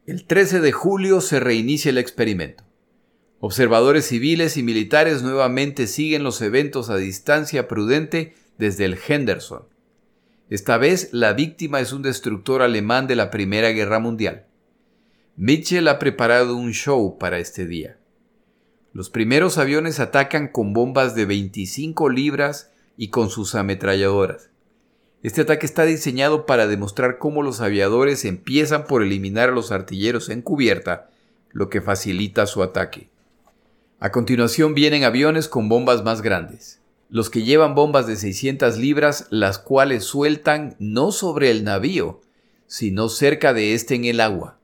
El 0.05 0.25
13 0.25 0.59
de 0.59 0.71
julio 0.71 1.21
se 1.21 1.39
reinicia 1.39 1.89
el 1.89 1.97
experimento. 1.97 2.63
Observadores 3.39 4.07
civiles 4.07 4.57
y 4.57 4.63
militares 4.63 5.23
nuevamente 5.23 5.87
siguen 5.87 6.23
los 6.23 6.41
eventos 6.41 6.89
a 6.89 6.97
distancia 6.97 7.67
prudente 7.67 8.35
desde 8.57 8.85
el 8.85 8.97
Henderson. 9.07 9.63
Esta 10.49 10.79
vez 10.79 11.09
la 11.11 11.33
víctima 11.33 11.79
es 11.79 11.93
un 11.93 12.01
destructor 12.01 12.63
alemán 12.63 13.05
de 13.05 13.15
la 13.15 13.29
Primera 13.29 13.69
Guerra 13.69 13.99
Mundial. 13.99 14.47
Mitchell 15.35 15.87
ha 15.87 15.99
preparado 15.99 16.55
un 16.55 16.71
show 16.71 17.19
para 17.19 17.37
este 17.37 17.67
día. 17.67 17.97
Los 18.91 19.11
primeros 19.11 19.59
aviones 19.59 19.99
atacan 19.99 20.47
con 20.47 20.73
bombas 20.73 21.13
de 21.13 21.25
25 21.25 22.09
libras 22.09 22.71
y 22.97 23.09
con 23.09 23.29
sus 23.29 23.53
ametralladoras. 23.53 24.49
Este 25.21 25.41
ataque 25.41 25.67
está 25.67 25.85
diseñado 25.85 26.47
para 26.47 26.65
demostrar 26.65 27.19
cómo 27.19 27.43
los 27.43 27.61
aviadores 27.61 28.25
empiezan 28.25 28.85
por 28.85 29.03
eliminar 29.03 29.49
a 29.49 29.53
los 29.53 29.71
artilleros 29.71 30.29
en 30.29 30.41
cubierta, 30.41 31.11
lo 31.51 31.69
que 31.69 31.81
facilita 31.81 32.47
su 32.47 32.63
ataque. 32.63 33.09
A 33.99 34.11
continuación 34.11 34.73
vienen 34.73 35.03
aviones 35.03 35.47
con 35.47 35.69
bombas 35.69 36.03
más 36.03 36.23
grandes, 36.23 36.78
los 37.09 37.31
que 37.31 37.43
llevan 37.43 37.73
bombas 37.73 38.05
de 38.05 38.15
600 38.15 38.77
libras, 38.77 39.27
las 39.31 39.57
cuales 39.57 40.03
sueltan 40.03 40.75
no 40.79 41.11
sobre 41.11 41.49
el 41.49 41.63
navío, 41.63 42.21
sino 42.67 43.09
cerca 43.09 43.53
de 43.53 43.73
este 43.73 43.95
en 43.95 44.05
el 44.05 44.21
agua. 44.21 44.59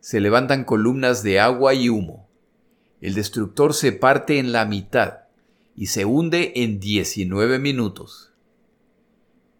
Se 0.00 0.20
levantan 0.20 0.64
columnas 0.64 1.22
de 1.22 1.38
agua 1.38 1.74
y 1.74 1.88
humo. 1.88 2.28
El 3.00 3.14
destructor 3.14 3.72
se 3.72 3.92
parte 3.92 4.38
en 4.38 4.50
la 4.50 4.64
mitad 4.64 5.20
y 5.76 5.86
se 5.86 6.04
hunde 6.04 6.52
en 6.56 6.80
19 6.80 7.58
minutos. 7.60 8.32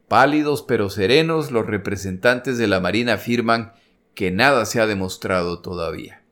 Pálidos 0.09 0.65
pero 0.67 0.91
serenos, 0.91 1.53
los 1.53 1.67
representantes 1.67 2.59
de 2.59 2.67
la 2.67 2.81
Marina 2.81 3.15
afirman 3.15 3.73
que 4.15 4.33
nada 4.33 4.67
se 4.67 4.81
ha 4.81 4.87
demostrado 4.87 5.61
todavía. 5.61 6.25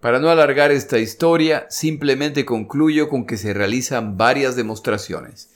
Para 0.00 0.18
no 0.18 0.30
alargar 0.30 0.70
esta 0.70 0.98
historia, 0.98 1.66
simplemente 1.68 2.44
concluyo 2.44 3.08
con 3.08 3.26
que 3.26 3.36
se 3.36 3.52
realizan 3.52 4.16
varias 4.16 4.56
demostraciones 4.56 5.50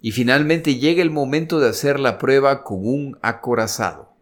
y 0.00 0.12
finalmente 0.12 0.76
llega 0.76 1.02
el 1.02 1.10
momento 1.10 1.60
de 1.60 1.68
hacer 1.68 2.00
la 2.00 2.18
prueba 2.18 2.64
con 2.64 2.86
un 2.86 3.18
acorazado. 3.22 4.12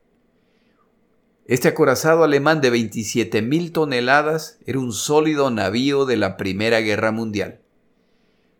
Este 1.46 1.68
acorazado 1.68 2.24
alemán 2.24 2.60
de 2.60 2.72
27.000 2.72 3.72
toneladas 3.72 4.58
era 4.66 4.78
un 4.78 4.92
sólido 4.92 5.50
navío 5.50 6.04
de 6.04 6.16
la 6.16 6.36
Primera 6.36 6.80
Guerra 6.80 7.12
Mundial. 7.12 7.60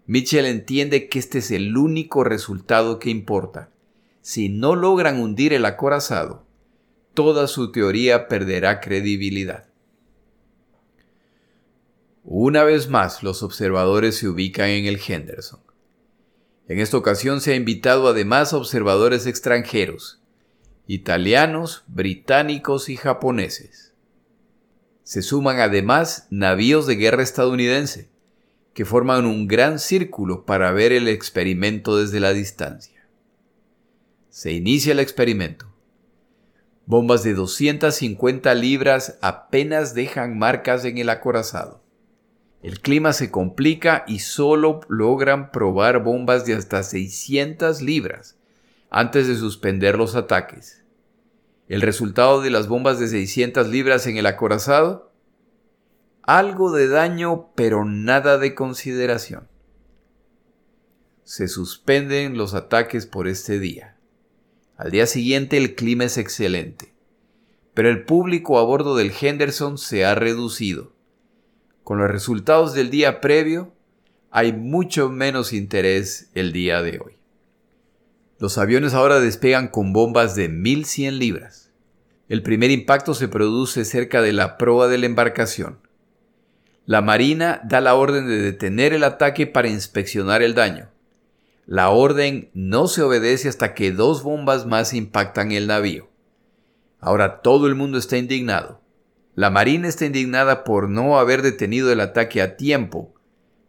Mitchell 0.07 0.47
entiende 0.47 1.09
que 1.09 1.19
este 1.19 1.39
es 1.39 1.51
el 1.51 1.77
único 1.77 2.25
resultado 2.25 2.99
que 2.99 3.11
importa 3.11 3.71
si 4.23 4.51
no 4.51 4.77
logran 4.77 5.19
hundir 5.19 5.55
el 5.55 5.65
acorazado, 5.65 6.45
toda 7.15 7.47
su 7.47 7.73
teoría 7.73 8.29
perderá 8.29 8.81
credibilidad. 8.81 9.70
Una 12.23 12.65
vez 12.65 12.89
más 12.89 13.23
los 13.23 13.43
observadores 13.43 14.17
se 14.19 14.29
ubican 14.29 14.69
en 14.69 14.85
el 14.85 15.01
Henderson. 15.05 15.61
En 16.69 16.79
esta 16.79 16.99
ocasión 16.99 17.41
se 17.41 17.53
ha 17.53 17.57
invitado 17.57 18.09
además 18.09 18.53
a 18.53 18.59
observadores 18.59 19.27
extranjeros, 19.27 20.21
italianos, 20.87 21.83
británicos 21.89 22.91
y 22.91 22.97
japoneses. 22.97 23.95
Se 25.03 25.23
suman 25.23 25.61
además 25.61 26.27
navíos 26.31 26.87
de 26.87 26.97
guerra 26.97 27.23
estadounidense, 27.23 28.11
que 28.75 28.85
forman 28.85 29.25
un 29.25 29.49
gran 29.49 29.79
círculo 29.79 30.45
para 30.45 30.73
ver 30.73 30.93
el 30.93 31.09
experimento 31.09 31.97
desde 31.97 32.21
la 32.21 32.33
distancia. 32.33 33.09
Se 34.29 34.53
inicia 34.53 34.93
el 34.93 35.01
experimento. 35.01 35.73
Bombas 36.85 37.23
de 37.23 37.35
250 37.35 38.55
libras 38.55 39.19
apenas 39.23 39.95
dejan 39.95 40.39
marcas 40.39 40.85
en 40.85 40.99
el 40.99 41.09
acorazado. 41.09 41.80
El 42.63 42.81
clima 42.81 43.13
se 43.15 43.31
complica 43.31 44.05
y 44.07 44.19
solo 44.19 44.81
logran 44.89 45.51
probar 45.51 46.03
bombas 46.03 46.45
de 46.45 46.55
hasta 46.55 46.83
600 46.83 47.81
libras 47.81 48.37
antes 48.91 49.29
de 49.29 49.37
suspender 49.37 49.97
los 49.97 50.15
ataques. 50.15 50.85
¿El 51.69 51.81
resultado 51.81 52.43
de 52.43 52.51
las 52.51 52.69
bombas 52.69 52.99
de 52.99 53.09
600 53.09 53.69
libras 53.69 54.07
en 54.07 54.17
el 54.19 54.27
acorazado? 54.27 55.13
Algo 56.23 56.73
de 56.73 56.89
daño, 56.89 57.51
pero 57.55 57.85
nada 57.85 58.37
de 58.37 58.55
consideración. 58.55 59.49
Se 61.25 61.49
suspenden 61.49 62.37
los 62.37 62.55
ataques 62.55 63.07
por 63.07 63.27
este 63.27 63.59
día. 63.59 63.97
Al 64.77 64.91
día 64.91 65.07
siguiente 65.07 65.57
el 65.57 65.77
clima 65.77 66.05
es 66.05 66.19
excelente, 66.19 66.93
pero 67.73 67.89
el 67.89 68.05
público 68.05 68.59
a 68.59 68.65
bordo 68.65 68.97
del 68.97 69.13
Henderson 69.19 69.79
se 69.79 70.05
ha 70.05 70.15
reducido. 70.15 70.93
Con 71.91 71.99
los 71.99 72.09
resultados 72.09 72.73
del 72.73 72.89
día 72.89 73.21
previo, 73.21 73.73
hay 74.31 74.53
mucho 74.53 75.09
menos 75.09 75.53
interés 75.53 76.31
el 76.35 76.53
día 76.53 76.83
de 76.83 77.01
hoy. 77.01 77.17
Los 78.39 78.59
aviones 78.59 78.95
ahora 78.95 79.19
despegan 79.19 79.67
con 79.67 79.93
bombas 79.93 80.37
de 80.37 80.49
1100 80.49 81.19
libras. 81.19 81.73
El 82.29 82.45
primer 82.45 82.71
impacto 82.71 83.13
se 83.13 83.27
produce 83.27 83.85
cerca 83.85 84.23
de 84.23 84.33
la 84.33 84.57
proa 84.57 84.87
de 84.87 84.99
la 84.99 85.07
embarcación. 85.07 85.81
La 86.87 87.03
Marina 87.03 87.61
da 87.65 87.81
la 87.81 87.97
orden 87.97 88.29
de 88.29 88.39
detener 88.41 88.93
el 88.93 89.03
ataque 89.03 89.49
para 89.49 89.67
inspeccionar 89.67 90.43
el 90.43 90.55
daño. 90.55 90.91
La 91.67 91.91
orden 91.91 92.51
no 92.55 92.87
se 92.87 93.03
obedece 93.03 93.49
hasta 93.49 93.75
que 93.75 93.91
dos 93.91 94.23
bombas 94.23 94.65
más 94.65 94.95
impactan 94.95 95.51
el 95.51 95.67
navío. 95.67 96.09
Ahora 97.01 97.41
todo 97.41 97.67
el 97.67 97.75
mundo 97.75 97.99
está 97.99 98.17
indignado. 98.17 98.81
La 99.41 99.49
Marina 99.49 99.89
está 99.89 100.05
indignada 100.05 100.65
por 100.65 100.91
no 100.91 101.19
haber 101.19 101.41
detenido 101.41 101.91
el 101.91 102.01
ataque 102.01 102.43
a 102.43 102.59
tiempo. 102.59 103.15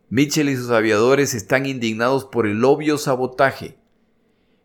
Mitchell 0.09 0.49
y 0.49 0.57
sus 0.57 0.69
aviadores 0.69 1.33
están 1.33 1.65
indignados 1.65 2.25
por 2.25 2.45
el 2.45 2.65
obvio 2.65 2.97
sabotaje. 2.97 3.77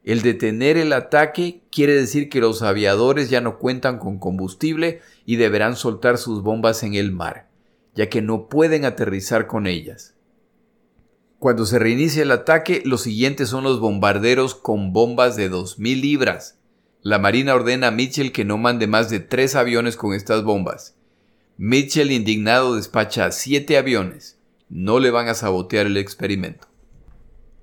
El 0.02 0.22
detener 0.22 0.76
el 0.76 0.92
ataque 0.92 1.62
quiere 1.70 1.94
decir 1.94 2.28
que 2.28 2.40
los 2.40 2.60
aviadores 2.62 3.30
ya 3.30 3.40
no 3.40 3.60
cuentan 3.60 4.00
con 4.00 4.18
combustible 4.18 5.00
y 5.24 5.36
deberán 5.36 5.76
soltar 5.76 6.18
sus 6.18 6.42
bombas 6.42 6.82
en 6.82 6.94
el 6.94 7.12
mar, 7.12 7.50
ya 7.94 8.08
que 8.08 8.20
no 8.20 8.48
pueden 8.48 8.84
aterrizar 8.84 9.46
con 9.46 9.68
ellas. 9.68 10.16
Cuando 11.38 11.66
se 11.66 11.78
reinicia 11.78 12.24
el 12.24 12.32
ataque, 12.32 12.82
los 12.84 13.02
siguientes 13.02 13.48
son 13.48 13.62
los 13.62 13.78
bombarderos 13.78 14.56
con 14.56 14.92
bombas 14.92 15.36
de 15.36 15.52
2.000 15.52 16.00
libras. 16.00 16.58
La 17.00 17.20
Marina 17.20 17.54
ordena 17.54 17.86
a 17.86 17.90
Mitchell 17.92 18.32
que 18.32 18.44
no 18.44 18.58
mande 18.58 18.88
más 18.88 19.08
de 19.08 19.20
tres 19.20 19.54
aviones 19.54 19.96
con 19.96 20.12
estas 20.12 20.42
bombas. 20.42 20.95
Mitchell, 21.58 22.12
indignado, 22.12 22.76
despacha 22.76 23.32
siete 23.32 23.78
aviones. 23.78 24.38
No 24.68 24.98
le 24.98 25.10
van 25.10 25.28
a 25.28 25.34
sabotear 25.34 25.86
el 25.86 25.96
experimento. 25.96 26.68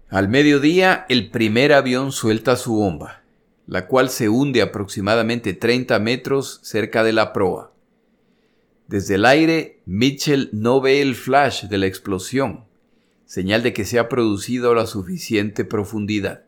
Al 0.09 0.29
mediodía, 0.29 1.05
el 1.09 1.29
primer 1.29 1.73
avión 1.73 2.11
suelta 2.11 2.55
su 2.55 2.73
bomba, 2.73 3.23
la 3.67 3.87
cual 3.87 4.09
se 4.09 4.29
hunde 4.29 4.61
aproximadamente 4.61 5.53
30 5.53 5.99
metros 5.99 6.59
cerca 6.63 7.03
de 7.03 7.13
la 7.13 7.33
proa. 7.33 7.71
Desde 8.87 9.15
el 9.15 9.25
aire, 9.25 9.81
Mitchell 9.85 10.49
no 10.53 10.81
ve 10.81 11.01
el 11.01 11.15
flash 11.15 11.65
de 11.65 11.77
la 11.77 11.85
explosión, 11.85 12.65
señal 13.25 13.63
de 13.63 13.73
que 13.73 13.85
se 13.85 13.99
ha 13.99 14.09
producido 14.09 14.73
la 14.73 14.87
suficiente 14.87 15.65
profundidad. 15.65 16.45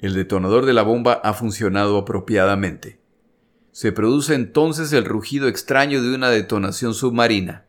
El 0.00 0.14
detonador 0.14 0.66
de 0.66 0.74
la 0.74 0.82
bomba 0.82 1.14
ha 1.14 1.32
funcionado 1.32 1.96
apropiadamente. 1.96 2.98
Se 3.76 3.92
produce 3.92 4.34
entonces 4.34 4.90
el 4.94 5.04
rugido 5.04 5.48
extraño 5.48 6.02
de 6.02 6.14
una 6.14 6.30
detonación 6.30 6.94
submarina. 6.94 7.66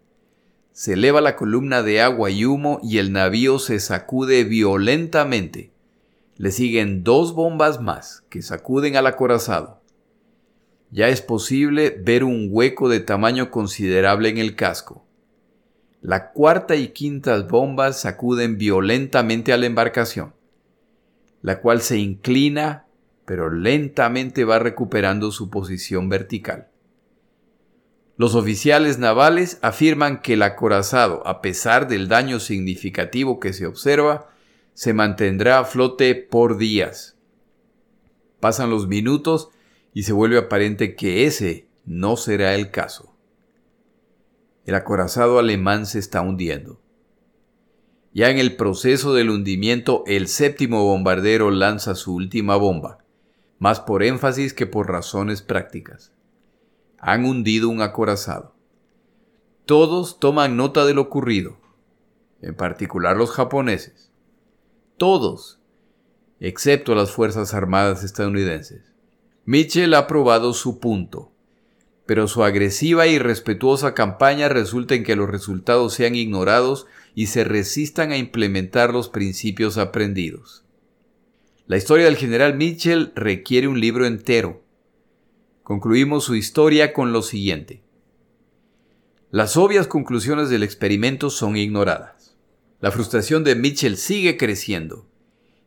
Se 0.71 0.93
eleva 0.93 1.19
la 1.19 1.35
columna 1.35 1.83
de 1.83 1.99
agua 1.99 2.29
y 2.29 2.45
humo 2.45 2.79
y 2.81 2.99
el 2.99 3.11
navío 3.11 3.59
se 3.59 3.81
sacude 3.81 4.45
violentamente. 4.45 5.73
Le 6.37 6.51
siguen 6.51 7.03
dos 7.03 7.35
bombas 7.35 7.81
más 7.81 8.23
que 8.29 8.41
sacuden 8.41 8.95
al 8.95 9.05
acorazado. 9.05 9.81
Ya 10.91 11.09
es 11.09 11.21
posible 11.21 12.01
ver 12.01 12.23
un 12.23 12.47
hueco 12.51 12.87
de 12.87 13.01
tamaño 13.01 13.51
considerable 13.51 14.29
en 14.29 14.37
el 14.37 14.55
casco. 14.55 15.05
La 16.01 16.31
cuarta 16.31 16.77
y 16.77 16.87
quinta 16.93 17.37
bombas 17.41 17.99
sacuden 17.99 18.57
violentamente 18.57 19.51
a 19.51 19.57
la 19.57 19.65
embarcación, 19.65 20.33
la 21.41 21.59
cual 21.59 21.81
se 21.81 21.97
inclina, 21.97 22.86
pero 23.27 23.51
lentamente 23.51 24.45
va 24.45 24.57
recuperando 24.57 25.31
su 25.31 25.49
posición 25.49 26.07
vertical. 26.07 26.69
Los 28.15 28.35
oficiales 28.35 28.99
navales 28.99 29.59
afirman 29.61 30.21
que 30.21 30.35
el 30.35 30.43
acorazado, 30.43 31.27
a 31.27 31.41
pesar 31.41 31.89
del 31.89 32.07
daño 32.07 32.39
significativo 32.39 33.41
que 33.41 33.51
se 33.51 33.65
observa, 33.65 34.29
se 34.73 34.93
mantendrá 34.93 35.59
a 35.59 35.65
flote 35.65 36.15
por 36.15 36.57
días. 36.57 37.17
Pasan 38.39 38.69
los 38.69 38.87
minutos 38.87 39.49
y 39.93 40.03
se 40.03 40.13
vuelve 40.13 40.37
aparente 40.37 40.95
que 40.95 41.25
ese 41.25 41.67
no 41.83 42.15
será 42.15 42.55
el 42.55 42.71
caso. 42.71 43.13
El 44.65 44.73
acorazado 44.73 45.37
alemán 45.37 45.85
se 45.85 45.99
está 45.99 46.21
hundiendo. 46.21 46.79
Ya 48.13 48.29
en 48.29 48.39
el 48.39 48.55
proceso 48.55 49.13
del 49.13 49.29
hundimiento, 49.31 50.05
el 50.07 50.29
séptimo 50.29 50.85
bombardero 50.85 51.51
lanza 51.51 51.93
su 51.93 52.15
última 52.15 52.55
bomba, 52.55 52.99
más 53.59 53.79
por 53.79 54.03
énfasis 54.03 54.53
que 54.53 54.67
por 54.67 54.89
razones 54.89 55.41
prácticas 55.41 56.11
han 56.99 57.25
hundido 57.25 57.69
un 57.69 57.81
acorazado. 57.81 58.55
Todos 59.65 60.19
toman 60.19 60.57
nota 60.57 60.85
de 60.85 60.93
lo 60.93 61.01
ocurrido, 61.01 61.57
en 62.41 62.55
particular 62.55 63.17
los 63.17 63.31
japoneses. 63.31 64.11
Todos, 64.97 65.59
excepto 66.39 66.95
las 66.95 67.11
Fuerzas 67.11 67.53
Armadas 67.53 68.03
estadounidenses. 68.03 68.93
Mitchell 69.45 69.93
ha 69.93 70.07
probado 70.07 70.53
su 70.53 70.79
punto, 70.79 71.31
pero 72.05 72.27
su 72.27 72.43
agresiva 72.43 73.07
y 73.07 73.19
respetuosa 73.19 73.93
campaña 73.93 74.49
resulta 74.49 74.95
en 74.95 75.03
que 75.03 75.15
los 75.15 75.29
resultados 75.29 75.93
sean 75.93 76.15
ignorados 76.15 76.87
y 77.13 77.27
se 77.27 77.43
resistan 77.43 78.11
a 78.11 78.17
implementar 78.17 78.93
los 78.93 79.09
principios 79.09 79.77
aprendidos. 79.77 80.66
La 81.67 81.75
historia 81.75 82.05
del 82.05 82.15
general 82.15 82.55
Mitchell 82.55 83.11
requiere 83.13 83.67
un 83.67 83.81
libro 83.81 84.05
entero, 84.05 84.63
concluimos 85.63 86.23
su 86.23 86.35
historia 86.35 86.93
con 86.93 87.11
lo 87.11 87.21
siguiente. 87.21 87.83
Las 89.31 89.57
obvias 89.57 89.85
conclusiones 89.85 90.49
del 90.49 90.63
experimento 90.63 91.29
son 91.29 91.57
ignoradas. 91.57 92.37
La 92.79 92.89
frustración 92.89 93.43
de 93.43 93.55
Mitchell 93.55 93.97
sigue 93.97 94.37
creciendo, 94.37 95.09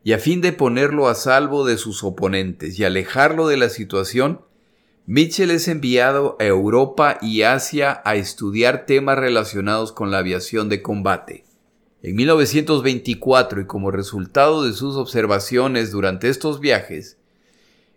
y 0.02 0.12
a 0.12 0.18
fin 0.18 0.40
de 0.40 0.54
ponerlo 0.54 1.06
a 1.06 1.14
salvo 1.14 1.66
de 1.66 1.76
sus 1.76 2.02
oponentes 2.02 2.78
y 2.78 2.84
alejarlo 2.84 3.46
de 3.46 3.58
la 3.58 3.68
situación, 3.68 4.40
Mitchell 5.04 5.50
es 5.50 5.68
enviado 5.68 6.38
a 6.40 6.46
Europa 6.46 7.18
y 7.20 7.42
Asia 7.42 8.00
a 8.06 8.14
estudiar 8.14 8.86
temas 8.86 9.18
relacionados 9.18 9.92
con 9.92 10.10
la 10.10 10.16
aviación 10.16 10.70
de 10.70 10.80
combate. 10.80 11.49
En 12.02 12.16
1924 12.16 13.60
y 13.60 13.66
como 13.66 13.90
resultado 13.90 14.64
de 14.64 14.72
sus 14.72 14.96
observaciones 14.96 15.90
durante 15.90 16.30
estos 16.30 16.58
viajes, 16.60 17.18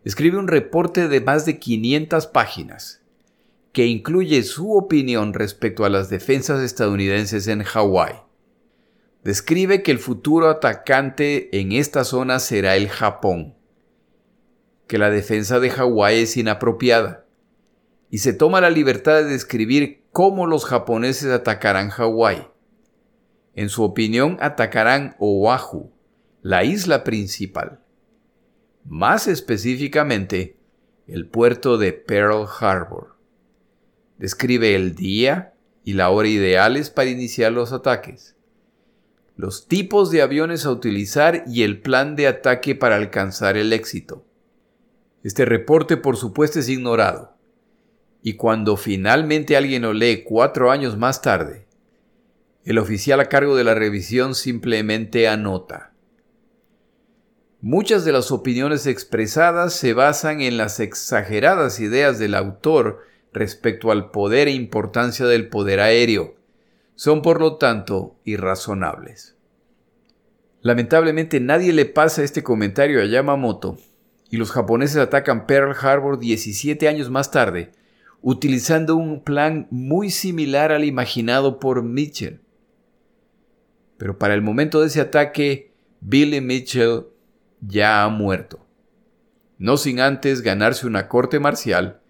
escribe 0.03 0.37
un 0.37 0.49
reporte 0.49 1.07
de 1.07 1.21
más 1.21 1.45
de 1.45 1.57
500 1.57 2.27
páginas 2.27 3.01
que 3.71 3.87
incluye 3.87 4.43
su 4.43 4.73
opinión 4.73 5.33
respecto 5.33 5.83
a 5.83 5.89
las 5.89 6.09
defensas 6.09 6.61
estadounidenses 6.61 7.47
en 7.47 7.63
Hawái. 7.63 8.13
Describe 9.23 9.81
que 9.81 9.91
el 9.91 9.99
futuro 9.99 10.49
atacante 10.49 11.59
en 11.59 11.71
esta 11.71 12.03
zona 12.03 12.39
será 12.39 12.75
el 12.75 12.89
Japón, 12.89 13.55
que 14.87 14.99
la 14.99 15.09
defensa 15.09 15.59
de 15.59 15.71
Hawái 15.71 16.19
es 16.19 16.37
inapropiada, 16.37 17.25
y 18.11 18.19
se 18.19 18.33
toma 18.33 18.61
la 18.61 18.69
libertad 18.69 19.23
de 19.23 19.29
describir 19.29 20.03
cómo 20.11 20.45
los 20.45 20.65
japoneses 20.65 21.31
atacarán 21.31 21.89
Hawái. 21.89 22.52
En 23.55 23.69
su 23.69 23.83
opinión, 23.83 24.37
atacarán 24.41 25.15
Oahu, 25.19 25.91
la 26.41 26.63
isla 26.63 27.03
principal 27.03 27.83
más 28.85 29.27
específicamente 29.27 30.57
el 31.07 31.27
puerto 31.27 31.77
de 31.77 31.93
Pearl 31.93 32.47
Harbor. 32.59 33.15
Describe 34.17 34.75
el 34.75 34.95
día 34.95 35.53
y 35.83 35.93
la 35.93 36.09
hora 36.09 36.27
ideales 36.27 36.89
para 36.89 37.09
iniciar 37.09 37.51
los 37.51 37.73
ataques, 37.73 38.35
los 39.35 39.67
tipos 39.67 40.11
de 40.11 40.21
aviones 40.21 40.65
a 40.65 40.71
utilizar 40.71 41.43
y 41.47 41.63
el 41.63 41.81
plan 41.81 42.15
de 42.15 42.27
ataque 42.27 42.75
para 42.75 42.95
alcanzar 42.95 43.57
el 43.57 43.73
éxito. 43.73 44.25
Este 45.23 45.45
reporte 45.45 45.97
por 45.97 46.15
supuesto 46.15 46.59
es 46.59 46.69
ignorado, 46.69 47.35
y 48.21 48.35
cuando 48.35 48.77
finalmente 48.77 49.57
alguien 49.57 49.81
lo 49.81 49.93
lee 49.93 50.23
cuatro 50.23 50.71
años 50.71 50.97
más 50.97 51.21
tarde, 51.21 51.62
el 52.65 52.77
oficial 52.77 53.19
a 53.19 53.25
cargo 53.25 53.55
de 53.55 53.63
la 53.63 53.75
revisión 53.75 54.35
simplemente 54.35 55.27
anota 55.27 55.93
Muchas 57.65 58.03
de 58.03 58.11
las 58.11 58.33
opiniones 58.33 58.87
expresadas 58.87 59.73
se 59.73 59.93
basan 59.93 60.41
en 60.41 60.57
las 60.57 60.81
exageradas 60.81 61.79
ideas 61.79 62.19
del 62.19 62.35
autor 62.35 63.05
respecto 63.31 63.89
al 63.89 64.11
poder 64.11 64.49
e 64.49 64.51
importancia 64.51 65.25
del 65.27 65.47
poder 65.47 65.79
aéreo. 65.79 66.35
Son 66.95 67.21
por 67.21 67.39
lo 67.39 67.55
tanto 67.55 68.17
irrazonables. 68.25 69.37
Lamentablemente 70.59 71.39
nadie 71.39 71.71
le 71.71 71.85
pasa 71.85 72.25
este 72.25 72.43
comentario 72.43 73.01
a 73.01 73.05
Yamamoto 73.05 73.77
y 74.29 74.35
los 74.35 74.51
japoneses 74.51 74.97
atacan 74.97 75.47
Pearl 75.47 75.73
Harbor 75.73 76.19
17 76.19 76.89
años 76.89 77.09
más 77.09 77.31
tarde, 77.31 77.71
utilizando 78.21 78.97
un 78.97 79.23
plan 79.23 79.67
muy 79.71 80.09
similar 80.09 80.73
al 80.73 80.83
imaginado 80.83 81.61
por 81.61 81.81
Mitchell. 81.81 82.42
Pero 83.97 84.17
para 84.17 84.33
el 84.33 84.41
momento 84.41 84.81
de 84.81 84.87
ese 84.87 85.01
ataque, 85.01 85.73
Billy 86.01 86.41
Mitchell 86.41 87.05
ya 87.61 88.03
ha 88.03 88.09
muerto, 88.09 88.65
no 89.57 89.77
sin 89.77 89.99
antes 89.99 90.41
ganarse 90.41 90.85
una 90.85 91.07
corte 91.07 91.39
marcial 91.39 92.01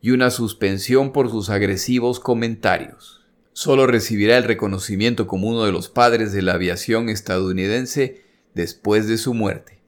y 0.00 0.10
una 0.10 0.30
suspensión 0.30 1.12
por 1.12 1.30
sus 1.30 1.50
agresivos 1.50 2.20
comentarios. 2.20 3.24
Solo 3.52 3.86
recibirá 3.86 4.36
el 4.36 4.44
reconocimiento 4.44 5.26
como 5.26 5.48
uno 5.48 5.64
de 5.64 5.72
los 5.72 5.88
padres 5.88 6.32
de 6.32 6.42
la 6.42 6.54
aviación 6.54 7.08
estadounidense 7.08 8.24
después 8.54 9.06
de 9.06 9.18
su 9.18 9.34
muerte. 9.34 9.80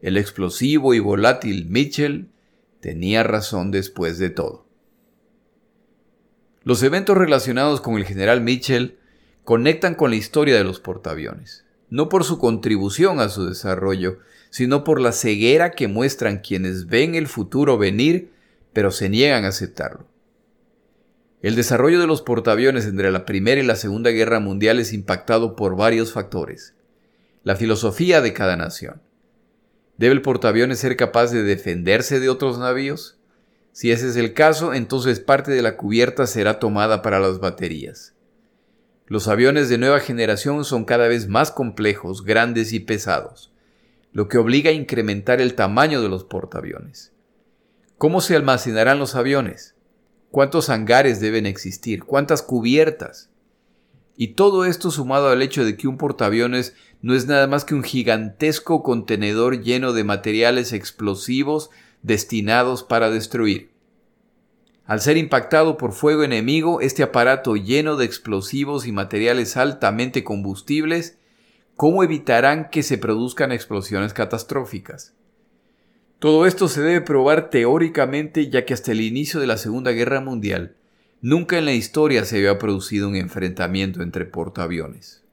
El 0.00 0.16
explosivo 0.16 0.94
y 0.94 0.98
volátil 0.98 1.66
Mitchell 1.68 2.28
tenía 2.80 3.22
razón 3.22 3.70
después 3.70 4.18
de 4.18 4.30
todo. 4.30 4.66
Los 6.64 6.82
eventos 6.82 7.16
relacionados 7.16 7.80
con 7.80 7.96
el 7.96 8.04
general 8.04 8.40
Mitchell 8.40 8.98
conectan 9.44 9.94
con 9.94 10.10
la 10.10 10.16
historia 10.16 10.56
de 10.56 10.64
los 10.64 10.80
portaaviones, 10.80 11.64
no 11.90 12.08
por 12.08 12.24
su 12.24 12.38
contribución 12.38 13.20
a 13.20 13.28
su 13.28 13.46
desarrollo, 13.46 14.18
sino 14.50 14.84
por 14.84 15.00
la 15.00 15.12
ceguera 15.12 15.70
que 15.70 15.88
muestran 15.88 16.38
quienes 16.38 16.86
ven 16.86 17.14
el 17.14 17.26
futuro 17.26 17.78
venir, 17.78 18.32
pero 18.72 18.90
se 18.90 19.08
niegan 19.08 19.44
a 19.44 19.48
aceptarlo. 19.48 20.06
El 21.40 21.56
desarrollo 21.56 22.00
de 22.00 22.06
los 22.06 22.22
portaaviones 22.22 22.86
entre 22.86 23.10
la 23.10 23.24
Primera 23.26 23.60
y 23.60 23.64
la 23.64 23.76
Segunda 23.76 24.10
Guerra 24.10 24.38
Mundial 24.38 24.78
es 24.78 24.92
impactado 24.92 25.56
por 25.56 25.76
varios 25.76 26.12
factores. 26.12 26.74
La 27.42 27.56
filosofía 27.56 28.20
de 28.20 28.32
cada 28.32 28.56
nación, 28.56 29.00
¿Debe 30.02 30.14
el 30.14 30.22
portaaviones 30.22 30.78
ser 30.78 30.96
capaz 30.96 31.30
de 31.30 31.42
defenderse 31.42 32.18
de 32.18 32.28
otros 32.28 32.58
navíos? 32.58 33.18
Si 33.72 33.92
ese 33.92 34.08
es 34.08 34.16
el 34.16 34.34
caso, 34.34 34.74
entonces 34.74 35.20
parte 35.20 35.52
de 35.52 35.62
la 35.62 35.76
cubierta 35.76 36.26
será 36.26 36.58
tomada 36.58 37.02
para 37.02 37.20
las 37.20 37.38
baterías. 37.38 38.12
Los 39.12 39.28
aviones 39.28 39.68
de 39.68 39.76
nueva 39.76 40.00
generación 40.00 40.64
son 40.64 40.86
cada 40.86 41.06
vez 41.06 41.28
más 41.28 41.50
complejos, 41.50 42.24
grandes 42.24 42.72
y 42.72 42.80
pesados, 42.80 43.52
lo 44.10 44.26
que 44.26 44.38
obliga 44.38 44.70
a 44.70 44.72
incrementar 44.72 45.42
el 45.42 45.54
tamaño 45.54 46.00
de 46.00 46.08
los 46.08 46.24
portaaviones. 46.24 47.12
¿Cómo 47.98 48.22
se 48.22 48.36
almacenarán 48.36 48.98
los 48.98 49.14
aviones? 49.14 49.74
¿Cuántos 50.30 50.70
hangares 50.70 51.20
deben 51.20 51.44
existir? 51.44 52.04
¿Cuántas 52.04 52.40
cubiertas? 52.40 53.28
Y 54.16 54.28
todo 54.28 54.64
esto 54.64 54.90
sumado 54.90 55.28
al 55.28 55.42
hecho 55.42 55.62
de 55.66 55.76
que 55.76 55.88
un 55.88 55.98
portaaviones 55.98 56.74
no 57.02 57.12
es 57.12 57.26
nada 57.26 57.46
más 57.46 57.66
que 57.66 57.74
un 57.74 57.82
gigantesco 57.82 58.82
contenedor 58.82 59.60
lleno 59.60 59.92
de 59.92 60.04
materiales 60.04 60.72
explosivos 60.72 61.68
destinados 62.00 62.82
para 62.82 63.10
destruir. 63.10 63.71
Al 64.92 65.00
ser 65.00 65.16
impactado 65.16 65.78
por 65.78 65.92
fuego 65.92 66.22
enemigo, 66.22 66.82
este 66.82 67.02
aparato 67.02 67.56
lleno 67.56 67.96
de 67.96 68.04
explosivos 68.04 68.86
y 68.86 68.92
materiales 68.92 69.56
altamente 69.56 70.22
combustibles, 70.22 71.16
¿cómo 71.76 72.04
evitarán 72.04 72.68
que 72.68 72.82
se 72.82 72.98
produzcan 72.98 73.52
explosiones 73.52 74.12
catastróficas? 74.12 75.14
Todo 76.18 76.44
esto 76.44 76.68
se 76.68 76.82
debe 76.82 77.00
probar 77.00 77.48
teóricamente 77.48 78.50
ya 78.50 78.66
que 78.66 78.74
hasta 78.74 78.92
el 78.92 79.00
inicio 79.00 79.40
de 79.40 79.46
la 79.46 79.56
Segunda 79.56 79.92
Guerra 79.92 80.20
Mundial, 80.20 80.76
Nunca 81.22 81.56
en 81.56 81.64
la 81.64 81.72
historia 81.72 82.26
se 82.26 82.36
había 82.36 82.58
producido 82.58 83.08
un 83.08 83.16
enfrentamiento 83.16 84.02
entre 84.02 84.26
portaaviones. 84.26 85.24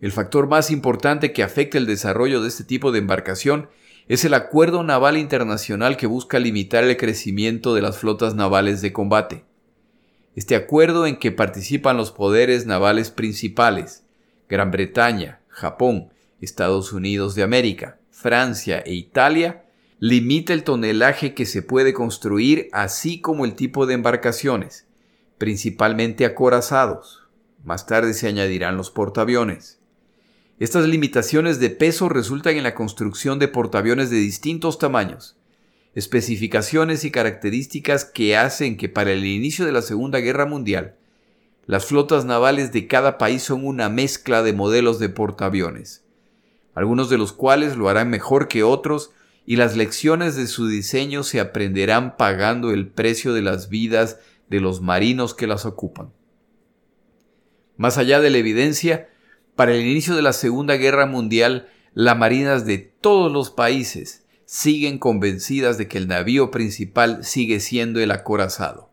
El 0.00 0.10
factor 0.10 0.48
más 0.48 0.72
importante 0.72 1.32
que 1.32 1.44
afecta 1.44 1.78
el 1.78 1.86
desarrollo 1.86 2.42
de 2.42 2.48
este 2.48 2.64
tipo 2.64 2.90
de 2.90 2.98
embarcación 2.98 3.68
es 4.12 4.26
el 4.26 4.34
Acuerdo 4.34 4.82
Naval 4.82 5.16
Internacional 5.16 5.96
que 5.96 6.06
busca 6.06 6.38
limitar 6.38 6.84
el 6.84 6.98
crecimiento 6.98 7.74
de 7.74 7.80
las 7.80 7.96
flotas 7.96 8.34
navales 8.34 8.82
de 8.82 8.92
combate. 8.92 9.46
Este 10.34 10.54
acuerdo 10.54 11.06
en 11.06 11.16
que 11.16 11.32
participan 11.32 11.96
los 11.96 12.12
poderes 12.12 12.66
navales 12.66 13.10
principales, 13.10 14.04
Gran 14.50 14.70
Bretaña, 14.70 15.40
Japón, 15.48 16.10
Estados 16.42 16.92
Unidos 16.92 17.34
de 17.34 17.42
América, 17.42 18.00
Francia 18.10 18.80
e 18.84 18.92
Italia, 18.92 19.64
limita 19.98 20.52
el 20.52 20.62
tonelaje 20.62 21.32
que 21.32 21.46
se 21.46 21.62
puede 21.62 21.94
construir, 21.94 22.68
así 22.72 23.18
como 23.18 23.46
el 23.46 23.54
tipo 23.54 23.86
de 23.86 23.94
embarcaciones, 23.94 24.86
principalmente 25.38 26.26
acorazados. 26.26 27.22
Más 27.64 27.86
tarde 27.86 28.12
se 28.12 28.28
añadirán 28.28 28.76
los 28.76 28.90
portaaviones. 28.90 29.81
Estas 30.58 30.86
limitaciones 30.86 31.58
de 31.60 31.70
peso 31.70 32.08
resultan 32.08 32.56
en 32.56 32.62
la 32.62 32.74
construcción 32.74 33.38
de 33.38 33.48
portaaviones 33.48 34.10
de 34.10 34.16
distintos 34.16 34.78
tamaños, 34.78 35.36
especificaciones 35.94 37.04
y 37.04 37.10
características 37.10 38.04
que 38.04 38.36
hacen 38.36 38.76
que 38.76 38.88
para 38.88 39.12
el 39.12 39.24
inicio 39.24 39.64
de 39.64 39.72
la 39.72 39.82
Segunda 39.82 40.20
Guerra 40.20 40.46
Mundial, 40.46 40.96
las 41.66 41.86
flotas 41.86 42.24
navales 42.24 42.72
de 42.72 42.86
cada 42.86 43.18
país 43.18 43.42
son 43.42 43.66
una 43.66 43.88
mezcla 43.88 44.42
de 44.42 44.52
modelos 44.52 44.98
de 44.98 45.08
portaaviones, 45.08 46.04
algunos 46.74 47.08
de 47.10 47.18
los 47.18 47.32
cuales 47.32 47.76
lo 47.76 47.88
harán 47.88 48.10
mejor 48.10 48.48
que 48.48 48.62
otros 48.62 49.12
y 49.46 49.56
las 49.56 49.76
lecciones 49.76 50.36
de 50.36 50.46
su 50.46 50.66
diseño 50.68 51.22
se 51.22 51.40
aprenderán 51.40 52.16
pagando 52.16 52.70
el 52.70 52.88
precio 52.88 53.32
de 53.32 53.42
las 53.42 53.68
vidas 53.68 54.18
de 54.48 54.60
los 54.60 54.80
marinos 54.80 55.34
que 55.34 55.46
las 55.46 55.66
ocupan. 55.66 56.12
Más 57.76 57.98
allá 57.98 58.20
de 58.20 58.30
la 58.30 58.38
evidencia, 58.38 59.08
para 59.56 59.74
el 59.74 59.86
inicio 59.86 60.16
de 60.16 60.22
la 60.22 60.32
Segunda 60.32 60.76
Guerra 60.76 61.06
Mundial, 61.06 61.68
las 61.94 62.16
marinas 62.16 62.64
de 62.64 62.78
todos 62.78 63.30
los 63.30 63.50
países 63.50 64.24
siguen 64.46 64.98
convencidas 64.98 65.78
de 65.78 65.88
que 65.88 65.98
el 65.98 66.08
navío 66.08 66.50
principal 66.50 67.24
sigue 67.24 67.60
siendo 67.60 68.00
el 68.00 68.10
acorazado. 68.10 68.90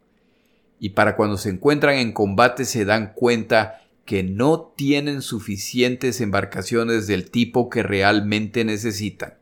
Y 0.79 0.89
para 0.89 1.15
cuando 1.15 1.37
se 1.37 1.49
encuentran 1.49 1.95
en 1.95 2.13
combate 2.13 2.65
se 2.65 2.85
dan 2.85 3.13
cuenta 3.13 3.81
que 4.05 4.23
no 4.23 4.73
tienen 4.75 5.21
suficientes 5.21 6.19
embarcaciones 6.21 7.07
del 7.07 7.29
tipo 7.29 7.69
que 7.69 7.83
realmente 7.83 8.65
necesitan 8.65 9.37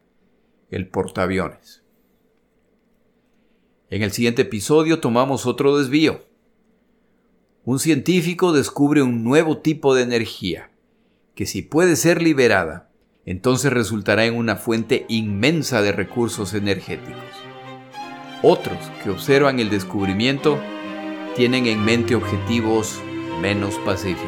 el 0.70 0.88
portaaviones. 0.88 1.84
En 3.90 4.04
el 4.04 4.12
siguiente 4.12 4.42
episodio 4.42 5.00
tomamos 5.00 5.46
otro 5.46 5.78
desvío. 5.78 6.26
Un 7.64 7.80
científico 7.80 8.52
descubre 8.52 9.02
un 9.02 9.24
nuevo 9.24 9.60
tipo 9.60 9.96
de 9.96 10.04
energía, 10.04 10.70
que 11.38 11.46
si 11.46 11.62
puede 11.62 11.96
ser 11.98 12.20
liberada, 12.20 12.90
entonces 13.24 13.72
resultará 13.72 14.26
en 14.26 14.36
una 14.36 14.56
fuente 14.56 15.06
inmensa 15.08 15.84
de 15.84 15.92
recursos 15.92 16.56
energéticos. 16.56 17.22
Otros 18.42 18.80
que 19.04 19.12
observan 19.12 19.60
el 19.60 19.70
descubrimiento 19.70 20.58
tienen 21.36 21.68
en 21.68 21.86
mente 21.86 22.16
objetivos 22.16 23.00
menos 23.40 23.76
pacíficos. 23.86 24.28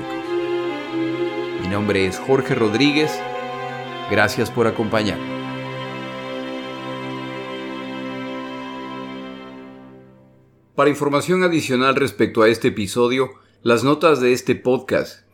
Mi 1.63 1.67
nombre 1.67 2.05
es 2.05 2.19
Jorge 2.19 2.53
Rodríguez. 2.53 3.19
Gracias 4.11 4.51
por 4.51 4.67
acompañarme. 4.67 5.39
Para 10.75 10.91
información 10.91 11.41
adicional 11.41 11.95
respecto 11.95 12.43
a 12.43 12.49
este 12.49 12.67
episodio, 12.67 13.31
las 13.63 13.83
notas 13.83 14.21
de 14.21 14.31
este 14.31 14.53
podcast, 14.53 15.27